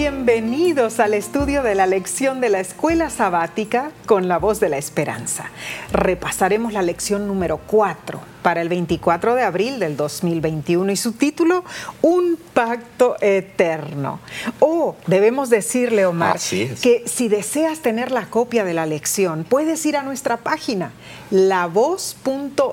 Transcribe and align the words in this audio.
Bienvenidos 0.00 0.98
al 0.98 1.12
estudio 1.12 1.62
de 1.62 1.74
la 1.74 1.86
lección 1.86 2.40
de 2.40 2.48
la 2.48 2.60
escuela 2.60 3.10
sabática 3.10 3.92
con 4.06 4.28
la 4.28 4.38
voz 4.38 4.58
de 4.58 4.70
la 4.70 4.78
esperanza. 4.78 5.50
Repasaremos 5.92 6.72
la 6.72 6.80
lección 6.80 7.28
número 7.28 7.58
4 7.66 8.18
para 8.40 8.62
el 8.62 8.70
24 8.70 9.34
de 9.34 9.42
abril 9.42 9.78
del 9.78 9.98
2021 9.98 10.90
y 10.90 10.96
su 10.96 11.12
título, 11.12 11.64
Un 12.00 12.38
pacto 12.54 13.16
eterno. 13.20 14.20
Oh, 14.58 14.96
debemos 15.06 15.50
decirle, 15.50 16.06
Omar, 16.06 16.38
que 16.48 17.02
si 17.04 17.28
deseas 17.28 17.80
tener 17.80 18.10
la 18.10 18.24
copia 18.24 18.64
de 18.64 18.72
la 18.72 18.86
lección, 18.86 19.44
puedes 19.46 19.84
ir 19.84 19.98
a 19.98 20.02
nuestra 20.02 20.38
página, 20.38 20.92
lavoz.org, 21.30 22.70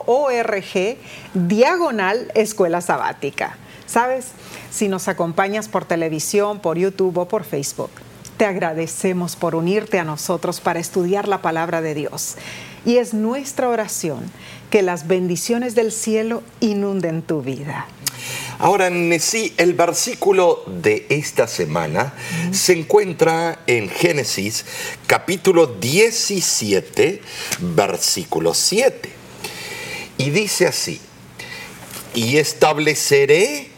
diagonal 1.34 2.32
escuela 2.36 2.80
sabática. 2.80 3.58
¿Sabes? 3.88 4.28
Si 4.70 4.90
nos 4.90 5.08
acompañas 5.08 5.70
por 5.70 5.86
televisión, 5.86 6.60
por 6.60 6.78
YouTube 6.78 7.18
o 7.18 7.28
por 7.28 7.46
Facebook, 7.46 7.90
te 8.38 8.46
agradecemos 8.46 9.36
por 9.36 9.56
unirte 9.56 9.98
a 9.98 10.04
nosotros 10.04 10.60
para 10.62 10.80
estudiar 10.80 11.28
la 11.28 11.42
palabra 11.42 11.82
de 11.82 11.96
Dios. 11.96 12.36
Y 12.86 12.98
es 12.98 13.14
nuestra 13.14 13.70
oración 13.70 14.32
que 14.70 14.82
las 14.82 15.08
bendiciones 15.08 15.74
del 15.74 15.92
cielo 15.92 16.44
inunden 16.60 17.22
tu 17.22 17.42
vida. 17.42 17.88
Ahora, 18.60 18.90
Nesí, 18.90 19.54
el 19.58 19.74
versículo 19.74 20.64
de 20.68 21.06
esta 21.10 21.48
semana 21.48 22.14
se 22.52 22.74
encuentra 22.74 23.60
en 23.68 23.90
Génesis 23.90 24.66
capítulo 25.06 25.68
17, 25.68 27.22
versículo 27.60 28.54
7. 28.54 29.10
Y 30.18 30.30
dice 30.32 30.68
así, 30.68 31.00
y 32.16 32.38
estableceré 32.38 33.77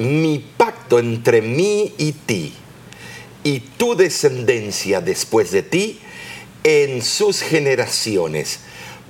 mi 0.00 0.38
pacto 0.56 0.98
entre 0.98 1.42
mí 1.42 1.92
y 1.98 2.12
ti, 2.12 2.54
y 3.44 3.60
tu 3.60 3.94
descendencia 3.94 5.02
después 5.02 5.50
de 5.50 5.62
ti, 5.62 6.00
en 6.64 7.02
sus 7.02 7.42
generaciones, 7.42 8.60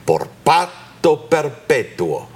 por 0.05 0.27
pacto 0.43 1.29
perpetuo, 1.29 2.29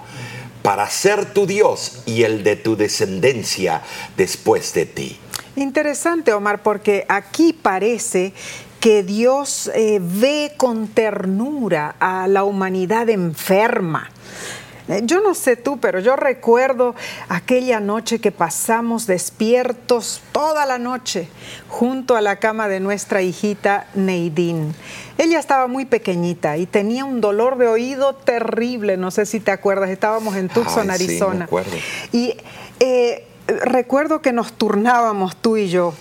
para 0.62 0.88
ser 0.88 1.34
tu 1.34 1.46
Dios 1.46 2.02
y 2.06 2.22
el 2.22 2.44
de 2.44 2.54
tu 2.54 2.76
descendencia 2.76 3.82
después 4.16 4.72
de 4.72 4.86
ti. 4.86 5.18
Interesante, 5.56 6.32
Omar, 6.32 6.62
porque 6.62 7.06
aquí 7.08 7.52
parece 7.52 8.34
que 8.78 9.02
Dios 9.02 9.68
eh, 9.74 9.98
ve 10.00 10.52
con 10.56 10.86
ternura 10.86 11.96
a 11.98 12.28
la 12.28 12.44
humanidad 12.44 13.10
enferma 13.10 14.10
yo 15.02 15.20
no 15.20 15.34
sé 15.34 15.56
tú, 15.56 15.78
pero 15.78 15.98
yo 16.00 16.16
recuerdo 16.16 16.94
aquella 17.28 17.80
noche 17.80 18.18
que 18.18 18.30
pasamos 18.32 19.06
despiertos 19.06 20.22
toda 20.32 20.66
la 20.66 20.78
noche 20.78 21.28
junto 21.68 22.16
a 22.16 22.20
la 22.20 22.36
cama 22.36 22.68
de 22.68 22.80
nuestra 22.80 23.22
hijita 23.22 23.86
Neidín. 23.94 24.74
Ella 25.16 25.38
estaba 25.38 25.68
muy 25.68 25.86
pequeñita 25.86 26.56
y 26.56 26.66
tenía 26.66 27.04
un 27.04 27.20
dolor 27.20 27.56
de 27.56 27.68
oído 27.68 28.14
terrible, 28.14 28.96
no 28.96 29.10
sé 29.10 29.26
si 29.26 29.40
te 29.40 29.52
acuerdas, 29.52 29.90
estábamos 29.90 30.36
en 30.36 30.48
Tucson, 30.48 30.90
Arizona. 30.90 31.48
Y 32.12 32.36
eh, 32.80 33.26
recuerdo 33.46 34.20
que 34.20 34.32
nos 34.32 34.52
turnábamos 34.52 35.36
tú 35.36 35.56
y 35.56 35.68
yo 35.68 35.94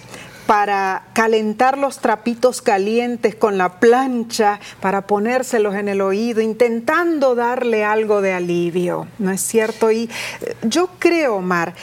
para 0.45 1.03
calentar 1.13 1.77
los 1.77 1.99
trapitos 1.99 2.61
calientes 2.61 3.35
con 3.35 3.57
la 3.57 3.79
plancha, 3.79 4.59
para 4.81 5.07
ponérselos 5.07 5.75
en 5.75 5.87
el 5.87 6.01
oído, 6.01 6.41
intentando 6.41 7.35
darle 7.35 7.85
algo 7.85 8.21
de 8.21 8.33
alivio, 8.33 9.07
¿no 9.19 9.31
es 9.31 9.41
cierto? 9.41 9.91
Y 9.91 10.09
eh, 10.41 10.55
yo 10.63 10.89
creo, 10.99 11.35
Omar, 11.35 11.73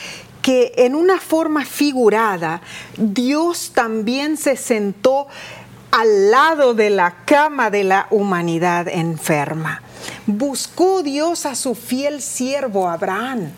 que 0.41 0.73
en 0.77 0.95
una 0.95 1.19
forma 1.19 1.65
figurada, 1.65 2.61
Dios 2.97 3.71
también 3.73 4.37
se 4.37 4.55
sentó 4.55 5.27
al 5.91 6.31
lado 6.31 6.73
de 6.73 6.89
la 6.89 7.15
cama 7.25 7.69
de 7.69 7.83
la 7.83 8.07
humanidad 8.11 8.87
enferma. 8.87 9.81
Buscó 10.25 11.03
Dios 11.03 11.45
a 11.45 11.55
su 11.55 11.75
fiel 11.75 12.21
siervo 12.21 12.89
Abraham 12.89 13.51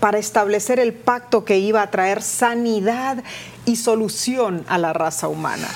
para 0.00 0.18
establecer 0.18 0.78
el 0.80 0.94
pacto 0.94 1.44
que 1.44 1.58
iba 1.58 1.82
a 1.82 1.90
traer 1.90 2.22
sanidad 2.22 3.22
y 3.64 3.76
solución 3.76 4.64
a 4.68 4.78
la 4.78 4.92
raza 4.92 5.28
humana. 5.28 5.68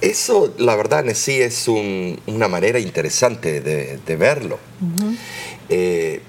Eso, 0.00 0.54
la 0.58 0.76
verdad, 0.76 1.04
sí 1.14 1.40
es 1.40 1.66
una 1.66 2.48
manera 2.48 2.78
interesante 2.78 3.60
de, 3.60 4.16
verlo. 4.16 4.58
Eh, 5.68 6.22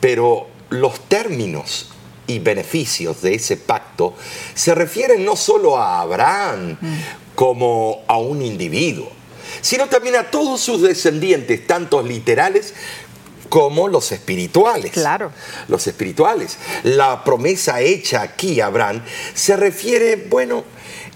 pero 0.00 0.48
los 0.70 1.00
términos 1.08 1.90
y 2.26 2.40
beneficios 2.40 3.22
de 3.22 3.34
ese 3.34 3.56
pacto 3.56 4.14
se 4.54 4.74
refieren 4.74 5.24
no 5.24 5.36
solo 5.36 5.78
a 5.78 6.00
Abraham 6.00 6.76
como 7.36 8.02
a 8.08 8.18
un 8.18 8.42
individuo, 8.42 9.10
sino 9.60 9.86
también 9.86 10.16
a 10.16 10.30
todos 10.30 10.60
sus 10.60 10.82
descendientes, 10.82 11.66
tanto 11.66 12.02
literales 12.02 12.74
como 13.48 13.88
los 13.88 14.12
espirituales. 14.12 14.92
Claro. 14.92 15.32
Los 15.68 15.86
espirituales. 15.86 16.58
La 16.84 17.24
promesa 17.24 17.80
hecha 17.80 18.22
aquí 18.22 18.60
a 18.60 18.66
Abraham 18.66 19.02
se 19.34 19.56
refiere, 19.56 20.16
bueno, 20.16 20.64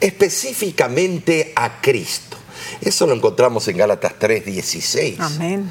específicamente 0.01 1.53
a 1.57 1.81
Cristo. 1.81 2.37
Eso 2.81 3.07
lo 3.07 3.15
encontramos 3.15 3.69
en 3.69 3.77
Gálatas 3.77 4.15
3:16. 4.19 5.17
Amén. 5.19 5.71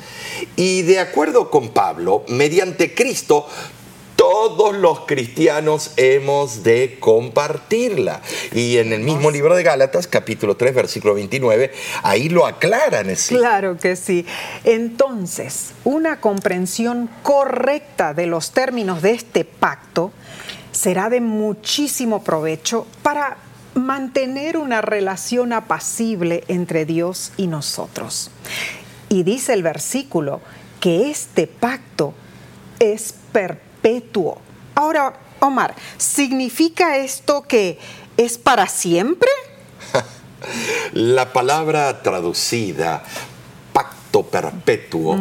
Y 0.55 0.83
de 0.83 0.99
acuerdo 0.99 1.49
con 1.49 1.69
Pablo, 1.69 2.23
mediante 2.27 2.93
Cristo 2.93 3.47
todos 4.19 4.75
los 4.75 5.05
cristianos 5.05 5.93
hemos 5.95 6.61
de 6.61 6.97
compartirla. 6.99 8.21
Y 8.53 8.75
en 8.75 8.91
el 8.91 8.99
mismo 8.99 9.31
libro 9.31 9.55
de 9.55 9.63
Gálatas, 9.63 10.07
capítulo 10.07 10.57
3, 10.57 10.75
versículo 10.75 11.13
29, 11.13 11.71
ahí 12.03 12.27
lo 12.27 12.45
aclaran. 12.45 13.07
Claro 13.29 13.77
que 13.77 13.95
sí. 13.95 14.25
Entonces, 14.65 15.71
una 15.85 16.19
comprensión 16.19 17.09
correcta 17.23 18.13
de 18.13 18.25
los 18.25 18.51
términos 18.51 19.01
de 19.01 19.11
este 19.11 19.45
pacto 19.45 20.11
será 20.73 21.09
de 21.09 21.21
muchísimo 21.21 22.21
provecho 22.21 22.87
para 23.01 23.37
mantener 23.73 24.57
una 24.57 24.81
relación 24.81 25.53
apacible 25.53 26.43
entre 26.49 26.85
Dios 26.85 27.31
y 27.37 27.47
nosotros. 27.47 28.31
Y 29.07 29.23
dice 29.23 29.53
el 29.53 29.63
versículo 29.63 30.41
que 30.81 31.09
este 31.09 31.47
pacto 31.47 32.13
es 32.81 33.13
perpetuo 33.31 33.68
perpetuo. 33.81 34.37
Ahora, 34.75 35.13
Omar, 35.39 35.73
¿significa 35.97 36.97
esto 36.97 37.41
que 37.43 37.79
es 38.17 38.37
para 38.37 38.67
siempre? 38.67 39.29
La 40.93 41.33
palabra 41.33 42.01
traducida, 42.01 43.03
pacto 43.73 44.23
perpetuo, 44.23 45.19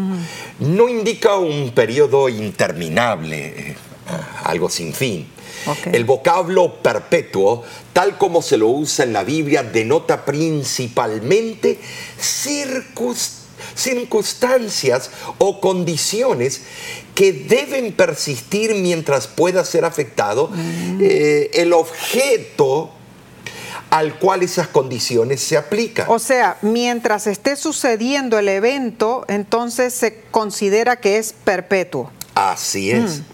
no 0.61 0.89
indica 0.89 1.35
un 1.37 1.73
periodo 1.73 2.29
interminable, 2.29 3.47
eh, 3.47 3.77
algo 4.45 4.69
sin 4.69 4.93
fin. 4.93 5.29
El 5.93 6.05
vocablo 6.05 6.77
perpetuo, 6.83 7.65
tal 7.93 8.17
como 8.17 8.41
se 8.43 8.57
lo 8.57 8.69
usa 8.69 9.05
en 9.05 9.13
la 9.13 9.25
Biblia, 9.25 9.65
denota 9.65 10.25
principalmente 10.25 11.81
circunstancias 12.19 15.11
o 15.39 15.61
condiciones 15.61 16.63
que 17.19 17.33
deben 17.33 17.91
persistir 17.95 18.77
mientras 18.77 19.27
pueda 19.27 19.65
ser 19.65 19.85
afectado 19.85 20.51
mm. 20.55 21.01
eh, 21.03 21.51
el 21.55 21.73
objeto 21.73 22.93
al 23.91 24.21
cual 24.21 24.45
esas 24.45 24.69
condiciones 24.69 25.41
se 25.41 25.57
aplican. 25.57 26.07
O 26.09 26.21
sea, 26.21 26.59
mientras 26.63 27.27
esté 27.27 27.57
sucediendo 27.57 28.39
el 28.39 28.49
evento, 28.49 29.25
entonces 29.27 29.95
se 29.95 30.21
considera 30.31 31.01
que 31.01 31.19
es 31.19 31.33
perpetuo. 31.33 32.13
Así 32.37 32.93
es. 32.93 33.19
Mm. 33.19 33.25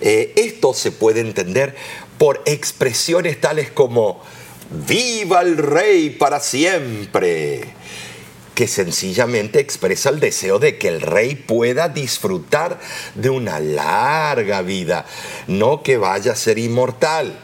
Eh, 0.00 0.32
esto 0.34 0.74
se 0.74 0.90
puede 0.90 1.20
entender 1.20 1.76
por 2.18 2.42
expresiones 2.46 3.40
tales 3.40 3.70
como 3.70 4.20
viva 4.88 5.42
el 5.42 5.56
rey 5.56 6.10
para 6.10 6.40
siempre 6.40 7.62
que 8.54 8.68
sencillamente 8.68 9.58
expresa 9.58 10.10
el 10.10 10.20
deseo 10.20 10.58
de 10.58 10.78
que 10.78 10.88
el 10.88 11.00
rey 11.00 11.34
pueda 11.34 11.88
disfrutar 11.88 12.78
de 13.14 13.30
una 13.30 13.60
larga 13.60 14.62
vida, 14.62 15.06
no 15.46 15.82
que 15.82 15.96
vaya 15.96 16.32
a 16.32 16.36
ser 16.36 16.58
inmortal. 16.58 17.38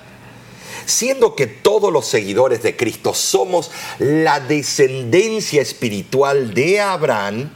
Siendo 0.87 1.37
que 1.37 1.47
todos 1.47 1.93
los 1.93 2.07
seguidores 2.07 2.63
de 2.63 2.77
Cristo 2.77 3.15
somos 3.15 3.71
la 3.99 4.41
descendencia 4.41 5.63
espiritual 5.63 6.55
de 6.55 6.81
Abraham, 6.81 7.51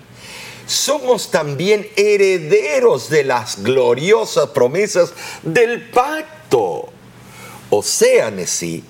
somos 0.66 1.30
también 1.30 1.86
herederos 1.96 3.10
de 3.10 3.24
las 3.24 3.62
gloriosas 3.62 4.50
promesas 4.50 5.12
del 5.42 5.90
pacto. 5.90 6.88
O 7.70 7.82
sea, 7.82 8.32
sí, 8.46 8.84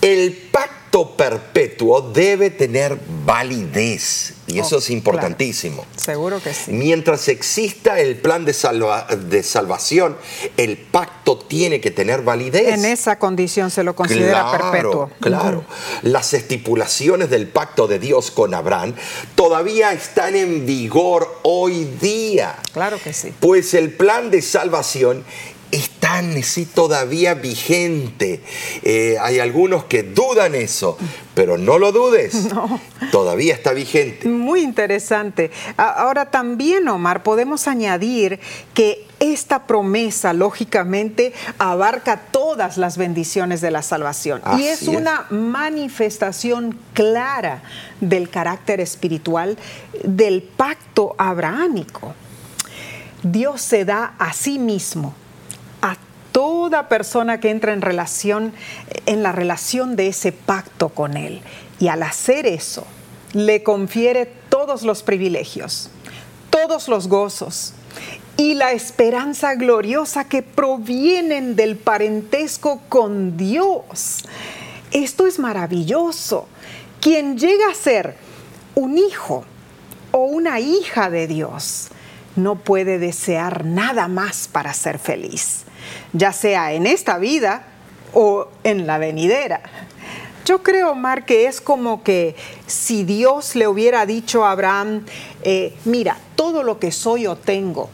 el 0.00 0.32
pacto 0.50 0.81
perpetuo 1.16 2.00
debe 2.12 2.50
tener 2.50 2.98
validez. 3.24 4.34
Y 4.46 4.58
eso 4.58 4.78
es 4.78 4.90
oh, 4.90 4.92
importantísimo. 4.92 5.86
Seguro 5.96 6.42
que 6.42 6.52
sí. 6.52 6.72
Mientras 6.72 7.28
exista 7.28 7.98
el 7.98 8.16
plan 8.16 8.44
de, 8.44 8.54
de 9.30 9.42
salvación, 9.42 10.16
el 10.56 10.76
pacto 10.76 11.12
pacto 11.22 11.38
tiene 11.38 11.80
que 11.80 11.90
tener 11.90 12.22
validez. 12.22 12.74
En 12.74 12.84
esa 12.84 13.18
condición 13.18 13.70
se 13.70 13.84
lo 13.84 13.94
considera 13.94 14.42
claro, 14.42 14.70
perpetuo. 14.70 15.10
Claro, 15.20 15.64
las 16.02 16.34
estipulaciones 16.34 17.30
del 17.30 17.48
pacto 17.48 17.86
de 17.86 17.98
Dios 17.98 18.30
con 18.30 18.54
Abraham 18.54 18.94
todavía 19.34 19.92
están 19.92 20.34
en 20.34 20.66
vigor 20.66 21.38
hoy 21.42 21.84
día. 22.00 22.56
Claro 22.72 22.98
que 23.02 23.12
sí. 23.12 23.32
Pues 23.38 23.74
el 23.74 23.92
plan 23.92 24.30
de 24.30 24.42
salvación 24.42 25.24
sí, 26.42 26.66
todavía 26.66 27.34
vigente. 27.34 28.42
Eh, 28.82 29.16
hay 29.20 29.38
algunos 29.38 29.84
que 29.84 30.02
dudan 30.02 30.54
eso, 30.54 30.96
pero 31.34 31.58
no 31.58 31.78
lo 31.78 31.92
dudes. 31.92 32.48
Todavía 33.12 33.54
está 33.54 33.72
vigente. 33.72 34.28
Muy 34.28 34.60
interesante. 34.62 35.50
Ahora 35.76 36.30
también, 36.30 36.88
Omar, 36.88 37.22
podemos 37.22 37.68
añadir 37.68 38.40
que 38.74 39.06
esta 39.20 39.66
promesa, 39.66 40.32
lógicamente, 40.32 41.32
abarca 41.58 42.22
todas 42.30 42.76
las 42.76 42.96
bendiciones 42.96 43.60
de 43.60 43.70
la 43.70 43.82
salvación. 43.82 44.42
y 44.58 44.64
es, 44.64 44.82
una 44.88 45.26
manifestación 45.30 46.78
clara 46.92 47.62
del 48.00 48.28
carácter 48.28 48.80
espiritual 48.80 49.56
del 50.02 50.42
pacto 50.42 51.14
abrahámico. 51.18 52.14
Dios 53.22 53.62
se 53.62 53.84
da 53.84 54.14
a 54.18 54.32
sí 54.32 54.58
mismo 54.58 55.14
toda 56.32 56.88
persona 56.88 57.38
que 57.38 57.50
entra 57.50 57.72
en 57.72 57.82
relación, 57.82 58.52
en 59.06 59.22
la 59.22 59.32
relación 59.32 59.96
de 59.96 60.08
ese 60.08 60.32
pacto 60.32 60.88
con 60.88 61.16
Él. 61.16 61.42
Y 61.78 61.88
al 61.88 62.02
hacer 62.02 62.46
eso, 62.46 62.86
le 63.32 63.62
confiere 63.62 64.26
todos 64.48 64.82
los 64.82 65.02
privilegios, 65.02 65.90
todos 66.50 66.88
los 66.88 67.08
gozos 67.08 67.74
y 68.36 68.54
la 68.54 68.72
esperanza 68.72 69.54
gloriosa 69.54 70.24
que 70.24 70.42
provienen 70.42 71.54
del 71.54 71.76
parentesco 71.76 72.80
con 72.88 73.36
Dios. 73.36 74.24
Esto 74.90 75.26
es 75.26 75.38
maravilloso. 75.38 76.46
Quien 77.00 77.38
llega 77.38 77.68
a 77.70 77.74
ser 77.74 78.16
un 78.74 78.96
hijo 78.96 79.44
o 80.12 80.24
una 80.24 80.60
hija 80.60 81.10
de 81.10 81.26
Dios 81.26 81.88
no 82.36 82.56
puede 82.56 82.98
desear 82.98 83.64
nada 83.64 84.08
más 84.08 84.48
para 84.48 84.72
ser 84.72 84.98
feliz 84.98 85.64
ya 86.12 86.32
sea 86.32 86.72
en 86.72 86.86
esta 86.86 87.18
vida 87.18 87.64
o 88.12 88.48
en 88.64 88.86
la 88.86 88.98
venidera. 88.98 89.62
Yo 90.44 90.62
creo, 90.62 90.92
Omar, 90.92 91.24
que 91.24 91.46
es 91.46 91.60
como 91.60 92.02
que 92.02 92.34
si 92.66 93.04
Dios 93.04 93.54
le 93.54 93.68
hubiera 93.68 94.06
dicho 94.06 94.44
a 94.44 94.50
Abraham, 94.50 95.06
eh, 95.42 95.74
mira, 95.84 96.18
todo 96.34 96.62
lo 96.62 96.78
que 96.78 96.90
soy 96.90 97.26
o 97.26 97.36
tengo, 97.36 97.88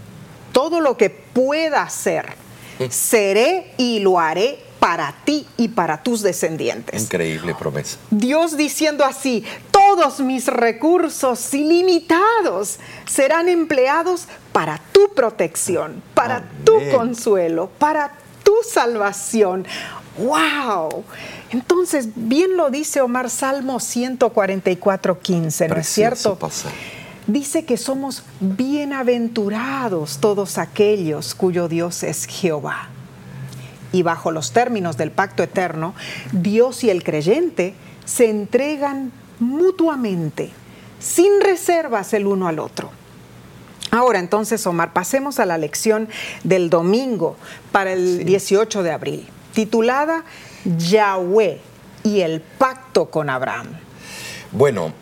todo 0.53 0.81
lo 0.81 0.97
que 0.97 1.11
pueda 1.11 1.83
hacer, 1.83 2.27
seré 2.89 3.73
y 3.77 3.99
lo 4.01 4.19
haré 4.19 4.61
para 4.79 5.15
ti 5.25 5.47
y 5.57 5.69
para 5.69 6.03
tus 6.03 6.23
descendientes. 6.23 7.03
Increíble 7.03 7.55
promesa. 7.55 7.99
Dios 8.11 8.57
diciendo 8.57 9.05
así, 9.05 9.45
todos 9.89 10.21
mis 10.21 10.47
recursos 10.49 11.55
ilimitados 11.55 12.79
serán 13.07 13.49
empleados 13.49 14.29
para 14.53 14.79
tu 14.93 15.15
protección, 15.15 16.03
para 16.13 16.45
tu 16.63 16.75
consuelo, 16.95 17.71
para 17.79 18.13
tu 18.43 18.53
salvación. 18.71 19.67
¡Wow! 20.19 21.05
Entonces, 21.51 22.11
bien 22.15 22.59
lo 22.59 22.69
dice 22.69 23.01
Omar 23.01 23.31
Salmo 23.31 23.81
144, 23.81 25.21
15, 25.21 25.69
¿no 25.69 25.77
es 25.77 25.89
cierto? 25.89 26.39
Dice 27.27 27.65
que 27.65 27.79
somos 27.79 28.25
bienaventurados 28.41 30.19
todos 30.19 30.59
aquellos 30.59 31.35
cuyo 31.35 31.67
Dios 31.67 32.03
es 32.03 32.27
Jehová 32.27 32.91
y 33.93 34.03
bajo 34.03 34.33
los 34.33 34.53
términos 34.53 34.99
del 34.99 35.13
pacto 35.13 35.43
eterno, 35.43 35.95
Dios 36.33 36.85
y 36.85 36.91
el 36.91 37.03
creyente 37.03 37.73
se 38.05 38.29
entregan 38.29 39.13
mutuamente, 39.41 40.51
sin 40.99 41.41
reservas 41.41 42.13
el 42.13 42.27
uno 42.27 42.49
al 42.49 42.59
otro. 42.59 42.91
Ahora 43.91 44.19
entonces, 44.19 44.67
Omar, 44.67 44.93
pasemos 44.93 45.39
a 45.39 45.47
la 45.47 45.57
lección 45.57 46.09
del 46.45 46.69
domingo 46.69 47.37
para 47.73 47.93
el 47.93 48.25
18 48.25 48.83
de 48.83 48.91
abril, 48.91 49.29
titulada 49.55 50.25
Yahweh 50.65 51.61
y 52.05 52.21
el 52.21 52.41
pacto 52.41 53.07
con 53.07 53.31
Abraham. 53.31 53.69
Bueno, 54.53 54.93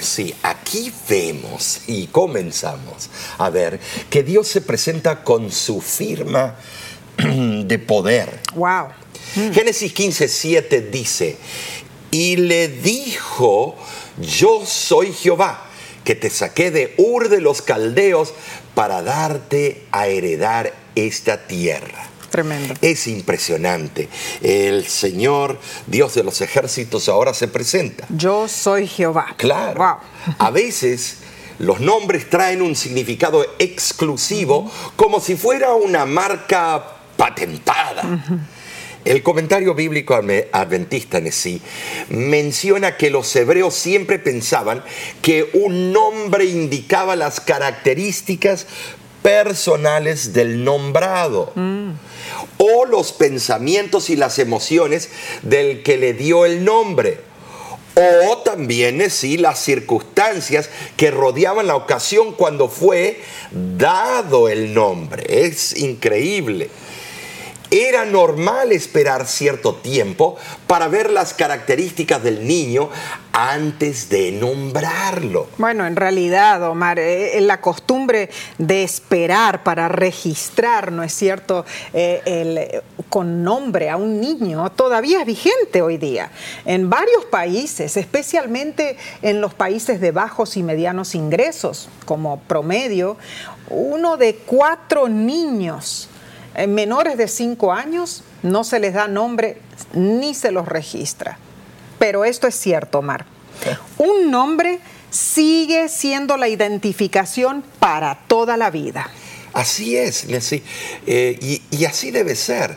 Sí, 0.00 0.34
aquí 0.42 0.90
vemos 1.08 1.82
y 1.86 2.06
comenzamos 2.06 3.10
a 3.36 3.50
ver 3.50 3.78
que 4.08 4.22
Dios 4.22 4.48
se 4.48 4.62
presenta 4.62 5.22
con 5.22 5.52
su 5.52 5.82
firma 5.82 6.56
de 7.18 7.78
poder. 7.78 8.40
Wow. 8.54 8.88
Mm. 9.34 9.52
Génesis 9.52 9.92
15, 9.92 10.28
7 10.28 10.80
dice, 10.80 11.36
y 12.16 12.36
le 12.36 12.68
dijo, 12.68 13.76
yo 14.18 14.64
soy 14.64 15.12
Jehová, 15.12 15.64
que 16.02 16.14
te 16.14 16.30
saqué 16.30 16.70
de 16.70 16.94
Ur 16.96 17.28
de 17.28 17.42
los 17.42 17.60
Caldeos 17.60 18.32
para 18.74 19.02
darte 19.02 19.84
a 19.92 20.06
heredar 20.06 20.72
esta 20.94 21.46
tierra. 21.46 22.08
Tremendo. 22.30 22.72
Es 22.80 23.06
impresionante. 23.06 24.08
El 24.40 24.86
Señor, 24.86 25.58
Dios 25.86 26.14
de 26.14 26.24
los 26.24 26.40
ejércitos, 26.40 27.10
ahora 27.10 27.34
se 27.34 27.48
presenta. 27.48 28.06
Yo 28.08 28.48
soy 28.48 28.86
Jehová. 28.86 29.34
Claro. 29.36 29.78
Wow. 29.78 30.34
A 30.38 30.50
veces 30.50 31.18
los 31.58 31.80
nombres 31.80 32.30
traen 32.30 32.62
un 32.62 32.76
significado 32.76 33.44
exclusivo, 33.58 34.72
como 34.96 35.20
si 35.20 35.36
fuera 35.36 35.74
una 35.74 36.06
marca 36.06 36.96
patentada. 37.18 38.22
El 39.06 39.22
comentario 39.22 39.72
bíblico 39.74 40.14
adventista 40.16 41.18
en 41.18 41.30
sí 41.30 41.62
menciona 42.08 42.96
que 42.96 43.08
los 43.08 43.34
hebreos 43.36 43.72
siempre 43.74 44.18
pensaban 44.18 44.82
que 45.22 45.48
un 45.52 45.92
nombre 45.92 46.44
indicaba 46.44 47.14
las 47.14 47.40
características 47.40 48.66
personales 49.22 50.32
del 50.32 50.64
nombrado 50.64 51.52
o 52.58 52.84
los 52.84 53.12
pensamientos 53.12 54.10
y 54.10 54.16
las 54.16 54.40
emociones 54.40 55.08
del 55.42 55.84
que 55.84 55.98
le 55.98 56.12
dio 56.12 56.44
el 56.44 56.64
nombre 56.64 57.20
o 57.96 58.38
también 58.38 59.08
sí 59.08 59.38
las 59.38 59.60
circunstancias 59.60 60.68
que 60.96 61.12
rodeaban 61.12 61.68
la 61.68 61.76
ocasión 61.76 62.32
cuando 62.32 62.68
fue 62.68 63.20
dado 63.52 64.48
el 64.48 64.74
nombre. 64.74 65.24
Es 65.28 65.76
increíble. 65.78 66.70
Era 67.70 68.04
normal 68.04 68.70
esperar 68.72 69.26
cierto 69.26 69.74
tiempo 69.74 70.36
para 70.66 70.88
ver 70.88 71.10
las 71.10 71.34
características 71.34 72.22
del 72.22 72.46
niño 72.46 72.90
antes 73.32 74.08
de 74.08 74.32
nombrarlo. 74.32 75.48
Bueno, 75.58 75.86
en 75.86 75.96
realidad, 75.96 76.62
Omar, 76.62 76.98
eh, 76.98 77.36
eh, 77.36 77.40
la 77.42 77.60
costumbre 77.60 78.30
de 78.56 78.82
esperar 78.82 79.62
para 79.62 79.88
registrar, 79.88 80.90
¿no 80.90 81.02
es 81.02 81.12
cierto?, 81.12 81.66
eh, 81.92 82.80
con 83.10 83.42
nombre 83.42 83.90
a 83.90 83.96
un 83.96 84.20
niño 84.20 84.70
todavía 84.72 85.20
es 85.20 85.26
vigente 85.26 85.82
hoy 85.82 85.98
día. 85.98 86.30
En 86.64 86.88
varios 86.88 87.24
países, 87.26 87.96
especialmente 87.96 88.96
en 89.22 89.40
los 89.40 89.54
países 89.54 90.00
de 90.00 90.12
bajos 90.12 90.56
y 90.56 90.62
medianos 90.62 91.14
ingresos, 91.14 91.88
como 92.04 92.40
promedio, 92.40 93.16
uno 93.68 94.16
de 94.16 94.36
cuatro 94.36 95.08
niños 95.08 96.08
menores 96.68 97.18
de 97.18 97.28
5 97.28 97.72
años 97.72 98.22
no 98.42 98.64
se 98.64 98.80
les 98.80 98.94
da 98.94 99.08
nombre 99.08 99.58
ni 99.92 100.34
se 100.34 100.50
los 100.50 100.66
registra. 100.66 101.38
Pero 101.98 102.24
esto 102.24 102.46
es 102.46 102.54
cierto, 102.54 103.00
Omar. 103.00 103.26
Un 103.98 104.30
nombre 104.30 104.80
sigue 105.10 105.88
siendo 105.88 106.36
la 106.36 106.48
identificación 106.48 107.64
para 107.78 108.18
toda 108.26 108.56
la 108.56 108.70
vida. 108.70 109.10
Así 109.52 109.96
es, 109.96 110.26
eh, 111.06 111.60
y, 111.70 111.84
así 111.86 112.10
debe 112.10 112.34
ser. 112.34 112.76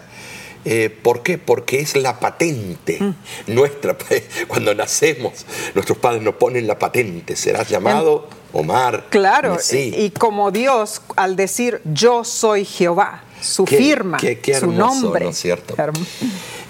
Eh, 0.65 0.89
¿Por 0.89 1.23
qué? 1.23 1.37
Porque 1.37 1.79
es 1.79 1.95
la 1.95 2.19
patente 2.19 2.99
mm. 2.99 3.13
nuestra. 3.47 3.97
Cuando 4.47 4.73
nacemos, 4.73 5.45
nuestros 5.73 5.97
padres 5.97 6.21
nos 6.21 6.35
ponen 6.35 6.67
la 6.67 6.79
patente. 6.79 7.35
Serás 7.35 7.69
llamado 7.69 8.29
Omar. 8.53 9.07
Claro, 9.09 9.57
y 9.71 10.09
como 10.11 10.51
Dios, 10.51 11.01
al 11.15 11.35
decir 11.35 11.81
yo 11.85 12.23
soy 12.23 12.65
Jehová, 12.65 13.23
su 13.41 13.65
firma, 13.65 14.19
su 14.59 14.71
nombre. 14.71 15.25
¿no 15.25 15.31
es 15.31 15.37
cierto? 15.37 15.75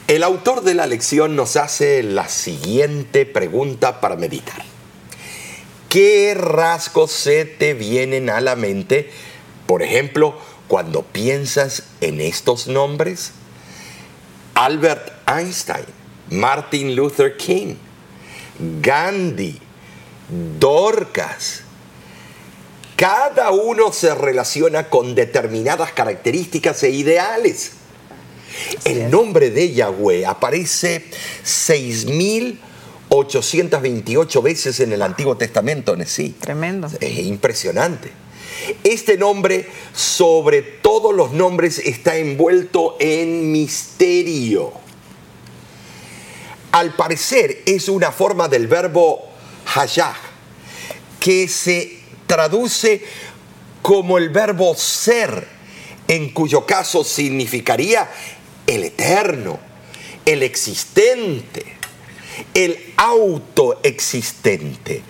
El 0.08 0.24
autor 0.24 0.64
de 0.64 0.74
la 0.74 0.88
lección 0.88 1.36
nos 1.36 1.56
hace 1.56 2.02
la 2.04 2.28
siguiente 2.28 3.26
pregunta 3.26 4.02
para 4.02 4.16
meditar. 4.16 4.64
¿Qué 5.88 6.34
rasgos 6.36 7.12
se 7.12 7.46
te 7.46 7.74
vienen 7.74 8.30
a 8.30 8.42
la 8.42 8.56
mente, 8.56 9.10
por 9.66 9.82
ejemplo, 9.82 10.38
cuando 10.68 11.04
piensas 11.04 11.84
en 12.02 12.22
estos 12.22 12.68
nombres? 12.68 13.32
Albert 14.54 15.12
Einstein, 15.28 15.86
Martin 16.30 16.96
Luther 16.96 17.38
King, 17.38 17.76
Gandhi, 18.82 19.60
Dorcas, 20.60 21.64
cada 23.00 23.52
uno 23.52 23.92
se 23.94 24.14
relaciona 24.14 24.90
con 24.90 25.16
determinadas 25.16 25.94
características 25.94 26.84
e 26.84 26.90
ideales. 26.90 27.72
El 28.84 29.10
nombre 29.10 29.52
de 29.52 29.72
Yahweh 29.72 30.26
aparece 30.26 31.06
6.828 31.46 34.44
veces 34.44 34.82
en 34.82 34.92
el 34.92 35.02
Antiguo 35.02 35.38
Testamento, 35.38 35.96
sí. 36.06 36.36
Tremendo. 36.42 36.90
Es 37.00 37.20
impresionante. 37.20 38.12
Este 38.84 39.18
nombre, 39.18 39.70
sobre 39.94 40.62
todos 40.62 41.16
los 41.16 41.32
nombres, 41.32 41.80
está 41.80 42.18
envuelto 42.18 42.98
en 43.00 43.50
misterio. 43.50 44.74
Al 46.74 46.98
parecer 46.98 47.62
es 47.66 47.88
una 47.88 48.12
forma 48.12 48.50
del 48.50 48.68
verbo 48.68 49.30
hayah, 49.74 50.18
que 51.22 51.48
se 51.48 51.99
traduce 52.30 53.02
como 53.82 54.20
el 54.20 54.30
verbo 54.30 54.76
ser, 54.76 55.48
en 56.08 56.30
cuyo 56.30 56.68
caso 56.68 57.04
significaría 57.04 58.08
el 58.68 58.84
eterno, 58.84 59.60
el 60.26 60.44
existente, 60.44 61.66
el 62.54 62.94
autoexistente, 62.98 65.02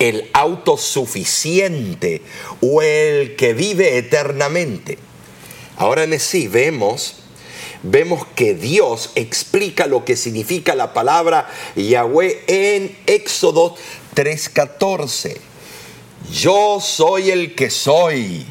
el 0.00 0.28
autosuficiente 0.32 2.22
o 2.60 2.82
el 2.82 3.36
que 3.36 3.54
vive 3.54 3.98
eternamente. 3.98 4.98
Ahora 5.76 6.02
en 6.02 6.18
sí 6.18 6.48
vemos 6.48 7.22
vemos 7.84 8.26
que 8.34 8.54
Dios 8.54 9.12
explica 9.14 9.86
lo 9.86 10.04
que 10.04 10.16
significa 10.16 10.74
la 10.74 10.92
palabra 10.92 11.48
Yahweh 11.76 12.42
en 12.48 12.98
Éxodo 13.06 13.76
3:14. 14.16 15.55
Yo 16.30 16.78
soy 16.80 17.30
el 17.30 17.54
que 17.54 17.70
soy. 17.70 18.46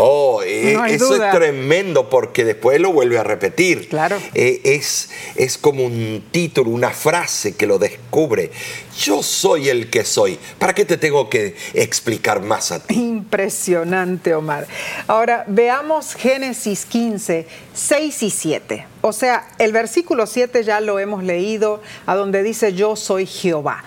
Oh, 0.00 0.42
eh, 0.44 0.78
eso 0.90 1.12
es 1.12 1.32
tremendo 1.32 2.08
porque 2.08 2.44
después 2.44 2.80
lo 2.80 2.92
vuelve 2.92 3.18
a 3.18 3.24
repetir. 3.24 3.88
Claro. 3.88 4.16
Eh, 4.32 4.60
es, 4.62 5.10
es 5.34 5.58
como 5.58 5.84
un 5.84 6.24
título, 6.30 6.70
una 6.70 6.90
frase 6.90 7.56
que 7.56 7.66
lo 7.66 7.80
descubre. 7.80 8.52
Yo 8.96 9.24
soy 9.24 9.68
el 9.68 9.90
que 9.90 10.04
soy. 10.04 10.38
¿Para 10.60 10.72
qué 10.72 10.84
te 10.84 10.98
tengo 10.98 11.28
que 11.28 11.56
explicar 11.74 12.40
más 12.42 12.70
a 12.70 12.78
ti? 12.78 12.94
Impresionante, 12.94 14.36
Omar. 14.36 14.68
Ahora 15.08 15.44
veamos 15.48 16.14
Génesis 16.14 16.84
15, 16.84 17.48
6 17.74 18.22
y 18.22 18.30
7. 18.30 18.86
O 19.00 19.12
sea, 19.12 19.48
el 19.58 19.72
versículo 19.72 20.28
7 20.28 20.62
ya 20.62 20.80
lo 20.80 21.00
hemos 21.00 21.24
leído, 21.24 21.82
a 22.06 22.14
donde 22.14 22.44
dice 22.44 22.72
yo 22.72 22.94
soy 22.94 23.26
Jehová. 23.26 23.82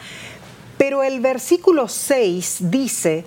Pero 0.81 1.03
el 1.03 1.19
versículo 1.19 1.87
6 1.87 2.71
dice 2.71 3.23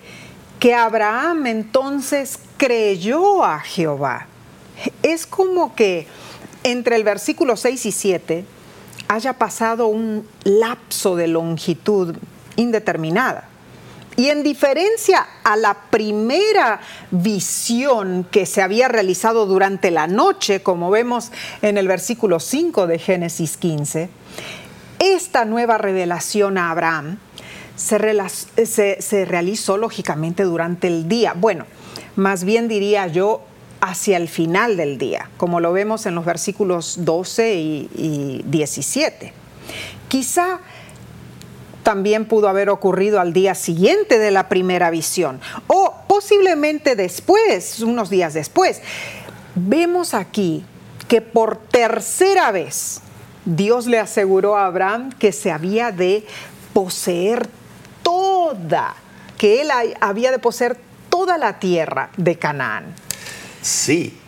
que 0.59 0.75
Abraham 0.75 1.47
entonces 1.47 2.41
creyó 2.57 3.45
a 3.45 3.61
Jehová. 3.61 4.27
Es 5.05 5.25
como 5.25 5.73
que 5.77 6.09
entre 6.65 6.97
el 6.97 7.05
versículo 7.05 7.57
6 7.57 7.87
y 7.87 7.93
7 7.93 8.45
haya 9.07 9.35
pasado 9.35 9.87
un 9.87 10.27
lapso 10.43 11.15
de 11.15 11.29
longitud 11.29 12.17
indeterminada. 12.57 13.47
Y 14.17 14.31
en 14.31 14.43
diferencia 14.43 15.25
a 15.45 15.55
la 15.55 15.75
primera 15.75 16.81
visión 17.13 18.27
que 18.33 18.47
se 18.47 18.63
había 18.63 18.89
realizado 18.89 19.47
durante 19.47 19.93
la 19.93 20.09
noche, 20.09 20.65
como 20.65 20.91
vemos 20.91 21.31
en 21.63 21.79
el 21.79 21.87
versículo 21.87 22.41
5 22.41 22.89
de 22.89 22.99
Génesis 22.99 23.57
15, 23.57 24.09
esta 24.99 25.45
nueva 25.45 25.79
revelación 25.79 26.59
a 26.59 26.73
Abraham 26.73 27.19
se, 27.77 29.25
realizó 29.25 29.77
lógicamente 29.77 30.45
durante 30.45 30.87
el 30.87 31.09
día. 31.09 31.35
Bueno, 31.37 31.67
más 32.17 32.45
bien 32.45 32.69
diría 32.69 33.07
yo 33.07 33.43
hacia 33.81 34.17
el 34.17 34.29
final 34.29 34.77
del 34.77 34.99
día, 34.99 35.29
como 35.37 35.61
lo 35.61 35.73
vemos 35.73 36.07
en 36.07 36.15
los 36.15 36.25
versículos 36.25 37.05
12 37.05 37.55
y, 37.57 38.45
17. 38.47 39.33
Quizá 40.09 40.61
también 41.83 42.25
pudo 42.27 42.49
haber 42.49 42.71
ocurrido 42.71 43.21
al 43.21 43.33
día 43.33 43.55
siguiente 43.55 44.19
de 44.19 44.31
la 44.31 44.49
primera 44.49 44.91
visión 44.91 45.41
o 45.67 45.95
posiblemente 46.09 46.97
después, 46.97 47.81
unos 47.81 48.09
días 48.09 48.33
después. 48.33 48.81
Vemos 49.55 50.15
aquí 50.15 50.65
que 51.09 51.21
por 51.21 51.59
tercera 51.59 52.53
vez 52.53 53.01
Dios 53.45 53.87
le 53.87 53.99
aseguró 53.99 54.57
a 54.57 54.65
Abraham 54.65 55.11
que 55.19 55.33
se 55.33 55.51
había 55.51 55.93
de 55.93 56.27
poseer 56.73 57.49
que 59.39 59.63
él 59.63 59.69
había 60.01 60.31
de 60.31 60.39
poseer 60.39 60.79
toda 61.09 61.39
la 61.39 61.59
tierra 61.59 62.11
de 62.17 62.39
Canaán. 62.39 62.95
Sí, 63.63 64.19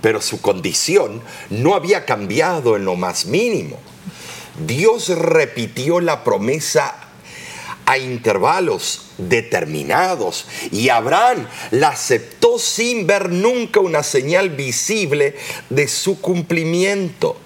pero 0.00 0.20
su 0.20 0.40
condición 0.40 1.22
no 1.50 1.74
había 1.74 2.04
cambiado 2.04 2.76
en 2.76 2.84
lo 2.84 2.96
más 2.96 3.26
mínimo. 3.26 3.78
Dios 4.66 5.08
repitió 5.08 6.00
la 6.00 6.24
promesa 6.24 6.94
a 7.86 7.98
intervalos 7.98 9.12
determinados 9.18 10.46
y 10.70 10.88
Abraham 10.88 11.46
la 11.70 11.88
aceptó 11.88 12.58
sin 12.58 13.06
ver 13.06 13.30
nunca 13.30 13.80
una 13.80 14.02
señal 14.02 14.50
visible 14.50 15.36
de 15.70 15.88
su 15.88 16.20
cumplimiento. 16.20 17.36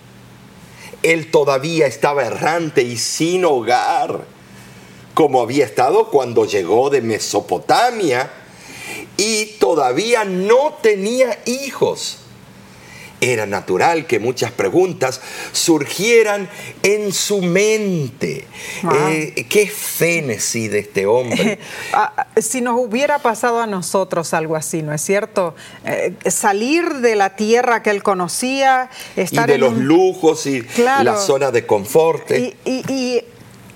Él 1.02 1.30
todavía 1.30 1.86
estaba 1.86 2.24
errante 2.24 2.82
y 2.82 2.96
sin 2.96 3.44
hogar, 3.44 4.24
como 5.16 5.40
había 5.40 5.64
estado 5.64 6.10
cuando 6.10 6.44
llegó 6.44 6.90
de 6.90 7.00
Mesopotamia 7.00 8.30
y 9.16 9.46
todavía 9.58 10.26
no 10.26 10.74
tenía 10.82 11.38
hijos. 11.46 12.18
Era 13.22 13.46
natural 13.46 14.06
que 14.06 14.18
muchas 14.18 14.50
preguntas 14.50 15.22
surgieran 15.52 16.50
en 16.82 17.14
su 17.14 17.40
mente. 17.40 18.44
Eh, 18.94 19.46
¿Qué 19.48 19.66
fénesis 19.68 20.70
de 20.70 20.80
este 20.80 21.06
hombre? 21.06 21.60
Ah, 21.94 22.26
si 22.36 22.60
nos 22.60 22.78
hubiera 22.78 23.18
pasado 23.20 23.62
a 23.62 23.66
nosotros 23.66 24.34
algo 24.34 24.54
así, 24.54 24.82
¿no 24.82 24.92
es 24.92 25.00
cierto? 25.00 25.54
Eh, 25.86 26.12
salir 26.26 26.96
de 26.96 27.16
la 27.16 27.36
tierra 27.36 27.82
que 27.82 27.88
él 27.88 28.02
conocía, 28.02 28.90
estar 29.16 29.48
y 29.48 29.52
de 29.52 29.58
los 29.58 29.78
lujos 29.78 30.44
y 30.44 30.62
la 30.76 31.16
zona 31.16 31.50
de 31.50 31.64
confort. 31.64 32.30
y 32.32 33.24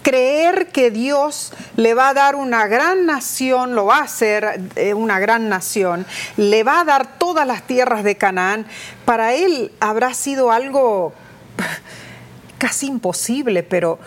creer 0.02 0.69
que 0.69 0.90
Dios 0.90 1.52
le 1.76 1.95
va 1.95 2.11
a 2.11 2.14
dar 2.14 2.37
una 2.37 2.66
gran 2.66 3.07
nación, 3.07 3.75
lo 3.75 3.87
va 3.87 3.99
a 3.99 4.02
hacer 4.04 4.61
eh, 4.76 4.95
una 4.95 5.19
gran 5.19 5.49
nación, 5.49 6.07
le 6.37 6.62
va 6.62 6.80
a 6.80 6.85
dar 6.85 7.19
todas 7.19 7.47
las 7.47 7.66
tierras 7.66 8.04
de 8.04 8.16
Canaán, 8.16 8.66
para 9.04 9.35
él 9.35 9.73
habrá 9.80 10.14
sido 10.14 10.50
algo 10.50 11.12
casi 12.59 12.87
imposible, 12.87 13.62
pero 13.62 13.99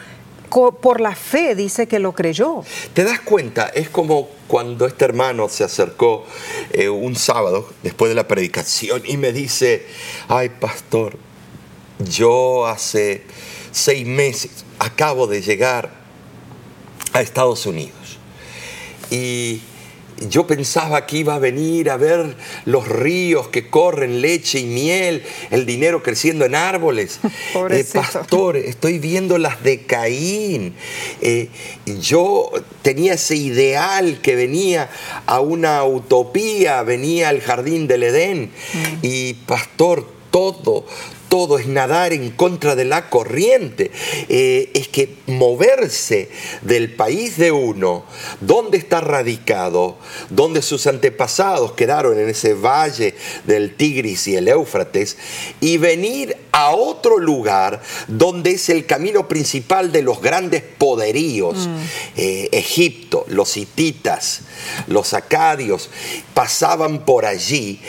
por 0.82 1.02
la 1.02 1.16
fe 1.16 1.56
dice 1.56 1.88
que 1.88 1.98
lo 1.98 2.14
creyó. 2.14 2.64
¿Te 2.94 3.04
das 3.04 3.20
cuenta? 3.22 3.68
Es 3.74 3.90
como 3.90 4.30
cuando 4.48 4.86
este 4.86 5.06
hermano 5.06 5.50
se 5.50 5.64
acercó 5.64 6.26
eh, 6.72 6.90
un 6.90 7.16
sábado 7.16 7.68
después 7.82 8.10
de 8.10 8.16
la 8.16 8.28
predicación 8.28 9.02
y 9.06 9.18
me 9.18 9.32
dice, 9.32 9.88
ay 10.28 10.50
pastor, 10.50 11.18
yo 12.00 12.68
hace 12.68 13.24
seis 13.72 14.06
meses 14.06 14.64
acabo 14.84 15.28
de 15.28 15.42
llegar 15.42 15.92
a 17.14 17.22
Estados 17.22 17.66
Unidos. 17.66 18.20
Y 19.10 19.62
yo 20.30 20.48
pensaba 20.48 21.06
que 21.06 21.18
iba 21.18 21.36
a 21.36 21.40
venir 21.40 21.90
a 21.90 21.98
ver 21.98 22.36
los 22.66 22.88
ríos 22.88 23.48
que 23.48 23.70
corren 23.70 24.22
leche 24.22 24.60
y 24.60 24.66
miel, 24.66 25.24
el 25.52 25.66
dinero 25.66 26.04
creciendo 26.04 26.46
en 26.46 26.56
árboles. 26.56 27.20
Eh, 27.70 27.86
pastor, 27.92 28.58
estoy 28.58 29.00
viendo 29.00 29.38
las 29.38 29.64
de 29.64 29.84
Caín. 29.84 30.74
Eh, 31.22 31.50
yo 32.02 32.52
tenía 32.82 33.14
ese 33.14 33.36
ideal 33.36 34.20
que 34.22 34.36
venía 34.36 34.90
a 35.26 35.40
una 35.40 35.84
utopía, 35.84 36.82
venía 36.84 37.30
al 37.30 37.42
jardín 37.42 37.88
del 37.88 38.04
Edén. 38.04 38.52
Mm. 38.74 38.98
Y 39.02 39.34
pastor, 39.46 40.08
todo, 40.32 40.86
todo, 41.34 41.58
es 41.58 41.66
nadar 41.66 42.14
en 42.14 42.30
contra 42.30 42.76
de 42.76 42.86
la 42.86 43.10
corriente, 43.10 43.90
eh, 44.30 44.70
es 44.76 44.88
que 44.88 45.16
moverse 45.26 46.30
del 46.62 46.94
país 46.94 47.38
de 47.38 47.52
uno, 47.52 48.06
donde 48.40 48.78
está 48.78 49.02
radicado, 49.02 49.98
donde 50.30 50.62
sus 50.62 50.86
antepasados 50.86 51.72
quedaron 51.72 52.20
en 52.20 52.30
ese 52.30 52.54
valle 52.54 53.16
del 53.48 53.76
Tigris 53.76 54.28
y 54.28 54.36
el 54.36 54.48
Éufrates, 54.48 55.18
y 55.60 55.78
venir 55.78 56.38
a 56.52 56.76
otro 56.76 57.18
lugar 57.18 57.82
donde 58.08 58.52
es 58.52 58.70
el 58.70 58.86
camino 58.86 59.28
principal 59.28 59.92
de 59.92 60.04
los 60.04 60.22
grandes 60.22 60.62
poderíos, 60.62 61.68
mm. 61.68 61.78
eh, 62.16 62.50
Egipto, 62.52 63.26
los 63.28 63.58
hititas, 63.58 64.42
los 64.86 65.16
acadios, 65.16 65.90
pasaban 66.36 67.06
por 67.06 67.26
allí 67.26 67.82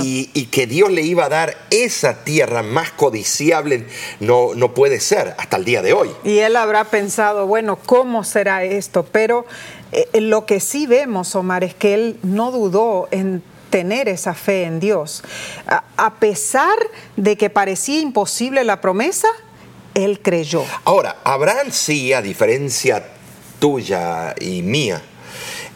y, 0.00 0.30
y 0.32 0.44
que 0.44 0.68
Dios 0.68 0.92
le 0.92 1.02
iba 1.02 1.24
a 1.24 1.28
dar 1.28 1.66
esa 1.70 2.22
tierra 2.22 2.62
más 2.68 2.90
codiciable 2.90 3.86
no, 4.20 4.54
no 4.54 4.74
puede 4.74 5.00
ser 5.00 5.34
hasta 5.38 5.56
el 5.56 5.64
día 5.64 5.82
de 5.82 5.92
hoy. 5.92 6.10
Y 6.24 6.38
él 6.38 6.56
habrá 6.56 6.84
pensado, 6.84 7.46
bueno, 7.46 7.78
¿cómo 7.84 8.24
será 8.24 8.64
esto? 8.64 9.04
Pero 9.04 9.46
eh, 9.92 10.20
lo 10.20 10.46
que 10.46 10.60
sí 10.60 10.86
vemos, 10.86 11.34
Omar, 11.34 11.64
es 11.64 11.74
que 11.74 11.94
él 11.94 12.18
no 12.22 12.50
dudó 12.50 13.08
en 13.10 13.42
tener 13.70 14.08
esa 14.08 14.34
fe 14.34 14.64
en 14.64 14.80
Dios. 14.80 15.22
A, 15.66 15.84
a 15.96 16.14
pesar 16.14 16.78
de 17.16 17.36
que 17.36 17.50
parecía 17.50 18.00
imposible 18.00 18.64
la 18.64 18.80
promesa, 18.80 19.28
él 19.94 20.20
creyó. 20.20 20.64
Ahora, 20.84 21.16
Abraham 21.24 21.68
sí, 21.70 22.12
a 22.12 22.22
diferencia 22.22 23.04
tuya 23.58 24.34
y 24.40 24.62
mía, 24.62 25.02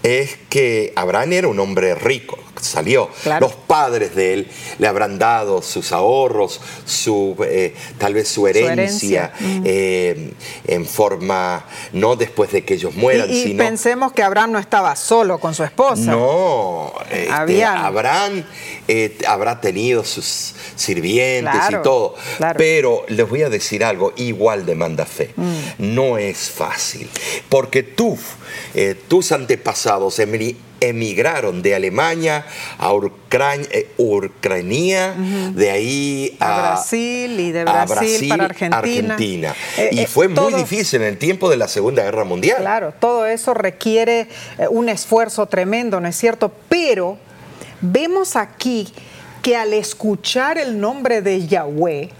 es 0.03 0.39
que 0.49 0.93
Abraham 0.97 1.33
era 1.33 1.49
un 1.49 1.61
hombre 1.61 1.95
rico, 1.95 2.39
salió. 2.63 3.11
Claro. 3.23 3.47
Los 3.49 3.57
padres 3.57 4.15
de 4.15 4.35
él 4.35 4.49
le 4.79 4.87
habrán 4.87 5.19
dado 5.19 5.61
sus 5.63 5.93
ahorros, 5.93 6.61
su, 6.87 7.37
eh, 7.47 7.75
tal 7.99 8.15
vez 8.15 8.29
su 8.29 8.47
herencia, 8.47 8.73
herencia. 8.73 9.33
Mm. 9.41 9.63
eh, 9.67 10.33
en 10.69 10.87
forma, 10.87 11.65
no 11.93 12.17
después 12.17 12.53
de 12.53 12.65
que 12.65 12.75
ellos 12.75 12.95
mueran, 12.95 13.29
Y, 13.31 13.35
y 13.35 13.43
sino... 13.45 13.65
pensemos 13.65 14.13
que 14.13 14.23
Abraham 14.23 14.53
no 14.53 14.59
estaba 14.59 14.95
solo 14.97 15.39
con 15.39 15.55
su 15.55 15.65
esposa. 15.65 16.13
No, 16.13 16.93
este, 17.11 17.31
Habían- 17.31 17.77
Abraham 17.79 18.45
eh, 18.89 19.19
habrá 19.27 19.61
tenido 19.61 20.05
sus 20.05 20.55
sirvientes 20.77 21.53
Claro, 21.55 21.81
y 21.81 21.83
todo, 21.83 22.15
claro. 22.39 22.59
pero 22.59 23.05
les 23.09 23.29
voy 23.29 23.43
a 23.43 23.49
decir 23.51 23.85
algo, 23.85 24.13
igual 24.17 24.65
demanda 24.67 25.05
fe. 25.05 25.33
Mm. 25.37 25.55
No 25.79 26.19
es 26.19 26.51
fácil, 26.51 27.09
porque 27.49 27.83
tú, 27.83 28.17
tus 29.09 29.33
antepasados 29.33 30.19
emigri- 30.19 30.57
emigraron 30.89 31.63
de 31.63 31.75
Alemania 31.75 32.45
a 32.79 32.93
Ucrania, 32.93 33.67
eh, 33.71 33.89
Ucrania, 33.97 35.15
de 35.55 35.71
ahí 35.71 36.37
A 36.41 36.57
a, 36.57 36.61
Brasil 36.73 37.41
y 37.41 37.53
de 37.53 37.61
a 37.61 37.85
Brasil 37.87 38.29
para 38.29 38.45
Argentina. 38.45 38.79
Argentina. 38.79 39.55
Eh, 39.79 39.89
y 39.93 40.01
eh, 40.01 40.07
fue 40.07 40.29
muy 40.29 40.35
todo- 40.37 40.57
difícil 40.57 41.01
en 41.03 41.09
el 41.09 41.19
tiempo 41.19 41.49
de 41.49 41.57
la 41.57 41.69
Segunda 41.69 42.03
Guerra 42.03 42.25
Mundial. 42.25 42.59
Claro, 42.61 42.93
todo 42.99 43.27
eso 43.27 43.55
requiere 43.55 44.29
un 44.71 44.89
esfuerzo 44.89 45.47
tremendo, 45.47 46.01
¿no 46.01 46.09
es 46.09 46.17
cierto? 46.17 46.53
Pero 46.69 47.17
vemos 47.81 48.37
aquí 48.37 48.93
que 49.43 49.57
al 49.57 49.73
escuchar 49.73 50.59
el 50.59 50.81
nombre 50.81 51.21
de 51.23 51.47
Yahweh, 51.47 52.11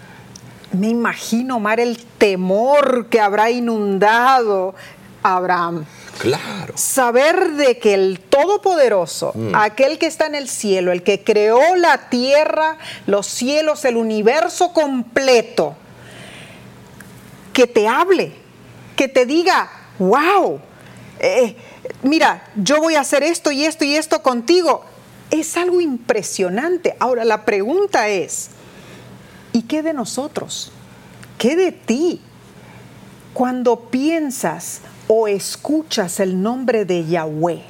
me 0.73 0.89
imagino, 0.89 1.61
Mar, 1.61 1.81
el 1.81 1.99
temor 2.19 3.07
que 3.11 3.21
habrá 3.21 3.51
inundado 3.51 4.75
a 5.23 5.37
Abraham. 5.37 5.85
Claro. 6.19 6.75
Saber 6.77 7.53
de 7.53 7.79
que 7.79 7.95
el 7.95 8.21
Todopoderoso, 8.21 9.33
aquel 9.55 9.99
que 9.99 10.07
está 10.07 10.27
en 10.27 10.35
el 10.35 10.49
cielo, 10.49 10.93
el 10.93 11.03
que 11.03 11.25
creó 11.25 11.77
la 11.77 12.09
tierra, 12.11 12.79
los 13.07 13.27
cielos, 13.27 13.85
el 13.85 13.97
universo 13.97 14.73
completo, 14.73 15.77
que 17.53 17.67
te 17.67 17.89
hable, 17.89 18.33
que 18.97 19.09
te 19.09 19.27
diga, 19.27 19.71
wow, 19.99 20.61
eh, 21.19 21.57
mira, 22.03 22.49
yo 22.57 22.81
voy 22.81 22.95
a 22.95 23.01
hacer 23.01 23.23
esto 23.23 23.51
y 23.53 23.65
esto 23.65 23.85
y 23.85 23.95
esto 23.95 24.23
contigo. 24.23 24.85
Es 25.31 25.57
algo 25.57 25.81
impresionante. 25.81 26.95
Ahora, 26.99 27.25
la 27.25 27.45
pregunta 27.45 28.09
es, 28.09 28.51
¿y 29.53 29.63
qué 29.63 29.83
de 29.83 29.93
nosotros? 29.93 30.73
¿Qué 31.39 31.57
de 31.57 31.73
ti? 31.73 32.21
Cuando 33.33 33.89
piensas 33.89 34.83
o 35.09 35.29
escuchas 35.29 36.21
el 36.21 36.41
nombre 36.41 36.85
de 36.85 37.07
Yahweh, 37.07 37.63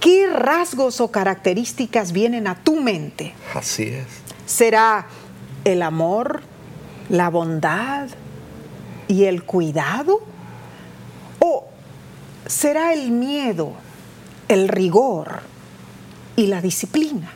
¿qué 0.00 0.26
rasgos 0.26 1.00
o 1.00 1.10
características 1.10 2.12
vienen 2.12 2.46
a 2.46 2.62
tu 2.62 2.76
mente? 2.76 3.34
Así 3.54 3.84
es. 3.84 4.06
¿Será 4.46 5.06
el 5.64 5.82
amor, 5.82 6.42
la 7.08 7.30
bondad 7.30 8.08
y 9.08 9.24
el 9.24 9.44
cuidado? 9.44 10.20
¿O 11.38 11.66
será 12.46 12.92
el 12.92 13.10
miedo, 13.10 13.72
el 14.48 14.68
rigor 14.68 15.40
y 16.36 16.46
la 16.48 16.60
disciplina? 16.60 17.32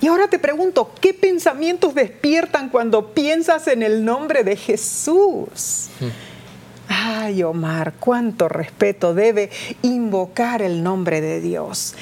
Y 0.00 0.08
ahora 0.08 0.28
te 0.28 0.38
pregunto, 0.38 0.92
¿qué 1.00 1.14
pensamientos 1.14 1.94
despiertan 1.94 2.68
cuando 2.68 3.12
piensas 3.12 3.66
en 3.66 3.82
el 3.82 4.04
nombre 4.04 4.44
de 4.44 4.56
Jesús? 4.56 5.88
Ay, 6.88 7.42
Omar, 7.42 7.94
cuánto 7.98 8.48
respeto 8.48 9.14
debe 9.14 9.50
invocar 9.82 10.62
el 10.62 10.82
nombre 10.82 11.20
de 11.20 11.40
Dios. 11.40 11.94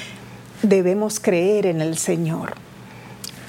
Debemos 0.62 1.20
creer 1.20 1.66
en 1.66 1.80
el 1.80 1.98
Señor 1.98 2.54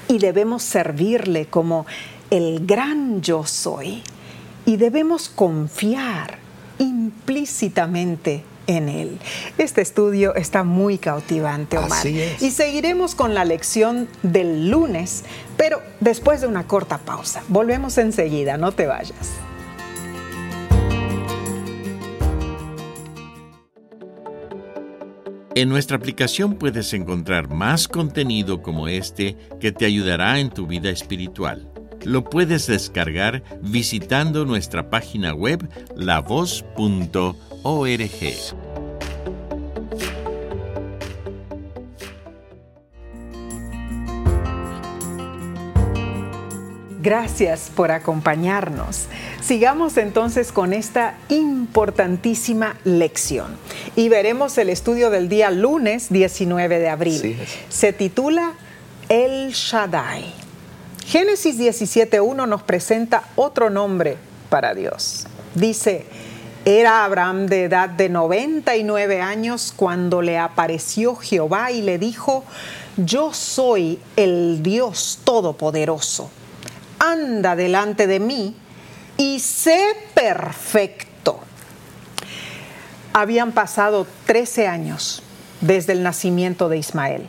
y 0.08 0.18
debemos 0.18 0.62
servirle 0.62 1.46
como 1.46 1.86
el 2.30 2.66
gran 2.66 3.22
yo 3.22 3.44
soy 3.46 4.02
y 4.64 4.76
debemos 4.76 5.28
confiar 5.28 6.38
implícitamente 6.78 8.44
en 8.66 8.88
él. 8.88 9.18
Este 9.58 9.80
estudio 9.80 10.34
está 10.34 10.64
muy 10.64 10.98
cautivante, 10.98 11.78
Omar. 11.78 12.00
Así 12.00 12.20
es. 12.20 12.42
Y 12.42 12.50
seguiremos 12.50 13.14
con 13.14 13.34
la 13.34 13.44
lección 13.44 14.08
del 14.22 14.70
lunes, 14.70 15.24
pero 15.56 15.80
después 16.00 16.40
de 16.40 16.48
una 16.48 16.66
corta 16.66 16.98
pausa. 16.98 17.42
Volvemos 17.48 17.96
enseguida, 17.98 18.56
no 18.56 18.72
te 18.72 18.86
vayas. 18.86 19.30
En 25.56 25.70
nuestra 25.70 25.96
aplicación 25.96 26.56
puedes 26.56 26.92
encontrar 26.92 27.48
más 27.48 27.88
contenido 27.88 28.60
como 28.60 28.88
este 28.88 29.38
que 29.58 29.72
te 29.72 29.86
ayudará 29.86 30.38
en 30.38 30.50
tu 30.50 30.66
vida 30.66 30.90
espiritual. 30.90 31.72
Lo 32.04 32.24
puedes 32.24 32.66
descargar 32.66 33.42
visitando 33.62 34.44
nuestra 34.44 34.90
página 34.90 35.32
web 35.32 35.66
lavoz.org. 35.96 36.66
Gracias 47.06 47.70
por 47.72 47.92
acompañarnos. 47.92 49.04
Sigamos 49.40 49.96
entonces 49.96 50.50
con 50.50 50.72
esta 50.72 51.14
importantísima 51.28 52.74
lección 52.82 53.56
y 53.94 54.08
veremos 54.08 54.58
el 54.58 54.70
estudio 54.70 55.08
del 55.10 55.28
día 55.28 55.52
lunes 55.52 56.08
19 56.10 56.80
de 56.80 56.88
abril. 56.88 57.38
Se 57.68 57.92
titula 57.92 58.54
El 59.08 59.52
Shaddai. 59.52 60.34
Génesis 61.06 61.56
17.1 61.60 62.48
nos 62.48 62.64
presenta 62.64 63.22
otro 63.36 63.70
nombre 63.70 64.16
para 64.48 64.74
Dios. 64.74 65.28
Dice, 65.54 66.06
era 66.64 67.04
Abraham 67.04 67.46
de 67.46 67.62
edad 67.62 67.88
de 67.88 68.08
99 68.08 69.20
años 69.20 69.72
cuando 69.76 70.22
le 70.22 70.38
apareció 70.38 71.14
Jehová 71.14 71.70
y 71.70 71.82
le 71.82 71.98
dijo, 71.98 72.42
yo 72.96 73.32
soy 73.32 74.00
el 74.16 74.60
Dios 74.64 75.20
Todopoderoso. 75.22 76.32
Anda 77.12 77.54
delante 77.56 78.06
de 78.06 78.20
mí 78.20 78.56
y 79.16 79.40
sé 79.40 79.96
perfecto. 80.14 81.40
Habían 83.12 83.52
pasado 83.52 84.06
13 84.26 84.66
años 84.66 85.22
desde 85.60 85.92
el 85.92 86.02
nacimiento 86.02 86.68
de 86.68 86.78
Ismael, 86.78 87.28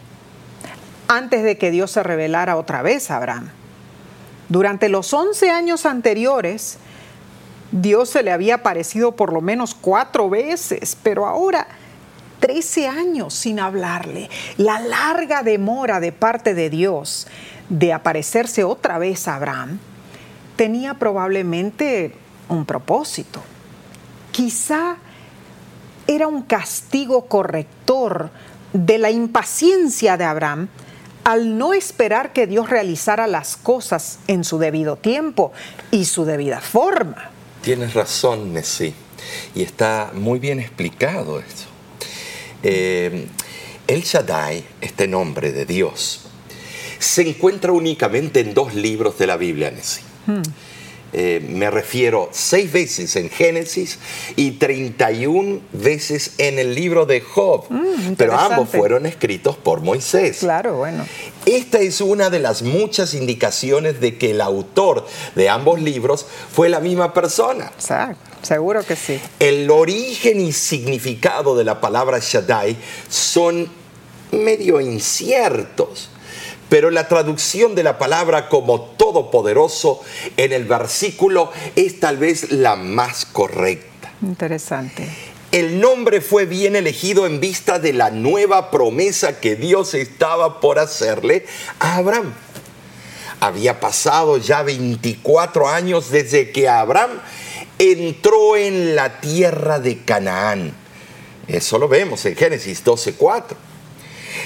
antes 1.08 1.44
de 1.44 1.58
que 1.58 1.72
Dios 1.72 1.92
se 1.92 2.04
revelara 2.04 2.58
otra 2.58 2.82
vez 2.82 3.10
a 3.12 3.18
Abraham. 3.18 3.50
Durante 4.50 4.90
los 4.90 5.14
11 5.14 5.50
años 5.50 5.86
anteriores, 5.86 6.78
Dios 7.72 8.10
se 8.10 8.24
le 8.24 8.32
había 8.32 8.56
aparecido 8.56 9.16
por 9.16 9.32
lo 9.32 9.42
menos 9.42 9.76
cuatro 9.76 10.30
veces, 10.30 10.98
pero 11.04 11.28
ahora 11.28 11.68
13 12.40 12.88
años 12.88 13.34
sin 13.34 13.60
hablarle. 13.60 14.30
La 14.58 14.80
larga 14.80 15.44
demora 15.44 16.00
de 16.00 16.12
parte 16.12 16.54
de 16.54 16.70
Dios 16.70 17.28
de 17.70 17.94
aparecerse 17.94 18.64
otra 18.64 18.98
vez 18.98 19.28
a 19.28 19.36
Abraham 19.36 19.80
tenía 20.56 20.96
probablemente 20.96 22.14
un 22.50 22.66
propósito. 22.66 23.42
Quizá 24.32 24.98
era 26.08 26.28
un 26.28 26.42
castigo 26.44 27.26
corrector 27.26 28.30
de 28.74 28.98
la 28.98 29.12
impaciencia 29.12 30.18
de 30.18 30.26
Abraham 30.26 30.68
al 31.24 31.58
no 31.58 31.74
esperar 31.74 32.32
que 32.32 32.48
Dios 32.48 32.70
realizara 32.70 33.28
las 33.28 33.58
cosas 33.58 34.20
en 34.28 34.44
su 34.44 34.60
debido 34.60 34.96
tiempo 34.96 35.52
y 35.92 36.06
su 36.06 36.26
debida 36.26 36.62
forma. 36.62 37.32
Tienes 37.62 37.94
razón, 37.94 38.54
Nessie, 38.54 38.94
y 39.54 39.64
está 39.64 40.12
muy 40.14 40.40
bien 40.40 40.60
explicado 40.60 41.40
esto. 41.40 41.64
Eh, 42.64 43.28
el 43.88 44.02
Shaddai, 44.04 44.64
este 44.80 45.08
nombre 45.08 45.52
de 45.52 45.66
Dios, 45.66 46.27
se 47.00 47.28
encuentra 47.28 47.72
únicamente 47.72 48.40
en 48.40 48.54
dos 48.54 48.74
libros 48.74 49.18
de 49.18 49.28
la 49.28 49.38
Biblia, 49.38 49.72
Nessie. 49.72 50.04
Eh, 51.14 51.46
me 51.50 51.72
refiero 51.72 52.28
seis 52.34 52.72
veces 52.72 53.16
en 53.16 53.30
Génesis 53.30 53.98
y 54.36 54.52
31 54.52 55.62
veces 55.72 56.34
en 56.38 56.60
el 56.60 56.76
libro 56.76 57.06
de 57.06 57.22
Job, 57.22 57.64
pero 58.18 58.38
ambos 58.38 58.70
fueron 58.70 59.06
escritos 59.06 59.56
por 59.56 59.80
Moisés. 59.82 60.40
Claro, 60.40 60.76
bueno. 60.76 61.06
Esta 61.46 61.80
es 61.80 62.02
una 62.02 62.30
de 62.30 62.40
las 62.40 62.62
muchas 62.62 63.14
indicaciones 63.14 64.02
de 64.02 64.18
que 64.18 64.32
el 64.32 64.42
autor 64.42 65.08
de 65.36 65.48
ambos 65.48 65.82
libros 65.82 66.26
fue 66.52 66.68
la 66.68 66.82
misma 66.82 67.14
persona. 67.14 67.72
Exacto, 67.74 68.20
seguro 68.42 68.84
que 68.84 68.98
sí. 68.98 69.18
El 69.40 69.72
origen 69.72 70.42
y 70.42 70.52
significado 70.52 71.56
de 71.56 71.64
la 71.64 71.80
palabra 71.80 72.20
Shaddai 72.20 72.76
son 73.08 73.70
medio 74.32 74.82
inciertos. 74.82 76.10
Pero 76.70 76.90
la 76.92 77.08
traducción 77.08 77.76
de 77.76 77.84
la 77.84 77.98
palabra 77.98 78.50
como 78.50 78.82
todopoderoso 78.82 80.02
en 80.36 80.52
el 80.52 80.66
versículo 80.66 81.52
es 81.76 82.00
tal 82.00 82.18
vez 82.18 82.52
la 82.52 82.76
más 82.76 83.26
correcta. 83.26 84.12
Interesante. 84.22 85.08
El 85.52 85.80
nombre 85.80 86.20
fue 86.20 86.46
bien 86.46 86.76
elegido 86.76 87.26
en 87.26 87.40
vista 87.40 87.80
de 87.80 87.94
la 87.94 88.12
nueva 88.12 88.70
promesa 88.70 89.40
que 89.40 89.56
Dios 89.56 89.94
estaba 89.94 90.60
por 90.60 90.78
hacerle 90.78 91.46
a 91.80 91.96
Abraham. 91.98 92.34
Había 93.40 93.80
pasado 93.80 94.38
ya 94.38 94.64
24 94.64 95.70
años 95.70 96.10
desde 96.10 96.52
que 96.52 96.68
Abraham 96.68 97.12
entró 97.80 98.58
en 98.58 98.96
la 98.96 99.22
tierra 99.22 99.80
de 99.80 100.04
Canaán. 100.04 100.74
Eso 101.48 101.80
lo 101.80 101.88
vemos 101.88 102.26
en 102.26 102.36
Génesis 102.36 102.84
12:4. 102.84 103.56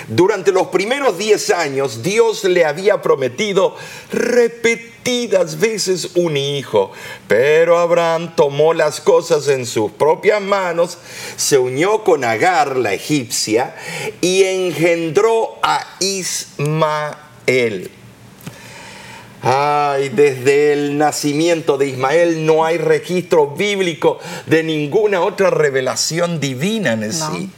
Durante 0.08 0.52
los 0.52 0.68
primeros 0.68 1.18
10 1.18 1.50
años 1.52 2.04
Dios 2.04 2.44
le 2.44 2.66
había 2.66 3.02
prometido 3.02 3.76
repetidas 4.12 5.60
veces 5.60 6.12
un 6.16 6.38
hijo, 6.38 6.92
pero 7.28 7.80
Abraham 7.80 8.36
tomó 8.36 8.74
las 8.74 9.02
cosas 9.02 9.48
en 9.48 9.66
sus 9.66 9.92
propias 9.92 10.42
manos, 10.42 10.98
se 11.36 11.58
unió 11.58 12.04
con 12.04 12.24
Agar, 12.24 12.78
la 12.78 12.94
egipcia, 12.94 13.76
y 14.22 14.44
engendró 14.44 15.58
a 15.64 15.86
Ismael. 16.00 17.92
Ay, 19.44 20.10
desde 20.10 20.74
el 20.74 21.00
nacimiento 21.00 21.80
de 21.80 21.88
Ismael 21.88 22.46
no 22.46 22.64
hay 22.64 22.78
registro 22.78 23.48
bíblico 23.48 24.20
de 24.46 24.62
ninguna 24.62 25.22
otra 25.22 25.50
revelación 25.50 26.40
divina 26.40 26.94
en 26.94 27.12
sí. 27.12 27.50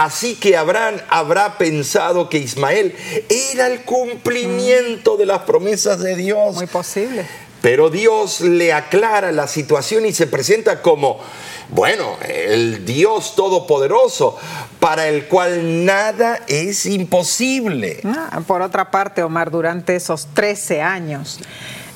Así 0.00 0.34
que 0.36 0.56
Abraham 0.56 0.96
habrá 1.10 1.58
pensado 1.58 2.30
que 2.30 2.38
Ismael 2.38 2.96
era 3.28 3.66
el 3.66 3.82
cumplimiento 3.82 5.18
de 5.18 5.26
las 5.26 5.40
promesas 5.40 6.00
de 6.00 6.16
Dios. 6.16 6.54
Muy 6.54 6.66
posible. 6.66 7.26
Pero 7.60 7.90
Dios 7.90 8.40
le 8.40 8.72
aclara 8.72 9.30
la 9.30 9.46
situación 9.46 10.06
y 10.06 10.14
se 10.14 10.26
presenta 10.26 10.80
como, 10.80 11.20
bueno, 11.68 12.16
el 12.26 12.86
Dios 12.86 13.36
todopoderoso, 13.36 14.38
para 14.78 15.06
el 15.06 15.26
cual 15.26 15.84
nada 15.84 16.40
es 16.48 16.86
imposible. 16.86 18.00
Ah, 18.02 18.40
por 18.46 18.62
otra 18.62 18.90
parte, 18.90 19.22
Omar, 19.22 19.50
durante 19.50 19.96
esos 19.96 20.28
13 20.32 20.80
años, 20.80 21.40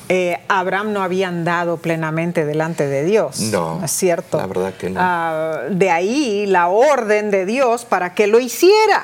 eh, 0.07 0.39
Abraham 0.47 0.93
no 0.93 1.01
había 1.01 1.27
andado 1.27 1.77
plenamente 1.77 2.45
delante 2.45 2.87
de 2.87 3.03
Dios. 3.03 3.39
No, 3.39 3.83
es 3.83 3.91
cierto. 3.91 4.37
La 4.37 4.47
verdad 4.47 4.73
que 4.73 4.89
no. 4.89 4.99
Ah, 5.01 5.61
de 5.69 5.89
ahí 5.89 6.45
la 6.45 6.67
orden 6.67 7.31
de 7.31 7.45
Dios 7.45 7.85
para 7.85 8.13
que 8.13 8.27
lo 8.27 8.39
hiciera, 8.39 9.03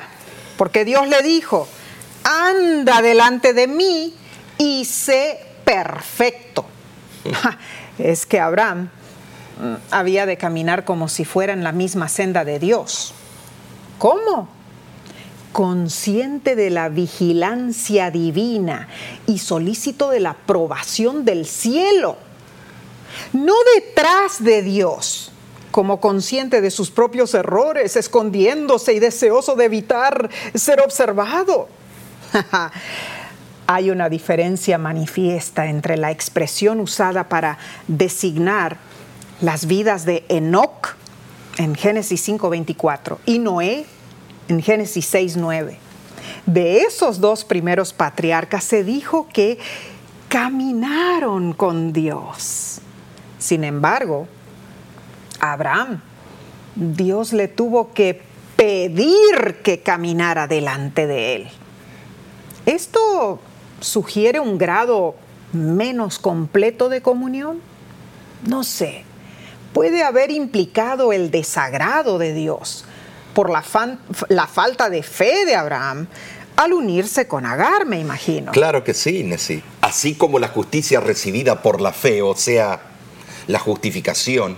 porque 0.56 0.84
Dios 0.84 1.08
le 1.08 1.20
dijo, 1.22 1.66
anda 2.24 3.02
delante 3.02 3.52
de 3.52 3.66
mí 3.66 4.14
y 4.58 4.84
sé 4.84 5.40
perfecto. 5.64 6.64
es 7.98 8.26
que 8.26 8.40
Abraham 8.40 8.88
mm, 9.60 9.74
había 9.90 10.26
de 10.26 10.36
caminar 10.36 10.84
como 10.84 11.08
si 11.08 11.24
fuera 11.24 11.52
en 11.52 11.64
la 11.64 11.72
misma 11.72 12.08
senda 12.08 12.44
de 12.44 12.58
Dios. 12.58 13.14
¿Cómo? 13.98 14.48
Consciente 15.52 16.56
de 16.56 16.70
la 16.70 16.88
vigilancia 16.88 18.10
divina 18.10 18.88
y 19.26 19.38
solícito 19.38 20.10
de 20.10 20.20
la 20.20 20.30
aprobación 20.30 21.24
del 21.24 21.46
cielo, 21.46 22.16
no 23.32 23.54
detrás 23.76 24.42
de 24.42 24.62
Dios, 24.62 25.30
como 25.70 26.00
consciente 26.00 26.60
de 26.60 26.70
sus 26.70 26.90
propios 26.90 27.34
errores, 27.34 27.96
escondiéndose 27.96 28.94
y 28.94 29.00
deseoso 29.00 29.54
de 29.54 29.66
evitar 29.66 30.30
ser 30.54 30.80
observado. 30.80 31.68
Hay 33.66 33.90
una 33.90 34.08
diferencia 34.08 34.76
manifiesta 34.76 35.66
entre 35.66 35.96
la 35.96 36.10
expresión 36.10 36.80
usada 36.80 37.28
para 37.28 37.58
designar 37.88 38.76
las 39.40 39.66
vidas 39.66 40.04
de 40.04 40.24
Enoch 40.28 40.96
en 41.58 41.74
Génesis 41.74 42.28
5:24 42.28 43.18
y 43.26 43.38
Noé 43.38 43.86
en 44.52 44.62
Génesis 44.62 45.12
6:9. 45.12 45.78
De 46.46 46.82
esos 46.82 47.20
dos 47.20 47.44
primeros 47.44 47.92
patriarcas 47.92 48.64
se 48.64 48.84
dijo 48.84 49.28
que 49.32 49.58
caminaron 50.28 51.52
con 51.52 51.92
Dios. 51.92 52.80
Sin 53.38 53.64
embargo, 53.64 54.28
Abraham, 55.40 56.00
Dios 56.74 57.32
le 57.32 57.48
tuvo 57.48 57.92
que 57.92 58.22
pedir 58.56 59.62
que 59.62 59.80
caminara 59.80 60.46
delante 60.46 61.06
de 61.06 61.34
él. 61.36 61.48
Esto 62.66 63.40
sugiere 63.80 64.38
un 64.38 64.58
grado 64.58 65.16
menos 65.52 66.18
completo 66.18 66.88
de 66.88 67.02
comunión? 67.02 67.60
No 68.46 68.64
sé. 68.64 69.04
Puede 69.72 70.04
haber 70.04 70.30
implicado 70.30 71.12
el 71.12 71.30
desagrado 71.30 72.18
de 72.18 72.32
Dios 72.34 72.84
por 73.34 73.50
la, 73.50 73.64
la 74.28 74.46
falta 74.46 74.90
de 74.90 75.02
fe 75.02 75.44
de 75.44 75.54
Abraham 75.54 76.06
al 76.56 76.72
unirse 76.72 77.26
con 77.26 77.46
Agar, 77.46 77.86
me 77.86 77.98
imagino. 77.98 78.52
Claro 78.52 78.84
que 78.84 78.94
sí, 78.94 79.24
Nessie. 79.24 79.62
Así 79.80 80.14
como 80.14 80.38
la 80.38 80.48
justicia 80.48 81.00
recibida 81.00 81.62
por 81.62 81.80
la 81.80 81.92
fe, 81.92 82.22
o 82.22 82.36
sea, 82.36 82.80
la 83.46 83.58
justificación, 83.58 84.56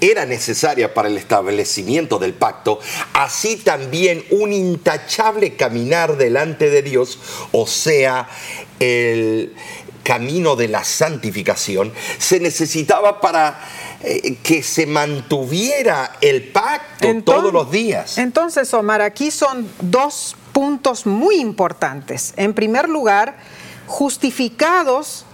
era 0.00 0.24
necesaria 0.24 0.94
para 0.94 1.08
el 1.08 1.18
establecimiento 1.18 2.18
del 2.18 2.32
pacto, 2.32 2.78
así 3.12 3.56
también 3.56 4.24
un 4.30 4.52
intachable 4.52 5.56
caminar 5.56 6.16
delante 6.16 6.70
de 6.70 6.82
Dios, 6.82 7.18
o 7.52 7.66
sea, 7.66 8.28
el 8.80 9.54
camino 10.02 10.54
de 10.54 10.68
la 10.68 10.84
santificación, 10.84 11.92
se 12.18 12.38
necesitaba 12.38 13.20
para 13.20 13.60
eh, 14.06 14.36
que 14.42 14.62
se 14.62 14.86
mantuviera 14.86 16.16
el 16.20 16.48
pacto 16.48 17.08
todos 17.24 17.52
los 17.52 17.70
días. 17.70 18.18
Entonces, 18.18 18.72
Omar, 18.74 19.00
aquí 19.00 19.30
son 19.30 19.68
dos 19.80 20.36
puntos 20.52 21.06
muy 21.06 21.36
importantes. 21.36 22.34
En 22.36 22.54
primer 22.54 22.88
lugar, 22.88 23.36
justificados 23.86 25.24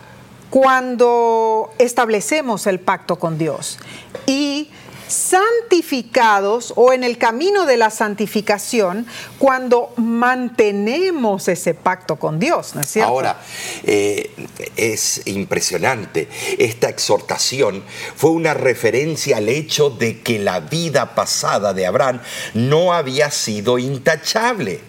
cuando 0.51 1.71
establecemos 1.79 2.67
el 2.67 2.81
pacto 2.81 3.19
con 3.19 3.39
Dios. 3.39 3.79
Y 4.27 4.71
santificados 5.11 6.73
o 6.77 6.93
en 6.93 7.05
el 7.05 7.19
camino 7.19 7.67
de 7.67 7.77
la 7.77 7.91
santificación 7.91 9.07
cuando 9.39 9.93
mantenemos 9.97 11.49
ese 11.49 11.75
pacto 11.75 12.17
con 12.17 12.39
Dios, 12.39 12.75
¿no 12.75 12.81
es 12.81 12.89
cierto? 12.89 13.11
Ahora, 13.11 13.41
eh, 13.85 14.31
es 14.77 15.23
impresionante. 15.27 16.29
Esta 16.59 16.89
exhortación 16.89 17.83
fue 18.17 18.31
una 18.31 18.55
referencia 18.55 19.39
al 19.39 19.49
hecho 19.49 19.91
de 19.91 20.21
que 20.21 20.39
la 20.39 20.61
vida 20.61 21.15
pasada 21.15 21.75
de 21.75 21.87
Abraham 21.87 22.21
no 22.55 22.93
había 22.93 23.31
sido 23.31 23.79
intachable. 23.79 24.81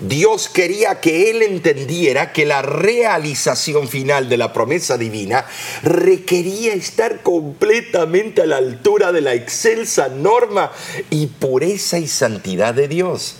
Dios 0.00 0.48
quería 0.48 1.00
que 1.00 1.30
él 1.30 1.42
entendiera 1.42 2.32
que 2.32 2.44
la 2.44 2.62
realización 2.62 3.88
final 3.88 4.28
de 4.28 4.36
la 4.36 4.52
promesa 4.52 4.98
divina 4.98 5.46
requería 5.82 6.74
estar 6.74 7.22
completamente 7.22 8.42
a 8.42 8.46
la 8.46 8.56
altura 8.56 9.12
de 9.12 9.20
la 9.20 9.34
excelsa 9.52 10.08
norma 10.08 10.72
y 11.10 11.26
pureza 11.26 11.98
y 11.98 12.08
santidad 12.08 12.72
de 12.72 12.88
Dios. 12.88 13.34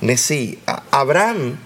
Nesí, 0.00 0.58
Abraham 0.90 1.58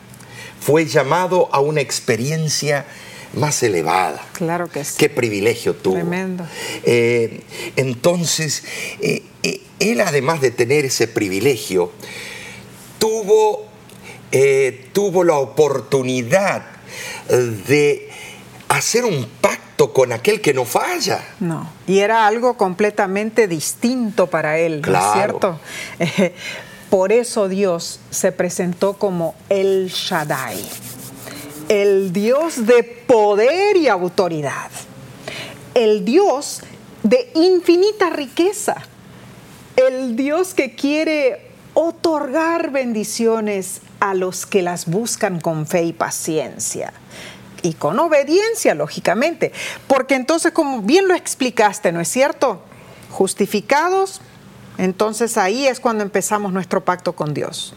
fue 0.61 0.87
llamado 0.87 1.49
a 1.53 1.61
una 1.61 1.81
experiencia 1.81 2.87
más 3.35 3.63
elevada. 3.63 4.21
Claro 4.33 4.69
que 4.69 4.85
sí. 4.85 4.97
Qué 4.99 5.09
privilegio 5.09 5.75
tuvo. 5.75 5.95
Tremendo. 5.95 6.45
Eh, 6.83 7.43
entonces, 7.77 8.65
eh, 9.01 9.23
eh, 9.45 9.61
él 9.79 10.01
además 10.01 10.41
de 10.41 10.51
tener 10.51 10.85
ese 10.85 11.07
privilegio, 11.07 11.93
tuvo, 12.99 13.69
tuvo 14.93 15.23
la 15.23 15.37
oportunidad 15.37 16.67
de 17.69 18.06
hacer 18.77 19.05
un 19.05 19.27
pacto 19.41 19.93
con 19.93 20.13
aquel 20.13 20.41
que 20.41 20.55
no 20.55 20.65
falla. 20.65 21.23
No, 21.41 21.71
y 21.87 21.99
era 21.99 22.27
algo 22.27 22.57
completamente 22.57 23.49
distinto 23.49 24.27
para 24.27 24.59
él, 24.59 24.83
¿no 24.83 24.99
es 24.99 25.13
cierto? 25.13 25.61
por 26.91 27.13
eso 27.13 27.49
Dios 27.49 28.01
se 28.11 28.33
presentó 28.33 28.95
como 28.95 29.35
el 29.49 29.89
Shaddai, 29.89 30.65
el 31.69 32.13
Dios 32.13 32.67
de 32.67 32.83
poder 32.83 33.77
y 33.77 33.89
autoridad, 33.89 34.71
el 35.75 36.05
Dios 36.05 36.63
de 37.03 37.31
infinita 37.35 38.11
riqueza, 38.11 38.77
el 39.77 40.17
Dios 40.17 40.55
que 40.55 40.75
quiere 40.75 41.51
otorgar 41.75 42.71
bendiciones 42.71 43.83
a 44.01 44.15
los 44.15 44.47
que 44.47 44.63
las 44.63 44.87
buscan 44.87 45.41
con 45.41 45.67
fe 45.67 45.83
y 45.85 45.93
paciencia 45.93 46.93
y 47.63 47.75
con 47.75 47.99
obediencia, 47.99 48.75
lógicamente. 48.75 49.53
Porque 49.87 50.15
entonces, 50.15 50.53
como 50.53 50.83
bien 50.83 51.09
lo 51.09 51.15
explicaste, 51.15 51.93
¿no 51.93 52.01
es 52.01 52.09
cierto? 52.09 52.61
Justificados, 53.11 54.21
entonces 54.79 55.37
ahí 55.37 55.67
es 55.67 55.81
cuando 55.81 56.03
empezamos 56.03 56.53
nuestro 56.53 56.85
pacto 56.85 57.15
con 57.15 57.35
Dios. 57.35 57.75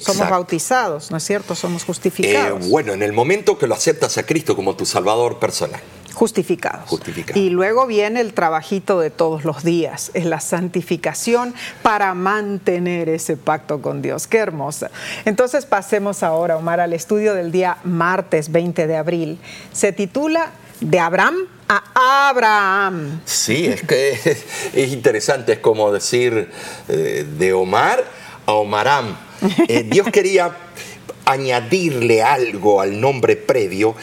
Somos 0.00 0.30
bautizados, 0.30 1.10
¿no 1.10 1.16
es 1.16 1.24
cierto? 1.24 1.54
Somos 1.54 1.84
justificados. 1.84 2.64
Eh, 2.64 2.68
bueno, 2.68 2.92
en 2.92 3.02
el 3.02 3.12
momento 3.12 3.58
que 3.58 3.66
lo 3.66 3.74
aceptas 3.74 4.18
a 4.18 4.24
Cristo 4.24 4.54
como 4.54 4.76
tu 4.76 4.86
Salvador 4.86 5.38
personal. 5.38 5.80
Justificados. 6.14 7.00
Y 7.34 7.50
luego 7.50 7.86
viene 7.86 8.20
el 8.20 8.34
trabajito 8.34 9.00
de 9.00 9.10
todos 9.10 9.44
los 9.44 9.64
días, 9.64 10.10
es 10.14 10.24
la 10.24 10.40
santificación 10.40 11.54
para 11.82 12.14
mantener 12.14 13.08
ese 13.08 13.36
pacto 13.36 13.80
con 13.80 14.02
Dios. 14.02 14.26
Qué 14.26 14.38
hermosa. 14.38 14.90
Entonces 15.24 15.66
pasemos 15.66 16.22
ahora, 16.22 16.56
Omar, 16.56 16.80
al 16.80 16.92
estudio 16.92 17.34
del 17.34 17.52
día 17.52 17.78
martes 17.84 18.50
20 18.52 18.86
de 18.86 18.96
abril. 18.96 19.38
Se 19.72 19.92
titula 19.92 20.52
De 20.80 20.98
Abraham 20.98 21.36
a 21.68 22.28
Abraham. 22.30 23.20
Sí, 23.24 23.66
es 23.66 23.82
que 23.82 24.10
es, 24.74 24.92
interesante, 24.92 25.52
es 25.52 25.58
como 25.60 25.92
decir 25.92 26.50
eh, 26.88 27.24
de 27.38 27.52
Omar 27.52 28.04
a 28.46 28.52
Omaram. 28.52 29.16
Eh, 29.68 29.84
Dios 29.84 30.08
quería 30.12 30.56
añadirle 31.24 32.22
algo 32.22 32.80
al 32.80 33.00
nombre 33.00 33.36
previo 33.36 33.94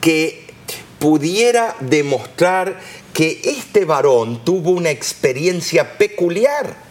que 0.00 0.47
pudiera 0.98 1.76
demostrar 1.80 2.78
que 3.12 3.40
este 3.44 3.84
varón 3.84 4.44
tuvo 4.44 4.70
una 4.70 4.90
experiencia 4.90 5.98
peculiar 5.98 6.88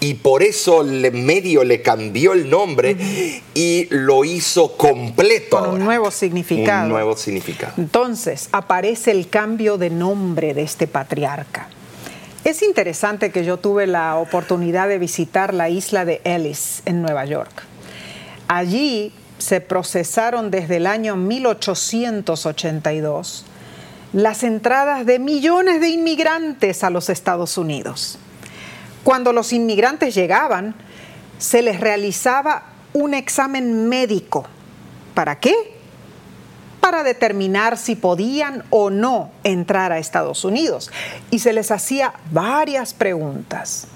y 0.00 0.14
por 0.14 0.42
eso 0.42 0.82
le, 0.82 1.10
medio 1.10 1.64
le 1.64 1.82
cambió 1.82 2.32
el 2.32 2.48
nombre 2.48 2.96
y 3.54 3.88
lo 3.90 4.24
hizo 4.24 4.76
completo. 4.76 5.58
Con 5.58 5.70
un 5.70 5.84
nuevo 5.84 6.10
significado. 6.10 6.84
Un 6.84 6.90
nuevo 6.90 7.16
significado. 7.16 7.72
Entonces 7.76 8.48
aparece 8.52 9.10
el 9.10 9.28
cambio 9.28 9.76
de 9.76 9.90
nombre 9.90 10.54
de 10.54 10.62
este 10.62 10.86
patriarca. 10.86 11.68
Es 12.44 12.62
interesante 12.62 13.30
que 13.30 13.44
yo 13.44 13.56
tuve 13.56 13.86
la 13.86 14.16
oportunidad 14.16 14.88
de 14.88 14.98
visitar 14.98 15.52
la 15.52 15.68
isla 15.68 16.04
de 16.04 16.20
Ellis 16.24 16.82
en 16.84 17.02
Nueva 17.02 17.24
York. 17.24 17.64
Allí 18.46 19.12
se 19.38 19.60
procesaron 19.60 20.50
desde 20.50 20.76
el 20.76 20.86
año 20.86 21.16
1882 21.16 23.44
las 24.12 24.42
entradas 24.42 25.06
de 25.06 25.18
millones 25.18 25.80
de 25.80 25.88
inmigrantes 25.88 26.84
a 26.84 26.90
los 26.90 27.08
Estados 27.08 27.58
Unidos. 27.58 28.18
Cuando 29.04 29.32
los 29.32 29.52
inmigrantes 29.52 30.14
llegaban, 30.14 30.74
se 31.38 31.62
les 31.62 31.80
realizaba 31.80 32.64
un 32.92 33.14
examen 33.14 33.88
médico. 33.88 34.46
¿Para 35.14 35.38
qué? 35.38 35.54
Para 36.80 37.02
determinar 37.02 37.76
si 37.76 37.96
podían 37.96 38.64
o 38.70 38.90
no 38.90 39.30
entrar 39.44 39.92
a 39.92 39.98
Estados 39.98 40.44
Unidos. 40.44 40.90
Y 41.30 41.40
se 41.40 41.52
les 41.52 41.70
hacía 41.70 42.14
varias 42.32 42.94
preguntas. 42.94 43.86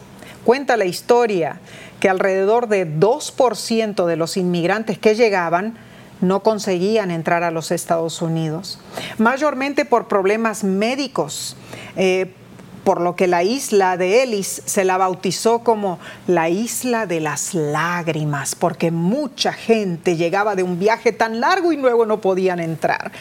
Cuenta 0.44 0.76
la 0.76 0.85
historia 0.85 1.61
que 2.03 2.09
alrededor 2.09 2.67
de 2.67 2.85
2% 2.85 4.07
de 4.07 4.17
los 4.17 4.37
inmigrantes 4.37 4.99
que 4.99 5.15
llegaban 5.15 5.79
no 6.21 6.43
conseguían 6.43 7.12
entrar 7.12 7.45
a 7.45 7.53
los 7.53 7.71
Estados 7.71 8.23
Unidos, 8.23 8.81
mayormente 9.19 9.85
por 9.85 10.09
problemas 10.09 10.65
médicos, 10.65 11.57
eh, 11.95 12.35
por 12.83 13.01
lo 13.01 13.15
que 13.15 13.29
la 13.29 13.45
isla 13.45 13.97
de 13.97 14.25
Ellis 14.25 14.62
se 14.67 14.85
la 14.85 14.97
bautizó 14.99 15.61
como 15.61 16.01
la 16.27 16.49
isla 16.49 17.07
de 17.07 17.21
las 17.21 17.55
lágrimas, 17.55 18.57
porque 18.57 18.91
mucha 18.91 19.53
gente 19.53 20.17
llegaba 20.17 20.57
de 20.57 20.65
un 20.65 20.81
viaje 20.81 21.12
tan 21.12 21.38
largo 21.38 21.73
y 21.73 21.77
luego 21.77 22.05
no 22.05 22.21
podían 22.21 22.59
entrar. 22.59 23.12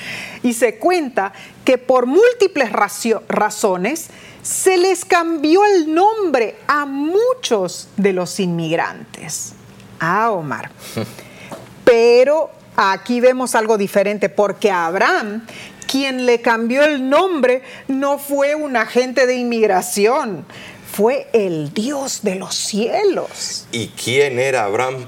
Y 0.42 0.54
se 0.54 0.80
cuenta 0.80 1.34
que 1.66 1.78
por 1.78 2.08
múltiples 2.08 2.72
razones, 2.72 4.10
se 4.42 4.78
les 4.78 5.06
cambió 5.06 5.64
el 5.66 5.94
nombre 5.94 6.58
a 6.68 6.86
muchos 6.86 7.88
de 7.98 8.14
los 8.14 8.40
inmigrantes. 8.40 9.54
Ah, 10.00 10.32
Omar. 10.32 10.72
Pero 11.84 12.50
aquí 12.76 13.20
vemos 13.20 13.56
algo 13.56 13.78
diferente 13.78 14.30
porque 14.30 14.72
Abraham, 14.72 15.46
quien 15.88 16.26
le 16.26 16.42
cambió 16.42 16.84
el 16.84 17.10
nombre, 17.10 17.62
no 17.88 18.18
fue 18.18 18.56
un 18.56 18.78
agente 18.78 19.28
de 19.28 19.36
inmigración, 19.36 20.46
fue 20.92 21.30
el 21.34 21.74
Dios 21.74 22.22
de 22.24 22.36
los 22.36 22.56
cielos. 22.56 23.68
¿Y 23.72 23.90
quién 23.90 24.40
era 24.40 24.66
Abraham 24.66 25.06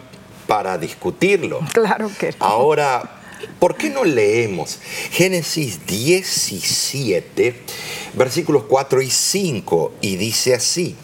para 0.48 0.78
discutirlo? 0.78 1.60
Claro 1.74 2.12
que 2.20 2.36
Ahora, 2.40 3.13
¿por 3.64 3.78
qué 3.78 3.90
no 3.90 4.04
leemos 4.04 4.78
Génesis 5.12 5.86
17? 5.86 7.56
versículos 8.14 8.64
4 8.68 9.02
y 9.02 9.10
5, 9.10 9.94
y 10.02 10.18
dice 10.18 10.54
así, 10.54 10.98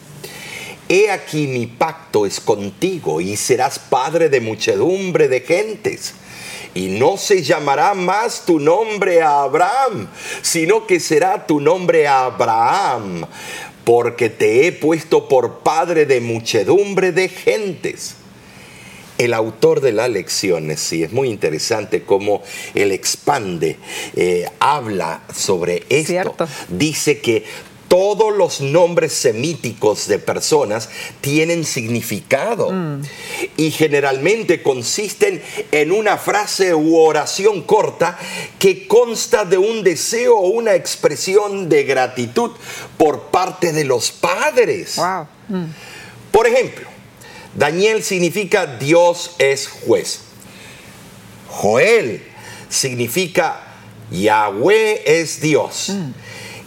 He 0.86 1.10
aquí 1.10 1.46
mi 1.46 1.66
pacto 1.66 2.26
es 2.26 2.38
contigo 2.38 3.22
y 3.22 3.34
serás 3.38 3.78
padre 3.78 4.28
de 4.28 4.42
muchedumbre 4.42 5.28
de 5.28 5.40
gentes. 5.40 6.12
Y 6.74 6.88
no 6.88 7.16
se 7.16 7.42
llamará 7.42 7.94
más 7.94 8.44
tu 8.44 8.60
nombre 8.60 9.22
a 9.22 9.40
Abraham, 9.40 10.08
sino 10.42 10.86
que 10.86 11.00
será 11.00 11.46
tu 11.46 11.60
nombre 11.60 12.06
Abraham, 12.08 13.24
porque 13.84 14.28
te 14.28 14.66
he 14.66 14.72
puesto 14.72 15.30
por 15.30 15.60
padre 15.60 16.04
de 16.04 16.20
muchedumbre 16.20 17.10
de 17.10 17.30
gentes 17.30 18.16
el 19.20 19.34
autor 19.34 19.82
de 19.82 19.92
las 19.92 20.08
lecciones, 20.08 20.80
sí, 20.80 21.02
es 21.02 21.12
muy 21.12 21.28
interesante 21.28 22.04
cómo 22.04 22.42
él 22.74 22.90
expande, 22.90 23.76
eh, 24.16 24.48
habla 24.60 25.24
sobre 25.30 25.84
esto. 25.90 26.34
Dice 26.70 27.20
que 27.20 27.44
todos 27.88 28.34
los 28.34 28.62
nombres 28.62 29.12
semíticos 29.12 30.06
de 30.06 30.18
personas 30.18 30.88
tienen 31.20 31.64
significado 31.64 32.70
mm. 32.70 33.02
y 33.58 33.70
generalmente 33.72 34.62
consisten 34.62 35.42
en 35.70 35.92
una 35.92 36.16
frase 36.16 36.72
u 36.72 36.96
oración 36.96 37.60
corta 37.64 38.16
que 38.58 38.86
consta 38.86 39.44
de 39.44 39.58
un 39.58 39.82
deseo 39.82 40.38
o 40.38 40.48
una 40.48 40.74
expresión 40.74 41.68
de 41.68 41.84
gratitud 41.84 42.52
por 42.96 43.24
parte 43.24 43.74
de 43.74 43.84
los 43.84 44.12
padres. 44.12 44.96
Mm. 45.48 45.64
Por 46.30 46.46
ejemplo, 46.46 46.89
Daniel 47.54 48.02
significa 48.02 48.66
Dios 48.66 49.32
es 49.38 49.68
juez. 49.68 50.20
Joel 51.48 52.22
significa 52.68 53.60
Yahweh 54.10 55.02
es 55.04 55.40
Dios. 55.40 55.90
Mm. 55.90 56.10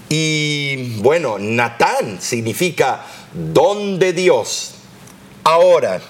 Y 0.10 1.00
bueno, 1.00 1.40
Natán 1.40 2.22
significa 2.22 3.06
don 3.34 3.98
de 3.98 4.14
Dios. 4.14 4.76
Ahora, 5.44 6.02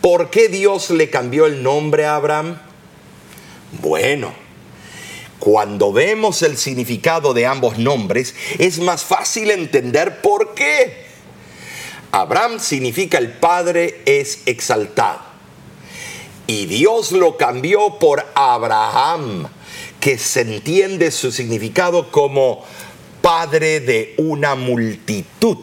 ¿por 0.00 0.30
qué 0.30 0.48
Dios 0.48 0.90
le 0.90 1.10
cambió 1.10 1.46
el 1.46 1.62
nombre 1.62 2.06
a 2.06 2.16
Abraham? 2.16 2.58
Bueno, 3.82 4.32
cuando 5.38 5.92
vemos 5.92 6.42
el 6.42 6.56
significado 6.56 7.34
de 7.34 7.46
ambos 7.46 7.76
nombres, 7.78 8.34
es 8.58 8.78
más 8.78 9.04
fácil 9.04 9.50
entender 9.50 10.22
por 10.22 10.54
qué. 10.54 11.03
Abraham 12.14 12.60
significa 12.60 13.18
el 13.18 13.32
Padre 13.32 14.02
es 14.06 14.42
exaltado. 14.46 15.18
Y 16.46 16.66
Dios 16.66 17.10
lo 17.10 17.36
cambió 17.36 17.98
por 17.98 18.24
Abraham, 18.36 19.48
que 19.98 20.16
se 20.16 20.42
entiende 20.42 21.10
su 21.10 21.32
significado 21.32 22.12
como 22.12 22.62
Padre 23.20 23.80
de 23.80 24.14
una 24.18 24.54
multitud. 24.54 25.58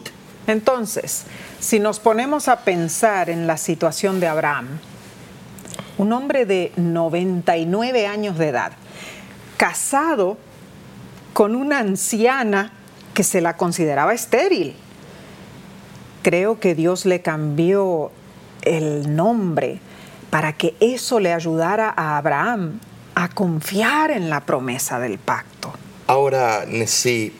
Entonces, 0.46 1.22
si 1.58 1.80
nos 1.80 2.00
ponemos 2.00 2.48
a 2.48 2.64
pensar 2.64 3.30
en 3.30 3.46
la 3.46 3.56
situación 3.56 4.20
de 4.20 4.26
Abraham, 4.26 4.78
un 5.96 6.12
hombre 6.12 6.44
de 6.44 6.72
99 6.76 8.06
años 8.06 8.36
de 8.36 8.48
edad, 8.48 8.72
casado 9.56 10.36
con 11.32 11.56
una 11.56 11.78
anciana 11.78 12.74
que 13.14 13.24
se 13.24 13.40
la 13.40 13.56
consideraba 13.56 14.12
estéril, 14.12 14.76
creo 16.22 16.60
que 16.60 16.74
Dios 16.74 17.04
le 17.04 17.20
cambió 17.20 18.10
el 18.62 19.14
nombre 19.14 19.80
para 20.30 20.54
que 20.54 20.74
eso 20.80 21.20
le 21.20 21.32
ayudara 21.32 21.92
a 21.94 22.16
Abraham 22.16 22.80
a 23.14 23.28
confiar 23.28 24.10
en 24.10 24.30
la 24.30 24.40
promesa 24.40 24.98
del 24.98 25.18
pacto. 25.18 25.72
Ahora, 26.06 26.64
sí, 26.86 27.34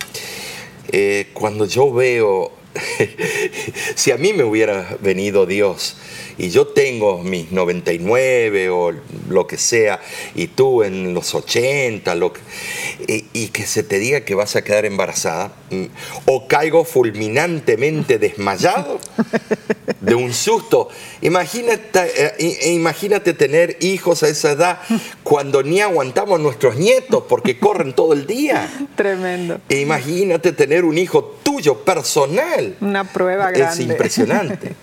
eh, 0.89 1.31
cuando 1.33 1.65
yo 1.65 1.93
veo, 1.93 2.53
si 3.95 4.11
a 4.11 4.19
mí 4.19 4.33
me 4.33 4.45
hubiera 4.45 4.97
venido 5.01 5.47
Dios, 5.47 5.97
y 6.39 6.51
yo 6.51 6.67
tengo 6.67 7.23
mis 7.23 7.53
99 7.53 8.71
o 8.71 8.93
lo 9.29 9.47
que 9.47 9.59
sea, 9.59 10.01
y 10.35 10.49
tú 10.49 10.83
en 10.83 11.15
los 11.15 11.35
80, 11.35 12.15
lo 12.15 12.33
y, 13.07 13.49
que 13.49 13.67
se 13.67 13.83
te 13.83 13.99
diga 13.99 14.25
que 14.25 14.35
vas 14.35 14.57
a 14.57 14.63
quedar 14.63 14.85
embarazada, 14.85 15.53
mm, 15.71 15.85
o 16.27 16.49
caigo 16.49 16.85
fulminantemente 16.85 18.19
desmayado 18.19 18.99
de 20.01 20.15
un 20.15 20.33
susto. 20.33 20.89
Imagínate, 21.21 22.37
eh, 22.39 22.73
imagínate 22.73 23.35
tener 23.35 23.77
hijos 23.81 24.23
a 24.23 24.29
esa 24.29 24.53
edad 24.53 24.81
cuando 25.23 25.63
ni 25.63 25.81
aguantamos 25.81 26.41
nuestros 26.41 26.77
nietos 26.77 27.25
porque 27.29 27.59
corren 27.59 27.93
todo 27.93 28.13
el 28.13 28.27
día. 28.27 28.71
Tremendo. 28.97 29.61
E 29.69 29.81
imagínate 29.81 30.53
tener 30.53 30.85
un 30.85 30.99
hijo 30.99 31.37
tuyo 31.53 31.85
personal. 31.85 32.77
Una 32.81 33.05
prueba 33.05 33.51
grande. 33.51 33.75
Es 33.75 33.81
impresionante. 33.81 34.75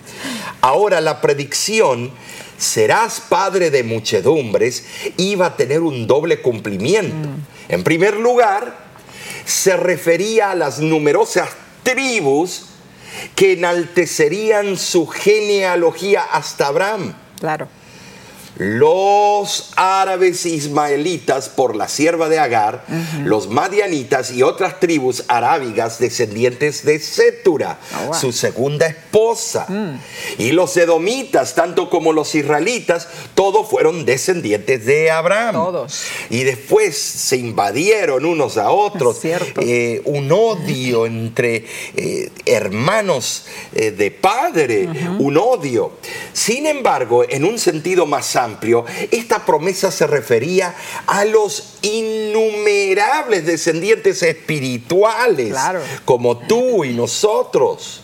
Ahora 0.60 1.00
la 1.00 1.20
predicción, 1.20 2.12
serás 2.58 3.20
padre 3.20 3.70
de 3.70 3.82
muchedumbres, 3.82 4.84
iba 5.16 5.46
a 5.46 5.56
tener 5.56 5.80
un 5.80 6.06
doble 6.06 6.40
cumplimiento. 6.40 7.28
En 7.68 7.82
primer 7.82 8.16
lugar, 8.16 8.76
se 9.44 9.76
refería 9.76 10.52
a 10.52 10.54
las 10.54 10.78
numerosas 10.78 11.48
tribus 11.82 12.66
que 13.34 13.54
enaltecerían 13.54 14.76
su 14.76 15.08
genealogía 15.08 16.22
hasta 16.22 16.68
Abraham. 16.68 17.14
Claro. 17.40 17.66
Los 18.62 19.70
árabes 19.74 20.44
ismaelitas 20.44 21.48
por 21.48 21.74
la 21.74 21.88
sierva 21.88 22.28
de 22.28 22.38
Agar, 22.38 22.84
los 23.24 23.48
madianitas 23.48 24.30
y 24.32 24.42
otras 24.42 24.78
tribus 24.80 25.24
arábigas 25.28 25.98
descendientes 25.98 26.84
de 26.84 26.98
Setura, 26.98 27.78
Oh, 28.02 28.04
wow. 28.08 28.14
su 28.14 28.32
segunda 28.32 28.86
esposa. 28.86 29.66
Y 30.36 30.52
los 30.52 30.76
edomitas, 30.76 31.54
tanto 31.54 31.88
como 31.88 32.12
los 32.12 32.34
israelitas, 32.34 33.08
todos 33.34 33.66
fueron 33.66 34.04
descendientes 34.04 34.84
de 34.84 35.10
Abraham. 35.10 35.54
Todos. 35.54 36.02
Y 36.28 36.44
después 36.44 36.98
se 36.98 37.38
invadieron 37.38 38.26
unos 38.26 38.58
a 38.58 38.70
otros. 38.72 39.20
Eh, 39.24 40.02
un 40.04 40.30
odio 40.32 41.06
entre 41.06 41.64
eh, 41.96 42.30
hermanos 42.44 43.46
eh, 43.74 43.90
de 43.90 44.10
padre, 44.10 44.86
un 45.18 45.38
odio. 45.38 45.92
Sin 46.34 46.66
embargo, 46.66 47.24
en 47.26 47.46
un 47.46 47.58
sentido 47.58 48.04
más 48.04 48.36
amplio, 48.36 48.49
esta 49.10 49.44
promesa 49.46 49.90
se 49.90 50.06
refería 50.06 50.74
a 51.06 51.24
los 51.24 51.74
innumerables 51.82 53.46
descendientes 53.46 54.22
espirituales, 54.22 55.50
Claro. 55.50 55.80
como 56.04 56.38
tú 56.38 56.84
y 56.84 56.92
nosotros. 56.94 58.02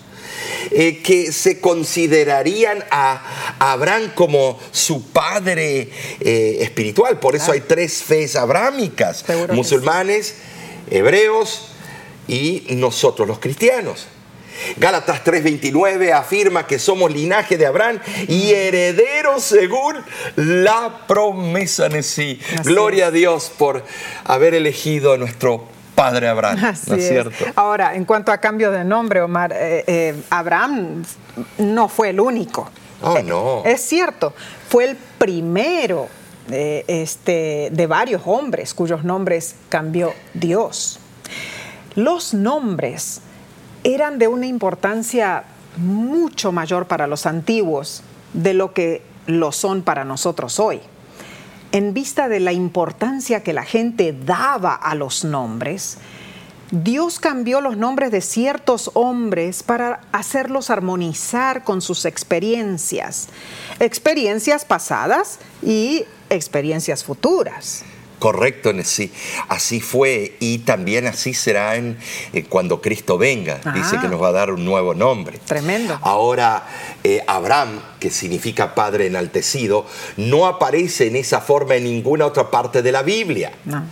eh, 0.72 1.00
que 1.02 1.32
se 1.32 1.60
considerarían 1.60 2.84
a 2.90 3.54
Abraham 3.60 4.10
como 4.14 4.58
su 4.72 5.02
padre 5.10 5.90
eh, 6.20 6.58
espiritual. 6.60 7.20
Por 7.20 7.36
eso 7.36 7.46
Claro. 7.46 7.60
hay 7.62 7.68
tres 7.68 8.02
fes 8.02 8.34
abrámicas, 8.36 9.22
Seguro 9.26 9.54
musulmanes, 9.54 10.34
hebreos 10.90 11.68
y 12.28 12.64
nosotros 12.70 13.26
los 13.28 13.38
cristianos. 13.38 14.06
Gálatas 14.76 15.22
3:29 15.24 16.12
afirma 16.12 16.66
que 16.66 16.78
somos 16.78 17.12
linaje 17.12 17.56
de 17.56 17.66
Abraham 17.66 18.00
y 18.28 18.52
herederos 18.52 19.42
según 19.42 19.96
la 20.36 21.06
promesa 21.06 21.86
en 21.86 22.02
sí. 22.02 22.40
Así 22.58 22.68
Gloria 22.68 23.06
a 23.06 23.10
Dios 23.10 23.52
por 23.56 23.84
haber 24.24 24.54
elegido 24.54 25.12
a 25.12 25.18
nuestro 25.18 25.64
padre 25.94 26.28
Abraham. 26.28 26.64
Así 26.64 26.90
¿No 26.90 26.96
es 26.96 27.08
cierto? 27.08 27.44
Ahora, 27.54 27.94
en 27.94 28.04
cuanto 28.04 28.32
a 28.32 28.38
cambio 28.38 28.70
de 28.70 28.84
nombre, 28.84 29.20
Omar, 29.22 29.52
eh, 29.52 29.84
eh, 29.86 30.14
Abraham 30.30 31.04
no 31.58 31.88
fue 31.88 32.10
el 32.10 32.20
único. 32.20 32.70
Oh, 33.02 33.18
no. 33.20 33.62
Es 33.64 33.82
cierto, 33.82 34.34
fue 34.68 34.84
el 34.84 34.96
primero 34.96 36.08
este, 36.48 37.68
de 37.72 37.86
varios 37.86 38.22
hombres 38.24 38.72
cuyos 38.72 39.04
nombres 39.04 39.56
cambió 39.68 40.14
Dios. 40.34 41.00
Los 41.94 42.34
nombres 42.34 43.20
eran 43.86 44.18
de 44.18 44.26
una 44.26 44.46
importancia 44.46 45.44
mucho 45.76 46.50
mayor 46.50 46.86
para 46.88 47.06
los 47.06 47.24
antiguos 47.24 48.02
de 48.32 48.52
lo 48.52 48.74
que 48.74 49.02
lo 49.26 49.52
son 49.52 49.82
para 49.82 50.04
nosotros 50.04 50.58
hoy. 50.58 50.80
En 51.70 51.94
vista 51.94 52.28
de 52.28 52.40
la 52.40 52.52
importancia 52.52 53.44
que 53.44 53.52
la 53.52 53.62
gente 53.62 54.12
daba 54.12 54.74
a 54.74 54.96
los 54.96 55.24
nombres, 55.24 55.98
Dios 56.72 57.20
cambió 57.20 57.60
los 57.60 57.76
nombres 57.76 58.10
de 58.10 58.22
ciertos 58.22 58.90
hombres 58.94 59.62
para 59.62 60.00
hacerlos 60.10 60.68
armonizar 60.70 61.62
con 61.62 61.80
sus 61.80 62.06
experiencias, 62.06 63.28
experiencias 63.78 64.64
pasadas 64.64 65.38
y 65.62 66.04
experiencias 66.28 67.04
futuras. 67.04 67.84
Correcto, 68.18 68.72
sí. 68.84 69.12
Así 69.48 69.80
fue 69.80 70.36
y 70.40 70.58
también 70.58 71.06
así 71.06 71.34
será 71.34 71.76
en, 71.76 71.98
eh, 72.32 72.44
cuando 72.48 72.80
Cristo 72.80 73.18
venga. 73.18 73.60
Dice 73.74 73.96
Ah. 73.96 74.00
que 74.00 74.08
nos 74.08 74.20
va 74.22 74.28
a 74.28 74.32
dar 74.32 74.50
un 74.50 74.64
nuevo 74.64 74.94
nombre. 74.94 75.38
Tremendo. 75.44 75.98
Ahora, 76.02 76.66
eh, 77.04 77.22
Abraham, 77.26 77.80
que 78.00 78.10
significa 78.10 78.74
padre 78.74 79.06
enaltecido, 79.06 79.86
no 80.16 80.46
aparece 80.46 81.06
en 81.08 81.16
esa 81.16 81.40
forma 81.40 81.76
en 81.76 81.84
ninguna 81.84 82.26
otra 82.26 82.50
parte 82.50 82.82
de 82.82 82.92
la 82.92 83.02
Biblia. 83.02 83.52
No. 83.64 83.84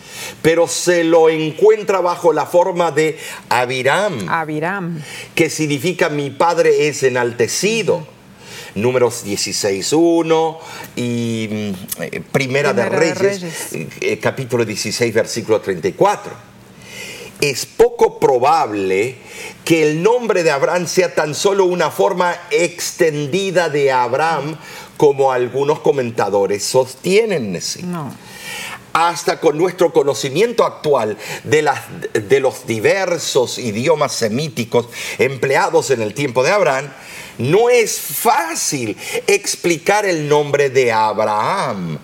Pero 0.42 0.66
se 0.68 1.04
lo 1.04 1.28
encuentra 1.28 2.00
bajo 2.00 2.32
la 2.32 2.46
forma 2.46 2.90
de 2.90 3.18
Abiram 3.50 4.28
Abiram. 4.28 5.02
que 5.34 5.50
significa 5.50 6.08
mi 6.08 6.30
padre 6.30 6.88
es 6.88 7.02
enaltecido. 7.02 8.06
Números 8.74 9.24
16.1 9.24 10.58
y 10.96 11.48
mm, 11.50 12.02
eh, 12.02 12.22
Primera, 12.32 12.72
de 12.72 12.82
Primera 12.82 12.90
de 12.90 13.14
Reyes, 13.14 13.18
Reyes. 13.40 13.72
eh, 13.72 13.88
eh, 14.00 14.18
capítulo 14.18 14.64
16, 14.64 15.14
versículo 15.14 15.60
34. 15.60 16.32
Es 17.40 17.66
poco 17.66 18.18
probable 18.18 19.16
que 19.64 19.82
el 19.90 20.02
nombre 20.02 20.42
de 20.42 20.50
Abraham 20.50 20.86
sea 20.86 21.14
tan 21.14 21.34
solo 21.34 21.64
una 21.66 21.90
forma 21.90 22.34
extendida 22.50 23.68
de 23.68 23.92
Abraham 23.92 24.56
como 24.96 25.32
algunos 25.32 25.80
comentadores 25.80 26.64
sostienen. 26.64 27.60
sí 27.60 27.82
No. 27.82 28.14
hasta 28.92 29.40
con 29.40 29.58
nuestro 29.58 29.92
conocimiento 29.92 30.64
actual 30.64 31.18
de, 31.42 31.62
las, 31.62 31.80
de 32.12 32.38
los 32.40 32.66
diversos 32.66 33.58
idiomas 33.58 34.12
semíticos 34.12 34.88
empleados 35.18 35.90
en 35.90 36.00
el 36.00 36.14
tiempo 36.14 36.44
de 36.44 36.52
Abraham, 36.52 36.88
no 37.38 37.68
es 37.68 37.98
fácil 38.00 38.96
explicar 39.26 40.06
el 40.06 40.28
nombre 40.28 40.70
de 40.70 40.92
Abraham. 40.92 41.98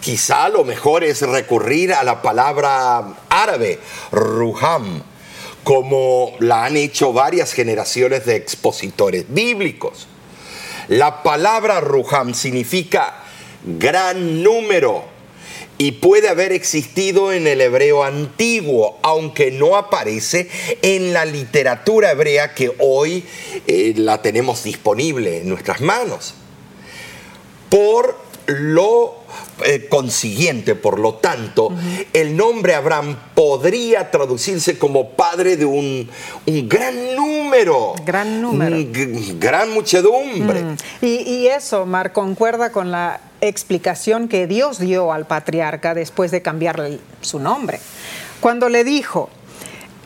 Quizá 0.00 0.48
lo 0.48 0.64
mejor 0.64 1.02
es 1.04 1.22
recurrir 1.22 1.92
a 1.92 2.04
la 2.04 2.20
palabra 2.20 3.16
árabe, 3.28 3.78
Ruham, 4.12 5.02
como 5.62 6.32
la 6.40 6.66
han 6.66 6.76
hecho 6.76 7.12
varias 7.12 7.52
generaciones 7.52 8.26
de 8.26 8.36
expositores 8.36 9.24
bíblicos. 9.28 10.06
La 10.88 11.22
palabra 11.22 11.80
Ruham 11.80 12.34
significa 12.34 13.22
gran 13.64 14.42
número 14.42 15.13
y 15.84 15.92
puede 15.92 16.30
haber 16.30 16.52
existido 16.52 17.30
en 17.30 17.46
el 17.46 17.60
hebreo 17.60 18.04
antiguo, 18.04 18.98
aunque 19.02 19.50
no 19.50 19.76
aparece 19.76 20.48
en 20.80 21.12
la 21.12 21.26
literatura 21.26 22.10
hebrea 22.10 22.54
que 22.54 22.74
hoy 22.78 23.22
eh, 23.66 23.92
la 23.94 24.22
tenemos 24.22 24.64
disponible 24.64 25.42
en 25.42 25.48
nuestras 25.50 25.82
manos. 25.82 26.32
Por 27.68 28.16
lo 28.46 29.16
eh, 29.66 29.86
consiguiente, 29.90 30.74
por 30.74 30.98
lo 30.98 31.16
tanto, 31.16 31.68
el 32.14 32.34
nombre 32.34 32.74
Abraham 32.74 33.18
podría 33.34 34.10
traducirse 34.10 34.78
como 34.78 35.10
padre 35.10 35.58
de 35.58 35.66
un, 35.66 36.08
un 36.46 36.66
gran 36.66 37.14
número. 37.14 37.92
Gran 38.06 38.40
número. 38.40 38.74
un 38.74 39.38
gran 39.38 39.70
muchedumbre. 39.70 40.62
Mm. 40.62 40.76
Y, 41.02 41.08
y 41.30 41.46
eso, 41.48 41.82
Omar, 41.82 42.14
concuerda 42.14 42.72
con 42.72 42.90
la 42.90 43.20
explicación 43.48 44.28
que 44.28 44.46
Dios 44.46 44.78
dio 44.78 45.12
al 45.12 45.26
patriarca 45.26 45.94
después 45.94 46.30
de 46.30 46.42
cambiarle 46.42 47.00
su 47.20 47.38
nombre. 47.38 47.80
Cuando 48.40 48.68
le 48.68 48.84
dijo, 48.84 49.30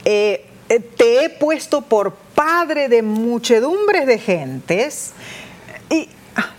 eh, 0.04 0.46
eh, 0.68 0.80
te 0.80 1.24
he 1.24 1.30
puesto 1.30 1.82
por 1.82 2.14
padre 2.34 2.88
de 2.88 3.02
muchedumbres 3.02 4.06
de 4.06 4.18
gentes, 4.18 5.12
y 5.90 6.08
ah, 6.36 6.50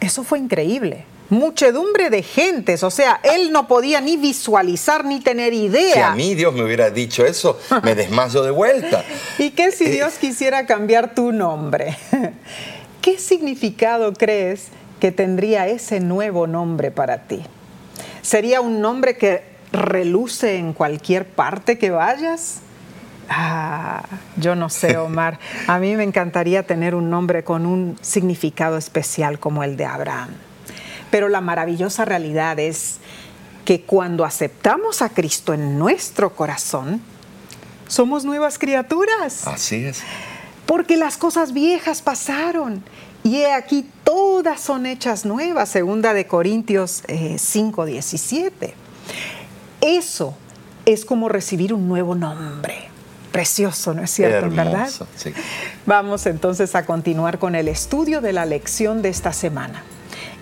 eso 0.00 0.24
fue 0.24 0.38
increíble. 0.38 1.06
Muchedumbre 1.30 2.10
de 2.10 2.22
gentes, 2.22 2.82
o 2.82 2.90
sea, 2.90 3.18
él 3.22 3.52
no 3.52 3.66
podía 3.66 4.02
ni 4.02 4.18
visualizar 4.18 5.04
ni 5.04 5.20
tener 5.20 5.54
idea. 5.54 5.94
Si 5.94 6.00
a 6.00 6.14
mí 6.14 6.34
Dios 6.34 6.52
me 6.52 6.62
hubiera 6.62 6.90
dicho 6.90 7.24
eso, 7.24 7.58
me 7.82 7.94
desmayo 7.94 8.42
de 8.42 8.50
vuelta. 8.50 9.02
¿Y 9.38 9.50
qué 9.50 9.72
si 9.72 9.84
Eh, 9.84 9.90
Dios 9.92 10.14
quisiera 10.20 10.66
cambiar 10.66 11.14
tu 11.14 11.32
nombre? 11.32 11.96
¿Qué 13.00 13.18
significado 13.18 14.12
crees 14.12 14.66
que 15.02 15.10
tendría 15.10 15.66
ese 15.66 15.98
nuevo 15.98 16.46
nombre 16.46 16.92
para 16.92 17.26
ti? 17.26 17.42
¿Sería 18.20 18.60
un 18.60 18.80
nombre 18.80 19.16
que 19.16 19.42
reluce 19.72 20.58
en 20.58 20.72
cualquier 20.72 21.26
parte 21.26 21.76
que 21.76 21.90
vayas? 21.90 22.60
Ah, 23.28 24.04
yo 24.36 24.54
no 24.54 24.70
sé, 24.70 24.96
Omar. 24.98 25.40
A 25.66 25.80
mí 25.80 25.96
me 25.96 26.04
encantaría 26.04 26.62
tener 26.68 26.94
un 26.94 27.10
nombre 27.10 27.42
con 27.42 27.66
un 27.66 27.98
significado 28.00 28.78
especial 28.78 29.40
como 29.40 29.64
el 29.64 29.76
de 29.76 29.86
Abraham. 29.86 30.28
Pero 31.10 31.28
la 31.28 31.40
maravillosa 31.40 32.04
realidad 32.04 32.60
es 32.60 32.98
que 33.64 33.80
cuando 33.80 34.24
aceptamos 34.24 35.02
a 35.02 35.08
Cristo 35.08 35.52
en 35.52 35.80
nuestro 35.80 36.36
corazón, 36.36 37.02
somos 37.88 38.24
nuevas 38.24 38.56
criaturas. 38.56 39.48
Así 39.48 39.84
es. 39.84 40.00
Porque 40.64 40.96
las 40.96 41.16
cosas 41.16 41.52
viejas 41.52 42.02
pasaron 42.02 42.84
y 43.24 43.36
he 43.36 43.52
aquí 43.52 43.88
todas 44.04 44.60
son 44.60 44.86
hechas 44.86 45.24
nuevas, 45.24 45.68
segunda 45.68 46.14
de 46.14 46.26
Corintios 46.26 47.02
eh, 47.08 47.36
5, 47.38 47.86
17. 47.86 48.74
Eso 49.80 50.36
es 50.86 51.04
como 51.04 51.28
recibir 51.28 51.72
un 51.72 51.88
nuevo 51.88 52.14
nombre. 52.14 52.88
Precioso, 53.30 53.94
¿no 53.94 54.02
es 54.02 54.10
cierto? 54.10 54.46
Hermoso, 54.46 54.64
¿Verdad? 54.64 54.90
sí. 55.16 55.32
Vamos 55.86 56.26
entonces 56.26 56.74
a 56.74 56.84
continuar 56.84 57.38
con 57.38 57.54
el 57.54 57.68
estudio 57.68 58.20
de 58.20 58.32
la 58.32 58.44
lección 58.44 59.00
de 59.00 59.08
esta 59.08 59.32
semana. 59.32 59.84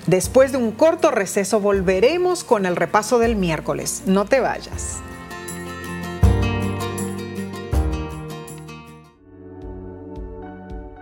Después 0.07 0.51
de 0.51 0.59
un 0.59 0.72
corto 0.72 1.11
receso 1.11 1.61
volveremos 1.61 2.43
con 2.43 2.66
el 2.66 2.74
repaso 2.74 3.18
del 3.18 3.37
miércoles. 3.37 4.03
No 4.07 4.24
te 4.24 4.41
vayas. 4.41 4.99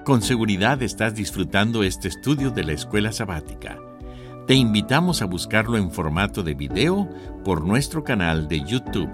Con 0.09 0.23
seguridad 0.23 0.83
estás 0.83 1.15
disfrutando 1.15 1.83
este 1.83 2.09
estudio 2.09 2.51
de 2.51 2.65
la 2.65 2.73
escuela 2.73 3.13
sabática. 3.13 3.79
Te 4.47 4.55
invitamos 4.55 5.21
a 5.21 5.27
buscarlo 5.27 5.77
en 5.77 5.91
formato 5.91 6.43
de 6.43 6.55
video 6.55 7.07
por 7.45 7.63
nuestro 7.63 8.05
canal 8.05 8.49
de 8.49 8.65
YouTube. 8.65 9.11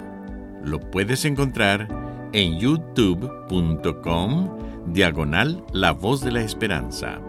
Lo 0.63 0.79
puedes 0.79 1.25
encontrar 1.25 1.89
en 2.31 2.59
youtube.com 2.59 4.57
diagonal 4.93 5.65
La 5.73 5.91
Voz 5.91 6.21
de 6.21 6.31
la 6.31 6.43
Esperanza. 6.43 7.19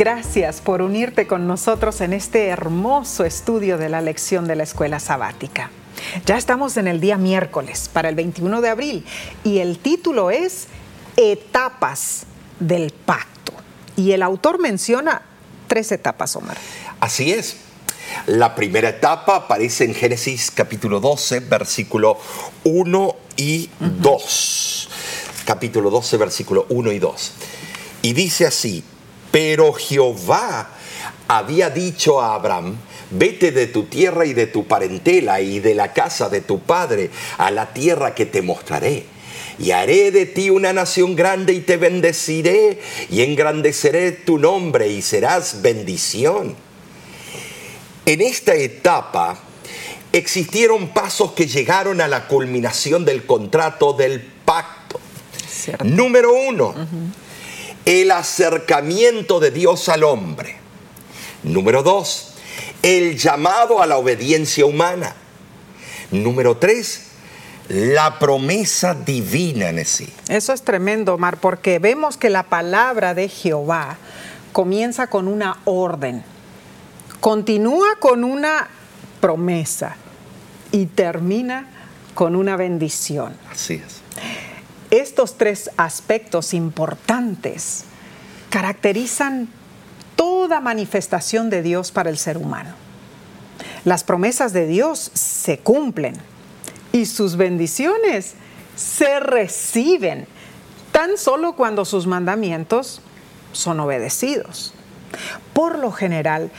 Gracias 0.00 0.62
por 0.62 0.80
unirte 0.80 1.26
con 1.26 1.46
nosotros 1.46 2.00
en 2.00 2.14
este 2.14 2.46
hermoso 2.46 3.26
estudio 3.26 3.76
de 3.76 3.90
la 3.90 4.00
lección 4.00 4.48
de 4.48 4.56
la 4.56 4.62
escuela 4.62 4.98
sabática. 4.98 5.70
Ya 6.24 6.38
estamos 6.38 6.78
en 6.78 6.88
el 6.88 7.00
día 7.00 7.18
miércoles 7.18 7.90
para 7.92 8.08
el 8.08 8.14
21 8.14 8.62
de 8.62 8.70
abril 8.70 9.04
y 9.44 9.58
el 9.58 9.78
título 9.78 10.30
es 10.30 10.68
Etapas 11.18 12.22
del 12.60 12.94
Pacto. 12.94 13.52
Y 13.94 14.12
el 14.12 14.22
autor 14.22 14.58
menciona 14.58 15.20
tres 15.68 15.92
etapas, 15.92 16.34
Omar. 16.34 16.56
Así 16.98 17.32
es. 17.32 17.58
La 18.24 18.54
primera 18.54 18.88
etapa 18.88 19.36
aparece 19.36 19.84
en 19.84 19.92
Génesis 19.92 20.50
capítulo 20.50 21.00
12, 21.00 21.40
versículo 21.40 22.18
1 22.64 23.16
y 23.36 23.68
2. 23.80 24.88
Capítulo 25.44 25.90
12, 25.90 26.16
versículo 26.16 26.64
1 26.70 26.90
y 26.90 26.98
2. 26.98 27.32
Y 28.00 28.14
dice 28.14 28.46
así, 28.46 28.82
pero 29.30 29.72
Jehová 29.72 30.70
había 31.28 31.70
dicho 31.70 32.20
a 32.20 32.34
Abraham, 32.34 32.76
vete 33.10 33.52
de 33.52 33.66
tu 33.66 33.84
tierra 33.84 34.26
y 34.26 34.32
de 34.32 34.46
tu 34.46 34.66
parentela 34.66 35.40
y 35.40 35.60
de 35.60 35.74
la 35.74 35.92
casa 35.92 36.28
de 36.28 36.40
tu 36.40 36.60
padre 36.60 37.10
a 37.38 37.50
la 37.50 37.72
tierra 37.72 38.14
que 38.14 38.26
te 38.26 38.42
mostraré. 38.42 39.04
Y 39.58 39.72
haré 39.72 40.10
de 40.10 40.26
ti 40.26 40.48
una 40.48 40.72
nación 40.72 41.14
grande 41.14 41.52
y 41.52 41.60
te 41.60 41.76
bendeciré 41.76 42.80
y 43.10 43.20
engrandeceré 43.22 44.12
tu 44.12 44.38
nombre 44.38 44.88
y 44.88 45.02
serás 45.02 45.60
bendición. 45.60 46.56
En 48.06 48.22
esta 48.22 48.54
etapa 48.54 49.38
existieron 50.12 50.88
pasos 50.88 51.32
que 51.32 51.46
llegaron 51.46 52.00
a 52.00 52.08
la 52.08 52.26
culminación 52.26 53.04
del 53.04 53.26
contrato 53.26 53.92
del 53.92 54.20
pacto. 54.20 54.98
¿Cierto? 55.48 55.84
Número 55.84 56.32
uno, 56.32 56.74
el 57.84 58.10
acercamiento 58.10 59.40
de 59.40 59.50
Dios 59.50 59.88
al 59.88 60.04
hombre. 60.04 60.56
Número 61.42 61.82
dos, 61.82 62.34
el 62.82 63.18
llamado 63.18 63.82
a 63.82 63.86
la 63.86 63.96
obediencia 63.96 64.66
humana. 64.66 65.14
Número 66.10 66.56
tres, 66.56 67.10
la 67.68 68.18
promesa 68.18 68.94
divina 68.94 69.68
en 69.68 69.84
sí. 69.84 70.12
Eso 70.28 70.52
es 70.52 70.62
tremendo, 70.62 71.14
Omar, 71.14 71.38
porque 71.38 71.78
vemos 71.78 72.16
que 72.16 72.30
la 72.30 72.42
palabra 72.42 73.14
de 73.14 73.28
Jehová 73.28 73.96
comienza 74.52 75.06
con 75.06 75.28
una 75.28 75.58
orden, 75.64 76.24
continúa 77.20 77.96
con 78.00 78.24
una 78.24 78.68
promesa 79.20 79.96
y 80.72 80.86
termina 80.86 81.68
con 82.14 82.34
una 82.34 82.56
bendición. 82.56 83.36
Así 83.50 83.74
es. 83.74 83.99
Estos 84.90 85.36
tres 85.38 85.70
aspectos 85.76 86.52
importantes 86.52 87.84
caracterizan 88.50 89.48
toda 90.16 90.60
manifestación 90.60 91.48
de 91.48 91.62
Dios 91.62 91.92
para 91.92 92.10
el 92.10 92.18
ser 92.18 92.36
humano. 92.36 92.74
Las 93.84 94.04
promesas 94.04 94.52
de 94.52 94.66
Dios 94.66 95.10
se 95.14 95.58
cumplen 95.58 96.14
y 96.92 97.06
sus 97.06 97.36
bendiciones 97.36 98.34
se 98.76 99.20
reciben 99.20 100.26
tan 100.92 101.16
solo 101.16 101.54
cuando 101.54 101.84
sus 101.84 102.06
mandamientos 102.06 103.00
son 103.52 103.80
obedecidos. 103.80 104.74
Por 105.54 105.78
lo 105.78 105.92
general, 105.92 106.50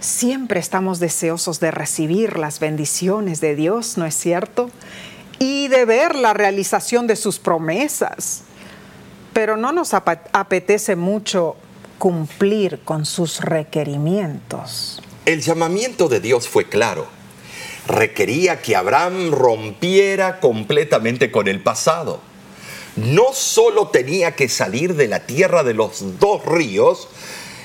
siempre 0.00 0.60
estamos 0.60 1.00
deseosos 1.00 1.60
de 1.60 1.70
recibir 1.70 2.38
las 2.38 2.60
bendiciones 2.60 3.40
de 3.40 3.54
Dios, 3.54 3.98
¿no 3.98 4.06
es 4.06 4.14
cierto? 4.14 4.70
Y 5.42 5.66
de 5.66 5.84
ver 5.84 6.14
la 6.14 6.34
realización 6.34 7.08
de 7.08 7.16
sus 7.16 7.40
promesas. 7.40 8.42
Pero 9.32 9.56
no 9.56 9.72
nos 9.72 9.92
apetece 9.92 10.94
mucho 10.94 11.56
cumplir 11.98 12.78
con 12.84 13.04
sus 13.04 13.40
requerimientos. 13.40 15.02
El 15.26 15.40
llamamiento 15.40 16.08
de 16.08 16.20
Dios 16.20 16.46
fue 16.46 16.68
claro. 16.68 17.08
Requería 17.88 18.62
que 18.62 18.76
Abraham 18.76 19.32
rompiera 19.32 20.38
completamente 20.38 21.32
con 21.32 21.48
el 21.48 21.60
pasado. 21.60 22.20
No 22.94 23.32
solo 23.32 23.88
tenía 23.88 24.36
que 24.36 24.48
salir 24.48 24.94
de 24.94 25.08
la 25.08 25.26
tierra 25.26 25.64
de 25.64 25.74
los 25.74 26.20
dos 26.20 26.44
ríos, 26.44 27.08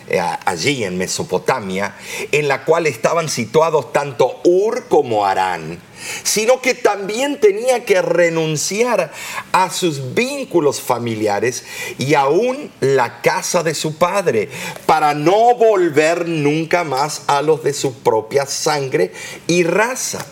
eh, 0.10 0.20
allí 0.46 0.84
en 0.84 0.98
Mesopotamia, 0.98 1.94
en 2.32 2.48
la 2.48 2.66
cual 2.66 2.88
estaban 2.88 3.30
situados 3.30 3.94
tanto 3.94 4.42
Ur 4.46 4.86
como 4.88 5.28
Arán, 5.28 5.80
sino 6.24 6.62
que 6.62 6.74
también 6.74 7.40
tenía 7.40 7.86
que 7.86 8.02
renunciar 8.02 9.12
a 9.52 9.70
sus 9.70 10.14
vínculos 10.14 10.82
familiares 10.82 11.66
y 11.98 12.14
aún 12.14 12.72
la 12.80 13.22
casa 13.22 13.64
de 13.64 13.74
su 13.74 13.98
padre, 13.98 14.50
para 14.86 15.14
no 15.14 15.56
volver 15.56 16.28
nunca 16.28 16.84
más 16.84 17.24
a 17.28 17.42
los 17.42 17.64
de 17.64 17.74
su 17.74 17.94
propia 18.00 18.46
sangre 18.46 19.12
y 19.48 19.64
raza. 19.64 20.26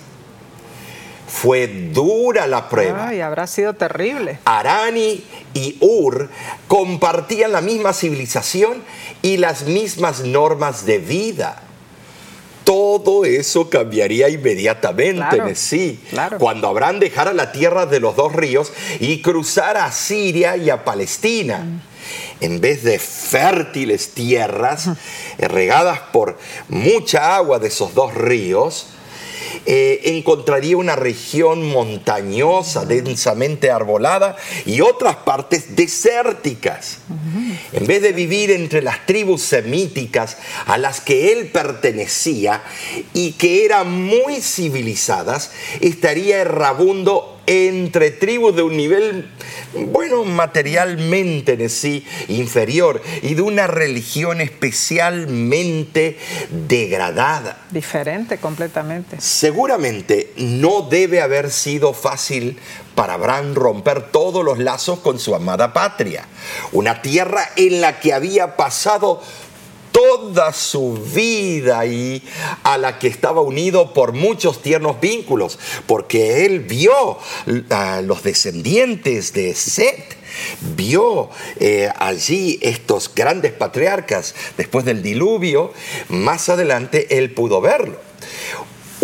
Fue 1.28 1.67
dura 1.67 2.47
la 2.47 2.69
prueba. 2.69 3.09
Ay, 3.09 3.19
habrá 3.19 3.47
sido 3.47 3.73
terrible. 3.73 4.39
Arani 4.45 5.23
y 5.53 5.78
Ur 5.82 6.30
compartían 6.67 7.51
la 7.51 7.61
misma 7.61 7.93
civilización 7.93 8.84
y 9.21 9.38
las 9.38 9.63
mismas 9.63 10.21
normas 10.21 10.86
de 10.86 10.99
vida. 10.99 11.64
Todo 12.66 13.24
eso 13.24 13.70
cambiaría 13.70 14.28
inmediatamente 14.28 15.38
Claro, 15.38 15.47
en 15.47 15.55
sí, 15.55 15.99
claro. 16.09 16.38
cuando 16.39 16.68
Abraham 16.68 16.99
dejara 16.99 17.32
la 17.32 17.51
tierra 17.53 17.86
de 17.86 17.99
los 18.01 18.16
dos 18.18 18.34
ríos 18.34 18.74
y 18.99 19.22
cruzara 19.22 19.86
a 19.86 19.91
Siria 19.93 20.57
y 20.57 20.70
a 20.70 20.84
Palestina. 20.84 21.82
En 22.41 22.59
vez 22.59 22.84
de 22.84 22.99
fértiles 22.99 24.09
tierras 24.13 24.89
regadas 25.38 25.99
por 26.11 26.38
mucha 26.68 27.36
agua 27.36 27.59
de 27.59 27.70
esos 27.70 27.93
dos 27.95 28.13
ríos, 28.13 28.88
eh, 29.66 30.01
encontraría 30.06 30.78
una 30.78 30.95
región 30.95 31.64
montañosa, 31.68 32.86
densamente 32.86 33.72
arbolada 33.72 34.36
y 34.66 34.82
otras 34.82 35.18
partes 35.18 35.76
desérticas. 35.76 36.99
En 37.74 37.88
vez 37.88 38.01
de 38.01 38.14
vivir 38.14 38.51
entre 38.51 38.82
las 38.82 39.06
tribus 39.06 39.41
semíticas 39.41 40.38
a 40.66 40.78
las 40.78 41.01
que 41.01 41.32
él 41.32 41.47
pertenecía 41.47 42.64
y 43.14 43.34
que 43.34 43.66
eran 43.66 43.91
muy 43.91 44.41
civilizadas, 44.41 45.51
estaría 45.82 46.38
errabundo 46.38 47.35
entre 47.48 48.12
tribus 48.12 48.56
de 48.56 48.64
un 48.64 48.76
nivel, 48.76 49.32
bueno, 49.74 50.24
materialmente 50.24 51.54
en 51.54 51.70
sí 51.70 52.06
inferior 52.28 53.02
y 53.22 53.36
de 53.36 53.41
una 53.41 53.68
religión 53.68 54.41
especialmente 54.41 56.18
degradada. 56.68 57.66
Diferente 57.72 58.38
completamente. 58.38 59.20
Seguramente 59.20 60.34
no 60.38 60.82
debe 60.82 61.22
haber 61.22 61.52
sido 61.52 61.93
fácil 61.93 62.58
para 62.96 63.16
Abraham 63.16 63.54
romper 63.56 64.10
todos 64.12 64.43
los 64.43 64.58
lazos 64.58 65.00
con 65.00 65.20
su 65.20 65.36
amada 65.36 65.74
patria, 65.74 66.26
una 66.72 67.02
tierra 67.02 67.50
en 67.58 67.82
la 67.82 68.00
que 68.00 68.14
había 68.14 68.56
pasado 68.56 69.22
toda 69.96 70.52
su 70.52 70.96
vida 70.96 71.86
y 71.86 72.22
a 72.64 72.78
la 72.78 73.00
que 73.00 73.08
estaba 73.08 73.39
unido 73.39 73.93
por 73.93 74.12
muchos 74.12 74.62
tiernos 74.62 75.00
vínculos, 75.00 75.58
porque 75.88 76.46
él 76.46 76.60
vio 76.60 77.18
a 77.70 78.02
los 78.02 78.22
descendientes 78.22 79.32
de 79.32 79.56
Set, 79.56 80.18
vio 80.76 81.30
eh, 81.62 81.89
allí 81.98 82.60
estos 82.62 83.10
grandes 83.16 83.54
patriarcas 83.54 84.36
después 84.58 84.84
del 84.84 85.02
diluvio, 85.02 85.72
más 86.10 86.50
adelante 86.50 87.18
él 87.18 87.32
pudo 87.32 87.62
verlo. 87.62 87.98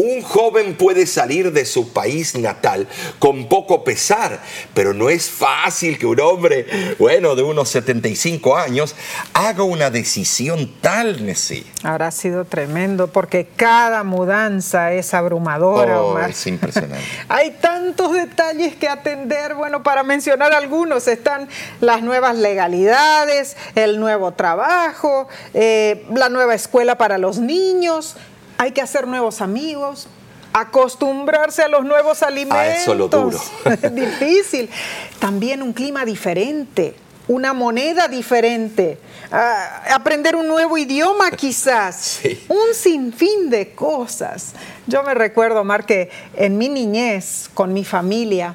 Un 0.04 0.24
joven 0.24 0.76
puede 0.76 1.06
salir 1.06 1.52
de 1.52 1.64
su 1.64 1.94
país 1.94 2.34
natal 2.36 2.88
con 3.20 3.48
poco 3.48 3.84
pesar, 3.84 4.40
pero 4.74 4.96
no 4.96 5.12
es 5.12 5.30
fácil 5.30 6.00
que 6.00 6.08
un 6.08 6.20
hombre, 6.20 6.66
bueno, 6.98 7.36
de 7.36 7.44
unos 7.44 7.70
75 7.70 8.58
años, 8.58 8.96
haga 9.34 9.62
una 9.62 9.92
decisión 9.92 10.72
tal, 10.82 11.24
Nessie. 11.24 11.64
Habrá 11.84 12.10
sido 12.10 12.46
tremendo 12.46 13.10
porque 13.10 13.48
cada 13.56 14.04
mudanza 14.04 14.92
es 14.92 15.14
abrumadora, 15.14 16.02
Oh, 16.02 16.12
Omar. 16.14 16.32
es 16.32 16.48
impresionante. 16.48 17.06
Hay 17.30 17.52
tantos 17.62 18.14
detalles 18.14 18.76
que 18.76 18.88
atender. 18.88 19.54
Bueno, 19.54 19.84
para 19.84 20.02
mencionar 20.02 20.52
algunos, 20.52 21.08
están 21.08 21.48
las 21.80 22.02
nuevas 22.02 22.36
legalidades, 22.38 23.56
el 23.76 24.00
nuevo 24.00 24.32
trabajo, 24.32 25.28
eh, 25.54 26.06
la 26.12 26.30
nueva 26.30 26.56
escuela 26.56 26.98
para 26.98 27.20
los 27.20 27.38
niños. 27.38 28.16
Hay 28.62 28.74
que 28.74 28.82
hacer 28.84 29.08
nuevos 29.08 29.42
amigos. 29.42 30.08
Acostumbrarse 30.54 31.64
a 31.64 31.68
los 31.68 31.84
nuevos 31.84 32.22
alimentos. 32.22 32.60
Ah, 32.60 32.76
eso 32.76 32.92
es 32.92 32.98
lo 33.00 33.08
duro. 33.08 33.42
Es 33.66 33.96
difícil. 33.96 34.70
También 35.18 35.64
un 35.64 35.74
clima 35.74 36.06
diferente, 36.06 36.94
una 37.28 37.54
moneda 37.54 38.08
diferente, 38.08 39.00
ah, 39.32 39.82
aprender 39.96 40.36
un 40.36 40.48
nuevo 40.48 40.78
idioma 40.78 41.32
quizás, 41.36 42.20
Sí. 42.22 42.46
un 42.50 42.76
sinfín 42.76 43.50
de 43.50 43.74
cosas. 43.74 44.54
Yo 44.86 45.02
me 45.02 45.16
recuerdo, 45.16 45.64
Mar, 45.64 45.84
que 45.88 46.12
en 46.36 46.60
mi 46.60 46.70
niñez, 46.70 47.50
con 47.56 47.74
mi 47.74 47.84
familia, 47.84 48.54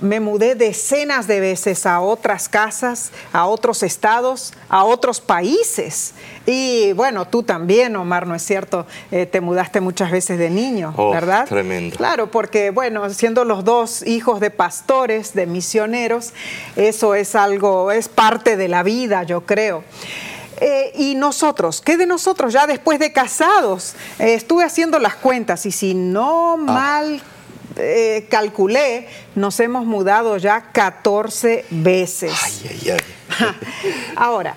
me 0.00 0.20
mudé 0.20 0.54
decenas 0.54 1.26
de 1.26 1.40
veces 1.40 1.86
a 1.86 2.00
otras 2.00 2.48
casas, 2.48 3.10
a 3.32 3.46
otros 3.46 3.82
estados, 3.82 4.52
a 4.68 4.84
otros 4.84 5.20
países. 5.20 6.12
Y 6.44 6.92
bueno, 6.92 7.26
tú 7.26 7.42
también, 7.42 7.96
Omar, 7.96 8.26
¿no 8.26 8.34
es 8.34 8.42
cierto? 8.42 8.86
Eh, 9.10 9.26
te 9.26 9.40
mudaste 9.40 9.80
muchas 9.80 10.10
veces 10.10 10.38
de 10.38 10.50
niño, 10.50 10.92
Oh, 10.96 11.10
¿verdad? 11.10 11.46
tremendo. 11.46 11.96
Claro, 11.96 12.30
porque 12.30 12.70
bueno, 12.70 13.08
siendo 13.10 13.44
los 13.44 13.64
dos 13.64 14.06
hijos 14.06 14.40
de 14.40 14.50
pastores, 14.50 15.34
de 15.34 15.46
misioneros, 15.46 16.32
eso 16.76 17.14
es 17.14 17.34
algo, 17.34 17.90
es 17.90 18.08
parte 18.08 18.56
de 18.56 18.68
la 18.68 18.82
vida, 18.82 19.22
yo 19.22 19.46
creo. 19.46 19.82
Eh, 20.58 20.92
y 20.96 21.14
nosotros, 21.16 21.82
¿qué 21.82 21.96
de 21.96 22.06
nosotros 22.06 22.52
ya 22.52 22.66
después 22.66 22.98
de 22.98 23.12
casados? 23.12 23.94
Eh, 24.18 24.34
estuve 24.34 24.64
haciendo 24.64 24.98
las 24.98 25.14
cuentas 25.16 25.66
y 25.66 25.72
si 25.72 25.92
no 25.94 26.56
mal 26.56 27.20
eh, 27.76 28.26
calculé, 28.30 29.08
nos 29.34 29.58
hemos 29.60 29.84
mudado 29.86 30.36
ya 30.38 30.72
14 30.72 31.64
veces. 31.70 32.32
Ay, 32.44 32.70
ay, 32.70 32.90
ay. 32.90 33.46
Ahora, 34.16 34.56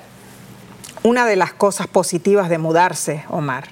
una 1.03 1.25
de 1.25 1.35
las 1.35 1.53
cosas 1.53 1.87
positivas 1.87 2.49
de 2.49 2.57
mudarse, 2.57 3.23
Omar, 3.29 3.65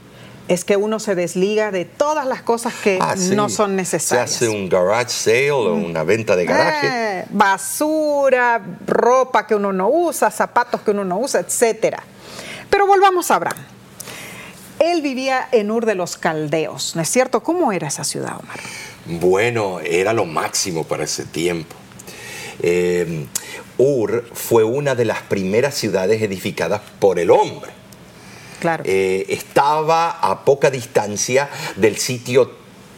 es 0.48 0.64
que 0.64 0.78
uno 0.78 1.00
se 1.00 1.14
desliga 1.14 1.72
de 1.72 1.84
todas 1.84 2.26
las 2.26 2.42
cosas 2.42 2.74
que 2.82 3.00
Ah, 3.02 3.16
sí. 3.18 3.36
no 3.36 3.50
son 3.50 3.76
necesarias. 3.76 4.32
Se 4.32 4.46
hace 4.46 4.50
un 4.50 4.70
garage 4.70 5.10
sale 5.10 5.52
o 5.52 5.74
una 5.74 6.04
venta 6.04 6.36
de 6.38 6.46
garaje. 6.46 6.88
Eh, 6.88 7.26
basura, 7.32 8.62
ropa 8.86 9.46
que 9.46 9.56
uno 9.56 9.74
no 9.74 9.90
usa, 9.90 10.32
zapatos 10.32 10.82
que 10.82 10.92
uno 10.92 11.04
no 11.04 11.20
usa, 11.20 11.42
etcétera. 11.42 12.02
Pero 12.70 12.88
volvamos 12.88 13.30
a 13.30 13.36
Abraham. 13.36 13.58
Él 14.80 15.02
vivía 15.02 15.50
en 15.52 15.70
Ur 15.72 15.86
de 15.86 15.96
los 15.96 16.18
Caldeos, 16.18 16.96
¿no 16.96 17.02
es 17.02 17.10
cierto? 17.10 17.42
¿Cómo 17.44 17.72
era 17.72 17.88
esa 17.88 18.04
ciudad, 18.04 18.34
Omar? 18.40 18.60
Bueno, 19.08 19.80
era 19.80 20.14
lo 20.14 20.26
máximo 20.26 20.84
para 20.84 21.06
ese 21.06 21.26
tiempo. 21.26 21.76
Eh, 22.62 23.26
Ur 23.78 24.28
fue 24.34 24.64
una 24.64 24.96
de 24.96 25.06
las 25.06 25.22
primeras 25.22 25.76
ciudades 25.76 26.22
edificadas 26.22 26.82
por 27.00 27.20
el 27.20 27.32
hombre. 27.32 27.72
Claro. 28.60 28.84
Eh, 28.88 29.26
estaba 29.30 30.10
a 30.10 30.44
poca 30.44 30.72
distancia 30.72 31.50
del 31.76 31.98
sitio, 31.98 32.52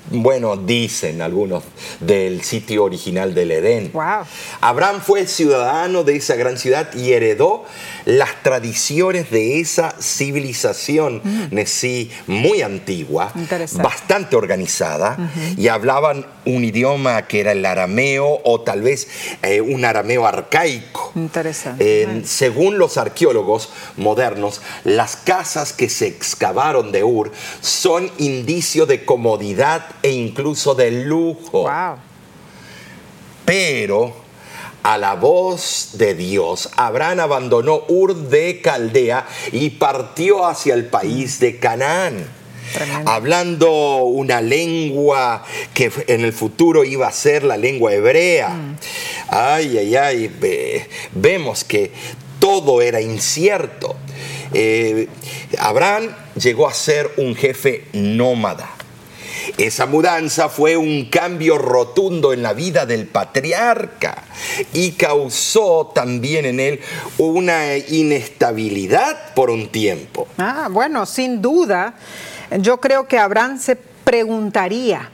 bueno, 0.09 0.55
dicen 0.55 1.21
algunos, 1.21 1.63
del 1.99 2.43
sitio 2.43 2.85
original 2.85 3.33
del 3.33 3.51
Edén. 3.51 3.91
Wow. 3.91 4.25
Abraham 4.61 5.01
fue 5.01 5.27
ciudadano 5.27 6.05
de 6.05 6.15
esa 6.15 6.35
gran 6.35 6.57
ciudad 6.57 6.93
y 6.95 7.11
heredó 7.11 7.65
las 8.05 8.43
tradiciones 8.43 9.31
de 9.31 9.59
esa 9.59 9.95
civilización 9.99 11.21
Nesí, 11.51 12.11
muy 12.27 12.61
antigua, 12.61 13.33
bastante 13.75 14.35
organizada, 14.35 15.17
y 15.57 15.67
hablaban 15.67 16.25
un 16.45 16.63
idioma 16.63 17.27
que 17.27 17.39
era 17.41 17.51
el 17.51 17.65
arameo 17.65 18.41
o 18.43 18.61
tal 18.61 18.81
vez 18.81 19.07
eh, 19.41 19.61
un 19.61 19.85
arameo 19.85 20.25
arcaico. 20.25 21.11
Interesante. 21.15 22.03
Eh, 22.03 22.21
según 22.25 22.77
los 22.77 22.97
arqueólogos 22.97 23.69
modernos, 23.97 24.61
las 24.83 25.15
casas 25.15 25.73
que 25.73 25.89
se 25.89 26.07
excavaron 26.07 26.91
de 26.91 27.03
Ur 27.03 27.31
son 27.61 28.11
indicio 28.17 28.85
de 28.85 29.05
comodidad 29.05 29.85
e 30.01 30.11
incluso 30.11 30.75
de 30.75 30.91
lujo. 30.91 31.63
wow. 31.63 31.97
Pero 33.45 34.28
a 34.83 34.97
la 34.97 35.15
voz 35.15 35.91
de 35.93 36.15
Dios, 36.15 36.69
Abraham 36.75 37.19
abandonó 37.19 37.83
Ur 37.87 38.15
de 38.15 38.61
Caldea 38.61 39.27
y 39.51 39.71
partió 39.71 40.45
hacia 40.45 40.73
el 40.73 40.85
país 40.85 41.39
de 41.39 41.57
Canaán. 41.57 42.25
Tremendo. 42.73 43.09
Hablando 43.09 43.71
una 44.03 44.41
lengua 44.41 45.43
que 45.73 45.91
en 46.07 46.23
el 46.23 46.33
futuro 46.33 46.83
iba 46.83 47.07
a 47.07 47.11
ser 47.11 47.43
la 47.43 47.57
lengua 47.57 47.93
hebrea. 47.93 48.55
Ay, 49.27 49.77
ay, 49.79 49.95
ay, 49.95 50.27
ve- 50.27 50.87
vemos 51.13 51.63
que 51.63 51.91
todo 52.39 52.81
era 52.81 53.01
incierto. 53.01 53.95
Eh, 54.53 55.07
Abraham 55.57 56.09
llegó 56.35 56.67
a 56.67 56.73
ser 56.73 57.11
un 57.17 57.35
jefe 57.35 57.85
nómada. 57.93 58.69
Esa 59.57 59.85
mudanza 59.85 60.49
fue 60.49 60.77
un 60.77 61.05
cambio 61.05 61.57
rotundo 61.57 62.33
en 62.33 62.43
la 62.43 62.53
vida 62.53 62.85
del 62.85 63.07
patriarca 63.07 64.23
y 64.73 64.91
causó 64.91 65.91
también 65.93 66.45
en 66.45 66.59
él 66.59 66.79
una 67.17 67.77
inestabilidad 67.77 69.33
por 69.33 69.49
un 69.49 69.69
tiempo. 69.69 70.27
Ah, 70.37 70.67
bueno, 70.71 71.05
sin 71.05 71.41
duda, 71.41 71.95
yo 72.59 72.79
creo 72.79 73.07
que 73.07 73.17
Abraham 73.17 73.59
se 73.59 73.75
preguntaría, 73.75 75.09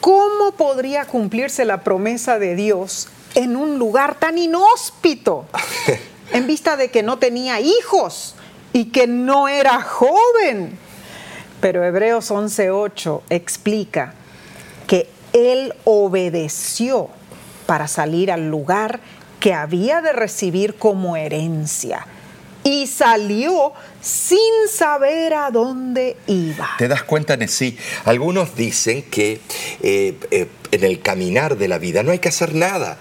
¿cómo 0.00 0.52
podría 0.52 1.04
cumplirse 1.04 1.64
la 1.64 1.82
promesa 1.84 2.38
de 2.38 2.54
Dios 2.54 3.08
en 3.34 3.56
un 3.56 3.78
lugar 3.78 4.18
tan 4.18 4.38
inhóspito? 4.38 5.46
En 6.32 6.46
vista 6.46 6.78
de 6.78 6.90
que 6.90 7.02
no 7.02 7.18
tenía 7.18 7.60
hijos 7.60 8.36
y 8.72 8.86
que 8.86 9.06
no 9.06 9.48
era 9.48 9.82
joven. 9.82 10.78
Pero 11.62 11.84
Hebreos 11.84 12.32
11:8 12.32 13.22
explica 13.30 14.14
que 14.88 15.08
él 15.32 15.72
obedeció 15.84 17.08
para 17.66 17.86
salir 17.86 18.32
al 18.32 18.50
lugar 18.50 18.98
que 19.38 19.54
había 19.54 20.02
de 20.02 20.12
recibir 20.12 20.74
como 20.74 21.16
herencia 21.16 22.04
y 22.64 22.88
salió 22.88 23.72
sin 24.00 24.38
saber 24.68 25.34
a 25.34 25.52
dónde 25.52 26.16
iba. 26.26 26.70
¿Te 26.78 26.88
das 26.88 27.04
cuenta, 27.04 27.36
Nesí? 27.36 27.76
Algunos 28.04 28.56
dicen 28.56 29.02
que 29.02 29.40
eh, 29.82 30.16
eh, 30.32 30.48
en 30.72 30.84
el 30.84 31.00
caminar 31.00 31.56
de 31.56 31.68
la 31.68 31.78
vida 31.78 32.02
no 32.02 32.10
hay 32.10 32.18
que 32.18 32.28
hacer 32.28 32.54
nada. 32.54 32.98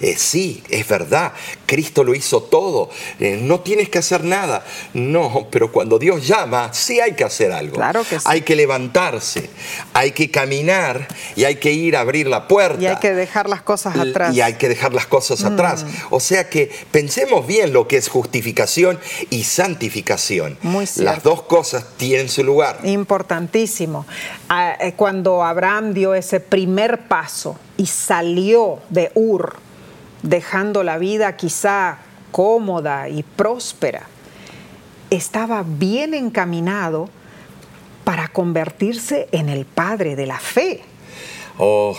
Eh, 0.00 0.16
sí, 0.16 0.62
es 0.70 0.88
verdad, 0.88 1.32
Cristo 1.66 2.04
lo 2.04 2.14
hizo 2.14 2.42
todo. 2.42 2.90
Eh, 3.18 3.38
no 3.40 3.60
tienes 3.60 3.88
que 3.88 3.98
hacer 3.98 4.24
nada. 4.24 4.64
No, 4.94 5.48
pero 5.50 5.70
cuando 5.70 5.98
Dios 5.98 6.26
llama, 6.26 6.72
sí 6.72 7.00
hay 7.00 7.12
que 7.12 7.24
hacer 7.24 7.52
algo. 7.52 7.76
Claro 7.76 8.02
que 8.08 8.18
sí. 8.18 8.24
Hay 8.26 8.42
que 8.42 8.56
levantarse, 8.56 9.50
hay 9.92 10.12
que 10.12 10.30
caminar 10.30 11.06
y 11.36 11.44
hay 11.44 11.56
que 11.56 11.72
ir 11.72 11.96
a 11.96 12.00
abrir 12.00 12.26
la 12.26 12.48
puerta. 12.48 12.82
Y 12.82 12.86
hay 12.86 12.96
que 12.96 13.12
dejar 13.12 13.48
las 13.48 13.62
cosas 13.62 13.96
atrás. 13.98 14.32
Mm. 14.32 14.36
Y 14.36 14.40
hay 14.40 14.54
que 14.54 14.68
dejar 14.68 14.94
las 14.94 15.06
cosas 15.06 15.44
atrás. 15.44 15.84
O 16.10 16.20
sea 16.20 16.48
que 16.48 16.70
pensemos 16.90 17.46
bien 17.46 17.72
lo 17.72 17.86
que 17.86 17.96
es 17.96 18.08
justificación 18.08 18.98
y 19.28 19.44
santificación. 19.44 20.58
Muy 20.62 20.86
cierto. 20.86 21.12
Las 21.12 21.22
dos 21.22 21.42
cosas 21.42 21.84
tienen 21.96 22.28
su 22.28 22.42
lugar. 22.42 22.80
Importantísimo. 22.84 24.06
Ah, 24.48 24.76
eh, 24.80 24.94
Cuando 24.96 25.44
Abraham 25.44 25.92
dio 25.92 26.14
ese 26.14 26.40
primer 26.40 27.06
paso 27.06 27.58
y 27.76 27.86
salió 27.86 28.78
de 28.88 29.10
Ur, 29.14 29.56
dejando 30.22 30.82
la 30.82 30.98
vida 30.98 31.36
quizá 31.36 31.98
cómoda 32.32 33.08
y 33.08 33.22
próspera, 33.22 34.06
estaba 35.10 35.64
bien 35.66 36.14
encaminado 36.14 37.08
para 38.04 38.28
convertirse 38.28 39.28
en 39.32 39.48
el 39.48 39.64
padre 39.66 40.16
de 40.16 40.26
la 40.26 40.38
fe. 40.38 40.82
Oh, 41.62 41.94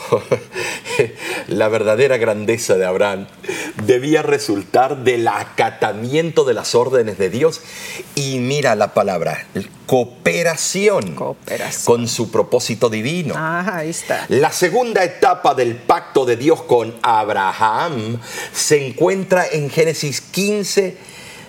la 1.48 1.68
verdadera 1.68 2.18
grandeza 2.18 2.78
de 2.78 2.86
Abraham 2.86 3.28
debía 3.86 4.24
resultar 4.24 5.04
del 5.04 5.28
acatamiento 5.28 6.46
de 6.46 6.56
las 6.56 6.74
órdenes 6.74 7.20
de 7.20 7.30
Dios 7.30 7.62
y 8.16 8.40
mira 8.40 8.74
la 8.74 8.96
palabra, 8.96 9.46
cooperación, 9.86 11.14
Cooperación. 11.14 11.86
con 11.86 12.08
su 12.08 12.32
propósito 12.32 12.90
divino. 12.90 13.36
Ah, 13.38 13.78
ahí 13.78 13.92
está. 13.92 14.26
La 14.30 14.52
segunda 14.52 15.04
etapa 15.04 15.54
del 15.54 15.76
pacto 15.76 16.26
de 16.26 16.38
Dios 16.38 16.64
con 16.64 16.96
Abraham 17.04 18.20
se 18.52 18.88
encuentra 18.88 19.46
en 19.46 19.70
Génesis 19.70 20.22
15, 20.22 20.98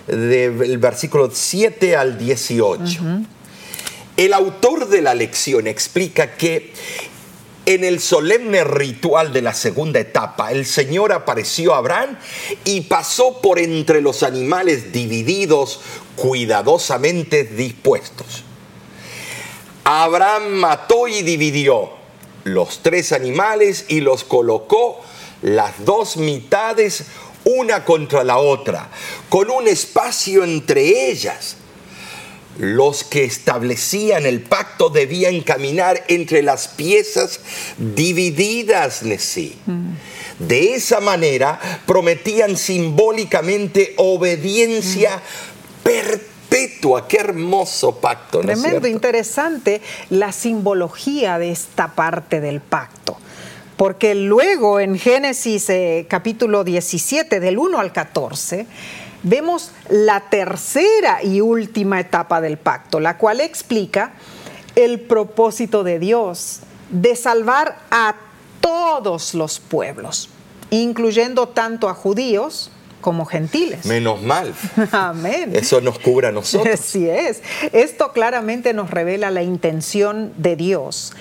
del 0.05 0.77
versículo 0.77 1.31
7 1.33 1.95
al 1.95 2.19
18. 2.19 3.01
El 4.17 4.33
autor 4.33 4.89
de 4.89 5.01
la 5.01 5.15
lección 5.15 5.65
explica 5.65 6.35
que 6.35 6.71
en 7.65 7.83
el 7.83 7.99
solemne 7.99 8.63
ritual 8.63 9.31
de 9.31 9.41
la 9.41 9.53
segunda 9.53 9.99
etapa, 9.99 10.51
el 10.51 10.65
Señor 10.65 11.13
apareció 11.13 11.73
a 11.73 11.77
Abraham 11.77 12.17
y 12.65 12.81
pasó 12.81 13.41
por 13.41 13.59
entre 13.59 14.01
los 14.01 14.23
animales 14.23 14.91
divididos, 14.91 15.81
cuidadosamente 16.15 17.43
dispuestos. 17.45 18.43
Abraham 19.85 20.49
mató 20.53 21.07
y 21.07 21.21
dividió 21.21 21.91
los 22.43 22.79
tres 22.81 23.11
animales 23.11 23.85
y 23.87 24.01
los 24.01 24.23
colocó 24.23 25.01
las 25.41 25.85
dos 25.85 26.17
mitades 26.17 27.05
una 27.45 27.83
contra 27.83 28.23
la 28.23 28.37
otra, 28.37 28.89
con 29.29 29.49
un 29.49 29.67
espacio 29.67 30.43
entre 30.43 31.09
ellas 31.09 31.57
los 32.57 33.03
que 33.03 33.23
establecían 33.23 34.25
el 34.25 34.41
pacto 34.41 34.89
debían 34.89 35.41
caminar 35.41 36.03
entre 36.07 36.41
las 36.41 36.67
piezas 36.67 37.39
divididas, 37.77 39.03
Nesí. 39.03 39.55
De 40.39 40.73
esa 40.73 40.99
manera 40.99 41.59
prometían 41.85 42.57
simbólicamente 42.57 43.93
obediencia 43.97 45.21
perpetua. 45.83 47.07
Qué 47.07 47.17
hermoso 47.17 47.95
pacto. 47.99 48.39
Tremendo, 48.39 48.87
interesante 48.87 49.81
la 50.09 50.31
simbología 50.31 51.37
de 51.39 51.51
esta 51.51 51.95
parte 51.95 52.41
del 52.41 52.61
pacto. 52.61 53.17
Porque 53.77 54.13
luego 54.13 54.79
en 54.79 54.99
Génesis 54.99 55.69
eh, 55.69 56.05
capítulo 56.07 56.63
17, 56.63 57.39
del 57.39 57.57
1 57.57 57.79
al 57.79 57.91
14, 57.91 58.67
vemos 59.23 59.71
la 59.89 60.21
tercera 60.29 61.23
y 61.23 61.41
última 61.41 61.99
etapa 61.99 62.41
del 62.41 62.57
pacto, 62.57 62.99
la 62.99 63.17
cual 63.17 63.41
explica 63.41 64.13
el 64.75 64.99
propósito 64.99 65.83
de 65.83 65.99
Dios 65.99 66.59
de 66.89 67.15
salvar 67.15 67.77
a 67.89 68.15
todos 68.61 69.33
los 69.33 69.59
pueblos, 69.59 70.29
incluyendo 70.69 71.49
tanto 71.49 71.89
a 71.89 71.93
judíos 71.93 72.71
como 73.01 73.25
gentiles. 73.25 73.85
Menos 73.85 74.21
mal. 74.21 74.53
Amén. 74.91 75.51
Eso 75.53 75.81
nos 75.81 75.99
cubre 75.99 76.27
a 76.27 76.31
nosotros. 76.31 76.73
Así 76.73 77.09
es. 77.09 77.41
Esto 77.73 78.13
claramente 78.13 78.73
nos 78.73 78.89
revela 78.89 79.29
la 79.29 79.43
intención 79.43 80.33
de 80.37 80.55
Dios, 80.55 81.13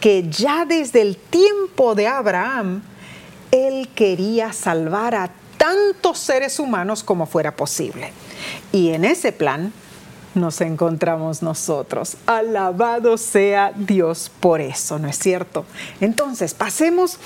que 0.00 0.28
ya 0.28 0.64
desde 0.64 1.02
el 1.02 1.16
tiempo 1.16 1.94
de 1.94 2.08
Abraham, 2.08 2.82
Él 3.52 3.88
quería 3.94 4.52
salvar 4.52 5.14
a 5.14 5.30
tantos 5.60 6.18
seres 6.18 6.58
humanos 6.58 7.04
como 7.04 7.26
fuera 7.26 7.54
posible. 7.54 8.12
Y 8.72 8.94
en 8.94 9.04
ese 9.04 9.30
plan 9.30 9.74
nos 10.34 10.62
encontramos 10.62 11.42
nosotros. 11.42 12.16
Alabado 12.24 13.18
sea 13.18 13.70
Dios 13.76 14.30
por 14.40 14.62
eso, 14.62 14.98
¿no 14.98 15.06
es 15.06 15.18
cierto? 15.18 15.66
Entonces, 16.00 16.54
pasemos 16.54 17.18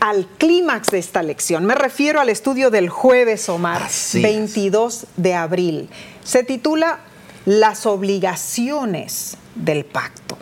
al 0.00 0.26
clímax 0.26 0.88
de 0.88 1.00
esta 1.00 1.22
lección. 1.22 1.66
Me 1.66 1.74
refiero 1.74 2.18
al 2.18 2.30
estudio 2.30 2.70
del 2.70 2.88
jueves, 2.88 3.50
Omar, 3.50 3.86
22 4.14 5.06
de 5.18 5.34
abril. 5.34 5.90
Se 6.24 6.44
titula 6.44 7.00
Las 7.44 7.84
obligaciones 7.84 9.36
del 9.54 9.84
pacto. 9.84 10.38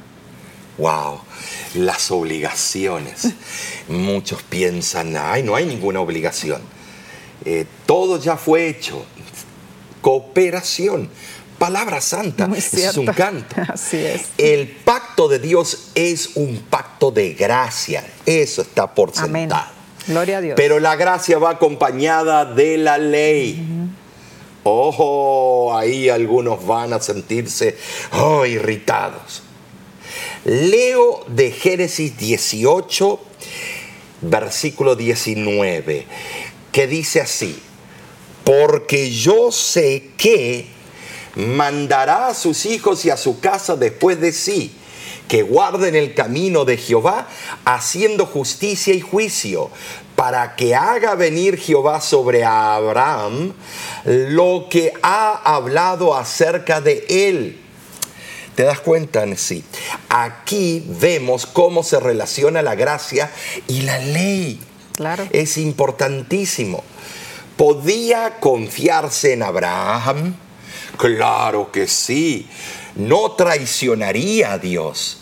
Wow, 0.79 1.23
las 1.75 2.13
obligaciones. 2.13 3.35
Muchos 3.89 4.41
piensan, 4.45 5.17
ay, 5.17 5.43
no 5.43 5.57
hay 5.57 5.67
ninguna 5.67 5.99
obligación 5.99 6.63
eh, 7.45 7.67
todo 7.87 8.19
ya 8.19 8.37
fue 8.37 8.69
hecho. 8.69 9.05
Cooperación, 10.01 11.11
palabra 11.59 12.01
santa, 12.01 12.49
es 12.57 12.97
un 12.97 13.07
canto. 13.07 13.57
Así 13.69 13.99
es. 13.99 14.29
El 14.39 14.69
pacto 14.69 15.29
de 15.29 15.39
Dios 15.39 15.91
es 15.95 16.37
un 16.37 16.65
pacto 16.71 17.11
de 17.11 17.35
gracia, 17.35 18.05
eso 18.25 18.63
está 18.63 18.95
por 18.95 19.15
sentado. 19.15 19.81
Gloria 20.07 20.39
a 20.39 20.41
Dios. 20.41 20.55
Pero 20.57 20.81
la 20.81 20.97
gracia 20.97 21.39
va 21.39 21.51
acompañada 21.51 22.47
de 22.47 22.79
la 22.79 22.97
ley. 22.97 23.63
Ojo, 24.63 25.77
ahí 25.77 26.09
algunos 26.09 26.67
van 26.67 26.93
a 26.93 27.01
sentirse 27.01 27.77
oh, 28.13 28.45
irritados. 28.47 29.43
Leo 30.45 31.25
de 31.29 31.51
Génesis 31.51 32.17
18, 32.17 33.21
versículo 34.23 34.97
19 34.97 36.07
que 36.73 36.87
dice 36.87 37.21
así, 37.21 37.61
porque 38.45 39.11
yo 39.11 39.53
sé 39.53 40.11
que 40.17 40.67
mandará 41.37 42.29
a 42.29 42.35
sus 42.35 42.67
hijos 42.67 43.05
y 43.05 43.11
a 43.11 43.17
su 43.17 43.41
casa 43.41 43.77
después 43.77 44.21
de 44.21 44.33
sí, 44.33 44.73
que 45.29 45.43
guarden 45.43 45.95
el 45.95 46.15
camino 46.15 46.65
de 46.65 46.77
Jehová, 46.77 47.29
haciendo 47.65 48.27
justicia 48.27 48.93
y 48.95 49.01
juicio, 49.01 49.71
para 50.17 50.57
que 50.57 50.75
haga 50.75 51.15
venir 51.15 51.57
Jehová 51.57 52.01
sobre 52.01 52.45
Abraham 52.45 53.55
lo 54.05 54.67
que 54.69 54.93
ha 55.03 55.55
hablado 55.55 56.15
acerca 56.15 56.81
de 56.81 57.07
él. 57.09 57.61
¿Te 58.55 58.65
das 58.65 58.81
cuenta, 58.81 59.25
sí? 59.37 59.65
Aquí 60.09 60.85
vemos 60.87 61.47
cómo 61.47 61.83
se 61.83 62.01
relaciona 62.01 62.61
la 62.61 62.75
gracia 62.75 63.31
y 63.69 63.83
la 63.83 63.99
ley. 63.99 64.61
Es 65.33 65.57
importantísimo. 65.57 66.85
¿Podía 67.57 68.39
confiarse 68.39 69.33
en 69.33 69.43
Abraham? 69.43 70.37
Claro 70.99 71.73
que 71.73 71.87
sí. 71.87 72.47
No 72.97 73.33
traicionaría 73.33 74.53
a 74.53 74.59
Dios. 74.59 75.19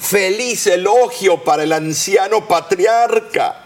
Feliz 0.00 0.66
elogio 0.66 1.44
para 1.44 1.64
el 1.64 1.72
anciano 1.72 2.48
patriarca. 2.48 3.64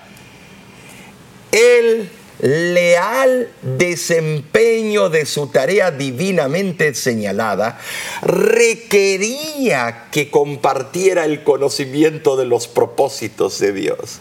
El 1.53 2.11
leal 2.41 3.49
desempeño 3.63 5.09
de 5.09 5.25
su 5.25 5.47
tarea 5.47 5.93
divinamente 5.93 6.95
señalada 6.95 7.79
requería 8.23 10.09
que 10.11 10.33
compartiera 10.33 11.25
el 11.25 11.45
conocimiento 11.45 12.37
de 12.37 12.47
los 12.47 12.67
propósitos 12.67 13.61
de 13.61 13.73
Dios. 13.73 14.19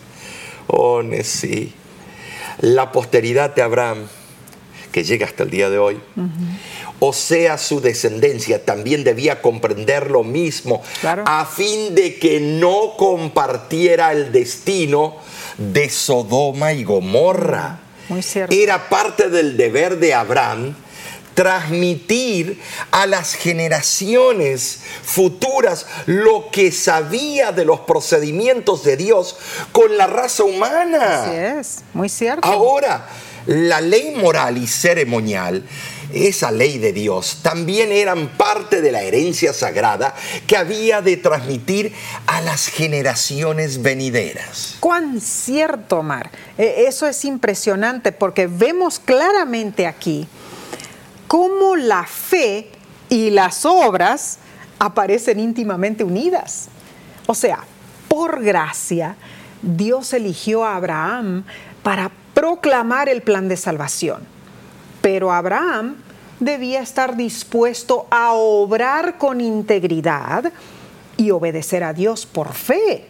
Oh, 0.68 1.01
sí. 1.24 1.74
La 2.59 2.91
posteridad 2.91 3.53
de 3.55 3.61
Abraham, 3.61 4.07
que 4.91 5.03
llega 5.03 5.26
hasta 5.26 5.43
el 5.43 5.49
día 5.49 5.70
de 5.70 5.80
hoy, 5.80 5.99
o 6.99 7.14
sea, 7.14 7.57
su 7.57 7.82
descendencia, 7.82 8.64
también 8.64 9.03
debía 9.03 9.41
comprender 9.41 10.09
lo 10.09 10.24
mismo, 10.24 10.82
a 11.26 11.45
fin 11.45 11.95
de 11.95 12.18
que 12.18 12.39
no 12.39 12.93
compartiera 12.97 14.11
el 14.11 14.32
destino 14.32 15.18
de 15.57 15.89
Sodoma 15.89 16.74
y 16.74 16.84
Gomorra. 16.84 17.80
Muy 18.09 18.22
cierto. 18.22 18.53
Era 18.55 18.89
parte 18.89 19.30
del 19.30 19.57
deber 19.57 19.97
de 19.97 20.14
Abraham 20.14 20.76
transmitir 21.34 22.62
a 22.92 23.06
las 23.06 23.34
generaciones 23.34 24.80
futuras 25.04 25.86
lo 26.06 26.50
que 26.52 26.72
sabía 26.72 27.52
de 27.52 27.66
los 27.66 27.82
procedimientos 27.82 28.84
de 28.84 28.98
Dios 28.98 29.38
con 29.72 29.98
la 29.98 30.08
raza 30.08 30.44
humana. 30.44 31.24
Así 31.24 31.36
es, 31.36 31.84
muy 31.94 32.10
cierto. 32.10 32.48
Ahora, 32.48 33.08
la 33.46 33.82
ley 33.82 34.16
moral 34.16 34.58
y 34.58 34.68
ceremonial, 34.68 35.64
esa 36.14 36.52
ley 36.52 36.78
de 36.78 36.94
Dios, 36.94 37.40
también 37.42 37.92
eran 37.92 38.38
parte 38.38 38.82
de 38.82 38.92
la 38.92 39.02
herencia 39.02 39.54
sagrada 39.54 40.16
que 40.48 40.56
había 40.56 41.02
de 41.02 41.18
transmitir 41.18 41.94
a 42.28 42.42
las 42.42 42.68
generaciones 42.68 43.82
venideras. 43.82 44.78
Cuán 44.80 45.20
cierto, 45.20 45.98
Omar. 46.00 46.30
E, 46.58 46.86
eso 46.88 47.08
es 47.08 47.26
impresionante 47.26 48.12
porque 48.12 48.48
vemos 48.48 49.00
claramente 49.00 49.88
aquí 49.88 50.28
cómo 51.34 51.76
la 51.76 52.06
fe 52.06 52.70
y 53.10 53.32
las 53.32 53.66
obras 53.66 54.38
aparecen 54.78 55.40
íntimamente 55.40 56.04
unidas. 56.04 56.68
O 57.26 57.34
sea, 57.34 57.64
por 58.08 58.44
gracia, 58.44 59.16
Dios 59.64 60.14
eligió 60.14 60.64
a 60.64 60.76
Abraham 60.76 61.44
para 61.82 62.12
proclamar 62.36 63.10
el 63.10 63.24
plan 63.24 63.48
de 63.48 63.58
salvación. 63.58 64.22
Pero 65.02 65.32
Abraham 65.32 65.96
debía 66.40 66.82
estar 66.82 67.18
dispuesto 67.18 68.06
a 68.12 68.34
obrar 68.34 69.18
con 69.18 69.42
integridad 69.42 70.54
y 71.18 71.32
obedecer 71.32 71.84
a 71.84 71.94
Dios 71.94 72.28
por 72.28 72.54
fe. 72.54 73.08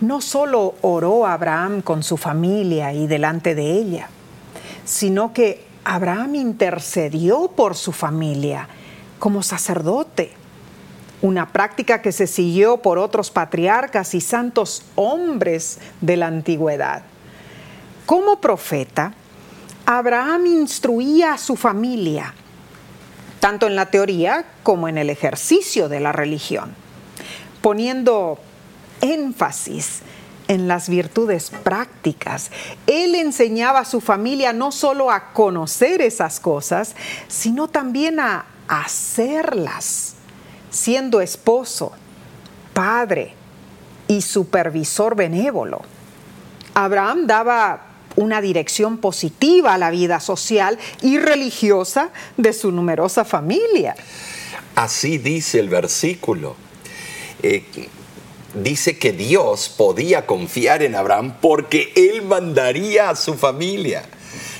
No 0.00 0.20
solo 0.20 0.76
oró 0.82 1.26
Abraham 1.26 1.82
con 1.82 2.04
su 2.04 2.16
familia 2.16 2.92
y 2.92 3.08
delante 3.08 3.56
de 3.56 3.72
ella, 3.72 4.08
sino 4.84 5.32
que 5.32 5.66
Abraham 5.88 6.34
intercedió 6.34 7.46
por 7.46 7.76
su 7.76 7.92
familia 7.92 8.66
como 9.20 9.44
sacerdote, 9.44 10.32
una 11.22 11.52
práctica 11.52 12.02
que 12.02 12.10
se 12.10 12.26
siguió 12.26 12.78
por 12.78 12.98
otros 12.98 13.30
patriarcas 13.30 14.12
y 14.14 14.20
santos 14.20 14.82
hombres 14.96 15.78
de 16.00 16.16
la 16.16 16.26
antigüedad. 16.26 17.02
Como 18.04 18.40
profeta, 18.40 19.14
Abraham 19.86 20.46
instruía 20.46 21.34
a 21.34 21.38
su 21.38 21.54
familia 21.54 22.34
tanto 23.38 23.68
en 23.68 23.76
la 23.76 23.86
teoría 23.86 24.44
como 24.64 24.88
en 24.88 24.98
el 24.98 25.08
ejercicio 25.08 25.88
de 25.88 26.00
la 26.00 26.10
religión, 26.10 26.74
poniendo 27.62 28.40
énfasis 29.00 30.02
en 30.48 30.68
las 30.68 30.88
virtudes 30.88 31.50
prácticas. 31.50 32.50
Él 32.86 33.14
enseñaba 33.14 33.80
a 33.80 33.84
su 33.84 34.00
familia 34.00 34.52
no 34.52 34.72
solo 34.72 35.10
a 35.10 35.32
conocer 35.32 36.00
esas 36.02 36.40
cosas, 36.40 36.94
sino 37.28 37.68
también 37.68 38.20
a 38.20 38.46
hacerlas, 38.68 40.14
siendo 40.70 41.20
esposo, 41.20 41.92
padre 42.72 43.34
y 44.08 44.22
supervisor 44.22 45.16
benévolo. 45.16 45.82
Abraham 46.74 47.26
daba 47.26 47.86
una 48.16 48.40
dirección 48.40 48.98
positiva 48.98 49.74
a 49.74 49.78
la 49.78 49.90
vida 49.90 50.20
social 50.20 50.78
y 51.02 51.18
religiosa 51.18 52.10
de 52.36 52.52
su 52.52 52.72
numerosa 52.72 53.24
familia. 53.24 53.94
Así 54.74 55.18
dice 55.18 55.60
el 55.60 55.68
versículo. 55.68 56.56
Eh, 57.42 57.64
dice 58.56 58.98
que 58.98 59.12
Dios 59.12 59.68
podía 59.68 60.26
confiar 60.26 60.82
en 60.82 60.94
Abraham 60.94 61.36
porque 61.40 61.92
él 61.94 62.22
mandaría 62.22 63.10
a 63.10 63.16
su 63.16 63.34
familia, 63.34 64.04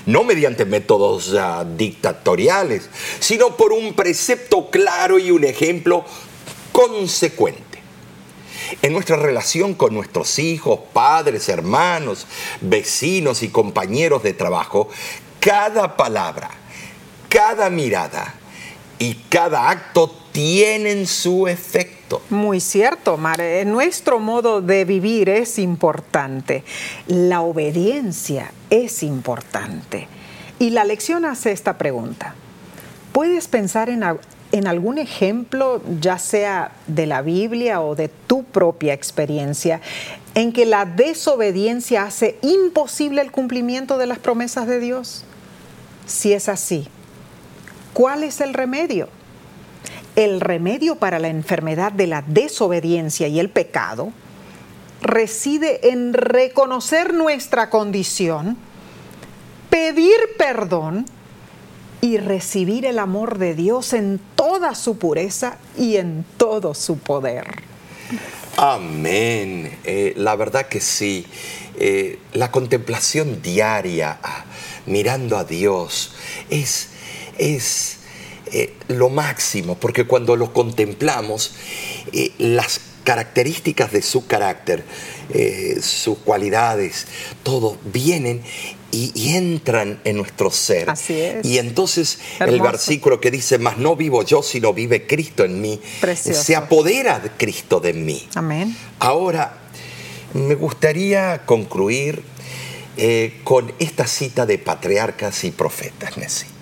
no 0.06 0.24
mediante 0.24 0.64
métodos 0.64 1.32
uh, 1.32 1.64
dictatoriales, 1.76 2.88
sino 3.20 3.56
por 3.56 3.72
un 3.72 3.94
precepto 3.94 4.70
claro 4.70 5.18
y 5.18 5.30
un 5.30 5.44
ejemplo 5.44 6.04
consecuente. 6.72 7.64
En 8.82 8.92
nuestra 8.92 9.16
relación 9.16 9.74
con 9.74 9.94
nuestros 9.94 10.38
hijos, 10.38 10.80
padres, 10.92 11.48
hermanos, 11.48 12.26
vecinos 12.60 13.42
y 13.42 13.48
compañeros 13.48 14.22
de 14.22 14.32
trabajo, 14.32 14.88
cada 15.40 15.96
palabra, 15.96 16.50
cada 17.28 17.70
mirada 17.70 18.34
y 18.98 19.14
cada 19.28 19.70
acto 19.70 20.14
tienen 20.32 21.06
su 21.06 21.46
efecto. 21.48 22.22
Muy 22.30 22.60
cierto, 22.60 23.16
Mar. 23.16 23.40
Nuestro 23.66 24.18
modo 24.18 24.60
de 24.60 24.84
vivir 24.84 25.28
es 25.28 25.58
importante. 25.58 26.64
La 27.06 27.40
obediencia 27.40 28.52
es 28.70 29.02
importante. 29.02 30.08
Y 30.58 30.70
la 30.70 30.84
lección 30.84 31.24
hace 31.24 31.52
esta 31.52 31.78
pregunta. 31.78 32.34
¿Puedes 33.12 33.48
pensar 33.48 33.88
en, 33.88 34.04
en 34.52 34.66
algún 34.66 34.98
ejemplo, 34.98 35.82
ya 36.00 36.18
sea 36.18 36.72
de 36.86 37.06
la 37.06 37.22
Biblia 37.22 37.80
o 37.80 37.94
de 37.94 38.08
tu 38.08 38.44
propia 38.44 38.92
experiencia, 38.92 39.80
en 40.34 40.52
que 40.52 40.66
la 40.66 40.84
desobediencia 40.84 42.04
hace 42.04 42.38
imposible 42.42 43.22
el 43.22 43.32
cumplimiento 43.32 43.98
de 43.98 44.06
las 44.06 44.18
promesas 44.18 44.66
de 44.66 44.80
Dios? 44.80 45.24
Si 46.06 46.32
es 46.32 46.48
así, 46.48 46.88
¿cuál 47.96 48.24
es 48.24 48.42
el 48.42 48.52
remedio? 48.52 49.08
El 50.16 50.42
remedio 50.42 50.96
para 50.96 51.18
la 51.18 51.28
enfermedad 51.28 51.92
de 51.92 52.06
la 52.06 52.20
desobediencia 52.20 53.26
y 53.26 53.40
el 53.40 53.48
pecado 53.48 54.12
reside 55.00 55.88
en 55.90 56.12
reconocer 56.12 57.14
nuestra 57.14 57.70
condición, 57.70 58.58
pedir 59.70 60.14
perdón 60.36 61.06
y 62.02 62.18
recibir 62.18 62.84
el 62.84 62.98
amor 62.98 63.38
de 63.38 63.54
Dios 63.54 63.94
en 63.94 64.20
toda 64.34 64.74
su 64.74 64.98
pureza 64.98 65.56
y 65.78 65.96
en 65.96 66.26
todo 66.36 66.74
su 66.74 66.98
poder. 66.98 67.46
Amén. 68.58 69.78
Eh, 69.84 70.12
la 70.18 70.36
verdad 70.36 70.66
que 70.66 70.82
sí. 70.82 71.26
Eh, 71.78 72.18
la 72.34 72.50
contemplación 72.50 73.40
diaria, 73.40 74.18
ah, 74.22 74.44
mirando 74.84 75.38
a 75.38 75.44
Dios, 75.44 76.14
es, 76.50 76.90
es 77.38 77.96
eh, 78.52 78.72
lo 78.86 79.08
máximo, 79.08 79.76
porque 79.76 80.04
cuando 80.04 80.36
lo 80.36 80.52
contemplamos, 80.52 81.56
eh, 82.12 82.30
las 82.38 82.80
características 83.02 83.90
de 83.90 84.02
su 84.02 84.26
carácter, 84.28 84.84
eh, 85.30 85.78
sus 85.82 86.18
cualidades, 86.18 87.06
todo 87.42 87.76
vienen 87.92 88.42
y, 88.92 89.34
entran 89.34 90.00
en 90.04 90.16
nuestro 90.16 90.52
ser. 90.52 90.88
Así 90.88 91.20
es. 91.20 91.44
Y 91.44 91.58
entonces 91.58 92.20
el 92.38 92.60
versículo 92.60 93.20
que 93.20 93.32
dice, 93.32 93.58
más 93.58 93.78
no 93.78 93.96
vivo 93.96 94.22
yo, 94.22 94.44
sino 94.44 94.72
vive 94.72 95.08
Cristo 95.08 95.44
en 95.44 95.60
mí, 95.60 95.80
se 96.14 96.54
apodera 96.54 97.18
de 97.18 97.30
Cristo 97.30 97.80
de 97.80 97.94
mí. 97.94 98.28
Amén. 98.36 98.76
Ahora, 99.00 99.58
me 100.34 100.54
gustaría 100.54 101.44
concluir 101.46 102.22
con 103.42 103.72
esta 103.80 104.06
cita 104.06 104.46
de 104.46 104.58
patriarcas 104.58 105.42
y 105.44 105.50
profetas, 105.50 106.16
Nessie 106.16 106.55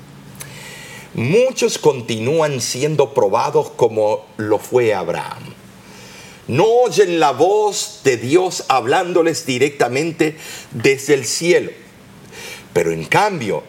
muchos 1.14 1.78
continúan 1.78 2.60
siendo 2.60 3.14
probados 3.14 3.70
como 3.70 4.26
lo 4.36 4.58
fue 4.58 4.94
Abraham. 4.94 5.54
No 6.46 6.66
oyen 6.66 7.20
la 7.20 7.30
voz 7.30 8.00
de 8.04 8.18
Dios 8.18 8.64
hablándoles 8.68 9.46
directamente 9.46 10.36
desde 10.72 11.14
el 11.14 11.24
cielo, 11.24 11.70
pero 12.72 12.92
en 12.92 13.04
cambio 13.04 13.62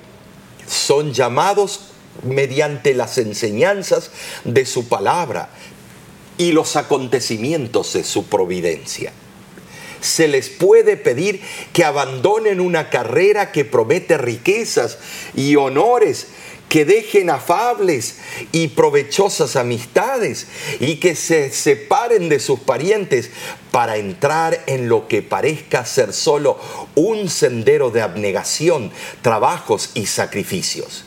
son 0.67 1.13
llamados 1.13 1.91
mediante 2.23 2.93
las 2.93 3.17
enseñanzas 3.17 4.11
de 4.43 4.65
su 4.65 4.87
palabra 4.87 5.49
y 6.37 6.51
los 6.51 6.75
acontecimientos 6.75 7.93
de 7.93 8.03
su 8.03 8.25
providencia. 8.25 9.13
Se 10.01 10.27
les 10.27 10.49
puede 10.49 10.97
pedir 10.97 11.41
que 11.71 11.85
abandonen 11.85 12.59
una 12.59 12.89
carrera 12.89 13.51
que 13.51 13.65
promete 13.65 14.17
riquezas 14.17 14.97
y 15.33 15.55
honores 15.55 16.27
que 16.75 16.83
dejen 16.83 17.29
afables 17.29 18.17
y 18.51 18.67
provechosas 18.67 19.55
amistades 19.55 20.47
y 20.81 20.97
que 20.97 21.15
se 21.15 21.49
separen 21.53 22.27
de 22.27 22.41
sus 22.41 22.59
parientes 22.59 23.29
para 23.71 23.95
entrar 23.95 24.61
en 24.67 24.89
lo 24.89 25.07
que 25.07 25.21
parezca 25.21 25.85
ser 25.85 26.11
solo 26.11 26.59
un 26.95 27.29
sendero 27.29 27.91
de 27.91 28.01
abnegación, 28.01 28.91
trabajos 29.21 29.91
y 29.93 30.07
sacrificios. 30.07 31.05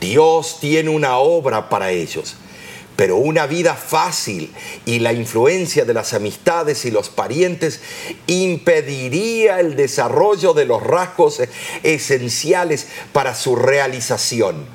Dios 0.00 0.58
tiene 0.60 0.90
una 0.90 1.18
obra 1.18 1.68
para 1.68 1.92
ellos 1.92 2.34
pero 2.96 3.14
una 3.14 3.46
vida 3.46 3.76
fácil 3.76 4.52
y 4.84 4.98
la 4.98 5.12
influencia 5.12 5.84
de 5.84 5.94
las 5.94 6.14
amistades 6.14 6.84
y 6.84 6.90
los 6.90 7.10
parientes 7.10 7.80
impediría 8.26 9.60
el 9.60 9.76
desarrollo 9.76 10.52
de 10.52 10.64
los 10.64 10.82
rasgos 10.82 11.40
esenciales 11.84 12.88
para 13.12 13.36
su 13.36 13.54
realización. 13.54 14.66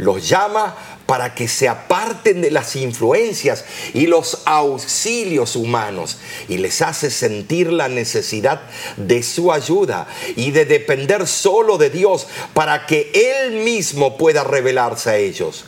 Los 0.00 0.26
llama 0.26 0.74
para 1.04 1.34
que 1.34 1.46
se 1.46 1.68
aparten 1.68 2.40
de 2.40 2.50
las 2.50 2.74
influencias 2.74 3.66
y 3.92 4.06
los 4.06 4.38
auxilios 4.46 5.56
humanos 5.56 6.16
y 6.48 6.56
les 6.56 6.80
hace 6.80 7.10
sentir 7.10 7.70
la 7.70 7.88
necesidad 7.88 8.62
de 8.96 9.22
su 9.22 9.52
ayuda 9.52 10.06
y 10.36 10.52
de 10.52 10.64
depender 10.64 11.26
solo 11.26 11.76
de 11.76 11.90
Dios 11.90 12.28
para 12.54 12.86
que 12.86 13.10
Él 13.12 13.62
mismo 13.62 14.16
pueda 14.16 14.42
revelarse 14.42 15.10
a 15.10 15.16
ellos. 15.18 15.66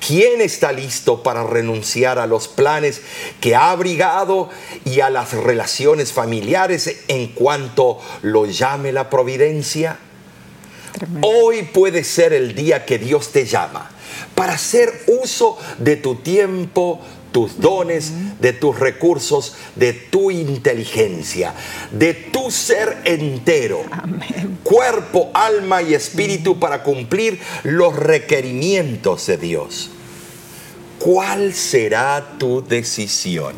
¿Quién 0.00 0.40
está 0.40 0.72
listo 0.72 1.22
para 1.22 1.44
renunciar 1.44 2.18
a 2.18 2.26
los 2.26 2.48
planes 2.48 3.02
que 3.42 3.54
ha 3.54 3.70
abrigado 3.70 4.48
y 4.86 5.00
a 5.00 5.10
las 5.10 5.34
relaciones 5.34 6.12
familiares 6.12 7.02
en 7.08 7.28
cuanto 7.28 8.00
lo 8.22 8.46
llame 8.46 8.92
la 8.92 9.10
providencia? 9.10 9.98
Hoy 11.22 11.62
puede 11.62 12.04
ser 12.04 12.32
el 12.32 12.54
día 12.54 12.84
que 12.84 12.98
Dios 12.98 13.32
te 13.32 13.46
llama 13.46 13.90
para 14.34 14.54
hacer 14.54 15.04
uso 15.06 15.58
de 15.78 15.96
tu 15.96 16.16
tiempo, 16.16 17.00
tus 17.32 17.58
dones, 17.58 18.12
de 18.40 18.52
tus 18.52 18.78
recursos, 18.78 19.56
de 19.74 19.92
tu 19.92 20.30
inteligencia, 20.30 21.52
de 21.90 22.14
tu 22.14 22.50
ser 22.50 22.98
entero, 23.04 23.82
cuerpo, 24.62 25.30
alma 25.34 25.82
y 25.82 25.94
espíritu 25.94 26.60
para 26.60 26.82
cumplir 26.84 27.40
los 27.64 27.96
requerimientos 27.96 29.26
de 29.26 29.36
Dios. 29.36 29.90
¿Cuál 31.00 31.54
será 31.54 32.36
tu 32.38 32.64
decisión? 32.64 33.54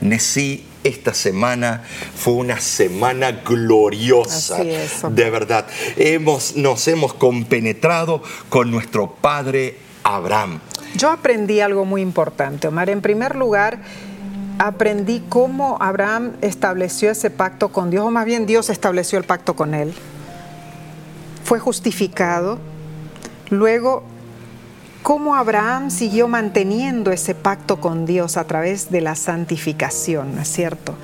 Nesí, 0.00 0.64
esta 0.86 1.14
semana 1.14 1.82
fue 2.14 2.34
una 2.34 2.60
semana 2.60 3.32
gloriosa. 3.32 4.58
De 4.62 5.30
verdad, 5.30 5.66
hemos, 5.96 6.56
nos 6.56 6.86
hemos 6.88 7.14
compenetrado 7.14 8.22
con 8.48 8.70
nuestro 8.70 9.12
Padre 9.14 9.78
Abraham. 10.04 10.60
Yo 10.96 11.10
aprendí 11.10 11.60
algo 11.60 11.84
muy 11.84 12.02
importante, 12.02 12.68
Omar. 12.68 12.88
En 12.88 13.02
primer 13.02 13.34
lugar, 13.34 13.80
aprendí 14.58 15.22
cómo 15.28 15.76
Abraham 15.80 16.32
estableció 16.40 17.10
ese 17.10 17.30
pacto 17.30 17.68
con 17.68 17.90
Dios, 17.90 18.06
o 18.06 18.10
más 18.10 18.24
bien 18.24 18.46
Dios 18.46 18.70
estableció 18.70 19.18
el 19.18 19.24
pacto 19.24 19.56
con 19.56 19.74
él. 19.74 19.92
Fue 21.44 21.58
justificado. 21.58 22.58
Luego, 23.50 24.04
cómo 25.06 25.36
Abraham 25.36 25.92
siguió 25.92 26.26
manteniendo 26.26 27.12
ese 27.12 27.36
pacto 27.36 27.80
con 27.80 28.06
Dios 28.06 28.36
a 28.36 28.42
través 28.42 28.90
de 28.90 29.00
la 29.00 29.14
santificación, 29.14 30.34
¿no 30.34 30.42
es 30.42 30.48
cierto? 30.48 30.96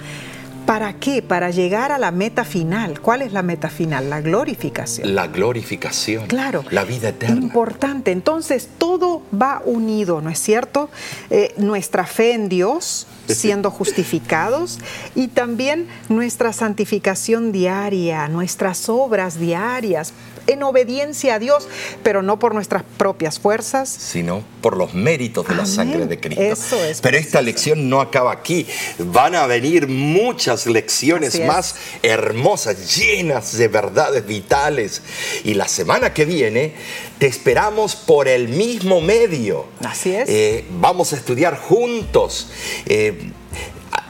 ¿Para 0.67 0.95
qué? 0.95 1.23
Para 1.23 1.51
llegar 1.51 1.93
a 1.93 1.99
la 1.99 2.11
meta 2.11 2.45
final. 2.45 3.01
¿Cuál 3.01 3.23
es 3.23 3.33
la 3.33 3.43
meta 3.43 3.69
final? 3.69 4.11
La 4.11 4.21
glorificación. 4.21 5.15
La 5.15 5.29
glorificación. 5.29 6.27
Claro. 6.27 6.65
La 6.71 6.83
vida 6.83 7.11
eterna. 7.11 7.37
Importante. 7.37 8.11
Entonces, 8.11 8.69
todo 8.77 9.23
va 9.33 9.63
unido, 9.65 10.21
¿no 10.21 10.31
es 10.31 10.41
cierto? 10.41 10.91
Eh, 11.31 11.55
nuestra 11.57 12.05
fe 12.05 12.33
en 12.33 12.49
Dios, 12.49 13.07
siendo 13.29 13.71
justificados, 13.71 14.81
y 15.15 15.29
también 15.29 15.87
nuestra 16.09 16.53
santificación 16.53 17.53
diaria, 17.53 18.27
nuestras 18.27 18.89
obras 18.89 19.39
diarias, 19.39 20.13
en 20.47 20.63
obediencia 20.63 21.35
a 21.35 21.39
Dios, 21.39 21.69
pero 22.03 22.23
no 22.23 22.39
por 22.39 22.55
nuestras 22.55 22.83
propias 22.97 23.39
fuerzas, 23.39 23.89
sino 23.89 24.43
por 24.61 24.77
los 24.77 24.95
méritos 24.95 25.47
de 25.47 25.55
la 25.55 25.67
sangre 25.67 26.07
de 26.07 26.19
Cristo. 26.21 26.43
Eso 26.43 26.85
es 26.85 27.01
pero 27.01 27.17
esta 27.17 27.43
lección 27.43 27.89
no 27.89 28.01
acaba 28.01 28.33
aquí. 28.33 28.67
Van 28.99 29.35
a 29.35 29.47
venir 29.47 29.89
muchas 29.89 30.67
lecciones 30.67 31.41
más 31.47 31.75
hermosas, 32.03 32.97
llenas 32.97 33.57
de 33.57 33.69
verdades 33.69 34.27
vitales. 34.27 35.03
Y 35.45 35.55
la 35.55 35.69
semana 35.69 36.15
que 36.15 36.25
viene 36.25 36.75
te 37.19 37.27
esperamos 37.27 37.97
por 37.97 38.29
el 38.29 38.49
mismo 38.49 39.01
medio. 39.01 39.67
Así 39.85 40.15
es. 40.15 40.29
Eh, 40.29 40.65
vamos 40.81 41.13
a 41.13 41.17
estudiar 41.17 41.59
juntos. 41.59 42.49
Eh, 42.87 43.33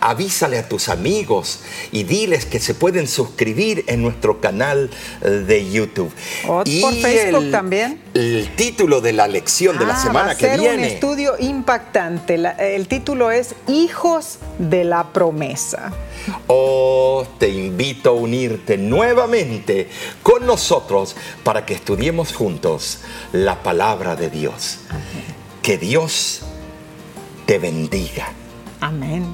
avísale 0.03 0.59
a 0.59 0.69
tus 0.69 0.89
amigos 0.89 1.61
y 1.93 2.03
diles 2.05 2.45
que 2.47 2.59
se 2.61 2.75
pueden 2.75 3.07
suscribir 3.09 3.85
en 3.87 4.03
nuestro 4.03 4.41
canal 4.41 4.91
de 5.23 5.71
YouTube. 5.71 6.13
O 6.49 6.65
por 6.81 6.95
Facebook 6.95 7.51
también. 7.51 8.01
El 8.15 8.51
título 8.57 9.01
de 9.01 9.13
la 9.13 9.29
lección 9.29 9.79
de 9.79 9.87
la 9.87 9.95
Ah, 9.95 10.03
semana 10.03 10.27
va 10.27 10.33
a 10.33 10.37
que 10.37 10.47
ser 10.47 10.61
un 10.61 10.67
viene. 10.67 10.95
estudio 10.95 11.35
impactante. 11.39 12.37
La- 12.39 12.51
el 12.53 12.89
título 12.89 13.31
es 13.31 13.55
Hijos 13.69 14.39
de 14.59 14.85
la 14.85 15.13
promesa. 15.13 15.93
Oh, 16.47 17.27
te 17.39 17.49
invito 17.49 18.11
a 18.11 18.13
unirte 18.13 18.77
nuevamente 18.79 19.89
con 20.23 20.47
nosotros 20.47 21.17
para 21.43 21.65
que 21.67 21.75
estudiemos 21.75 22.33
juntos 22.33 22.99
la 23.33 23.63
palabra 23.63 24.15
de 24.17 24.31
Dios. 24.31 24.79
Que 25.63 25.79
Dios 25.79 26.43
te 27.47 27.59
bendiga. 27.59 28.29
Amén. 28.81 29.27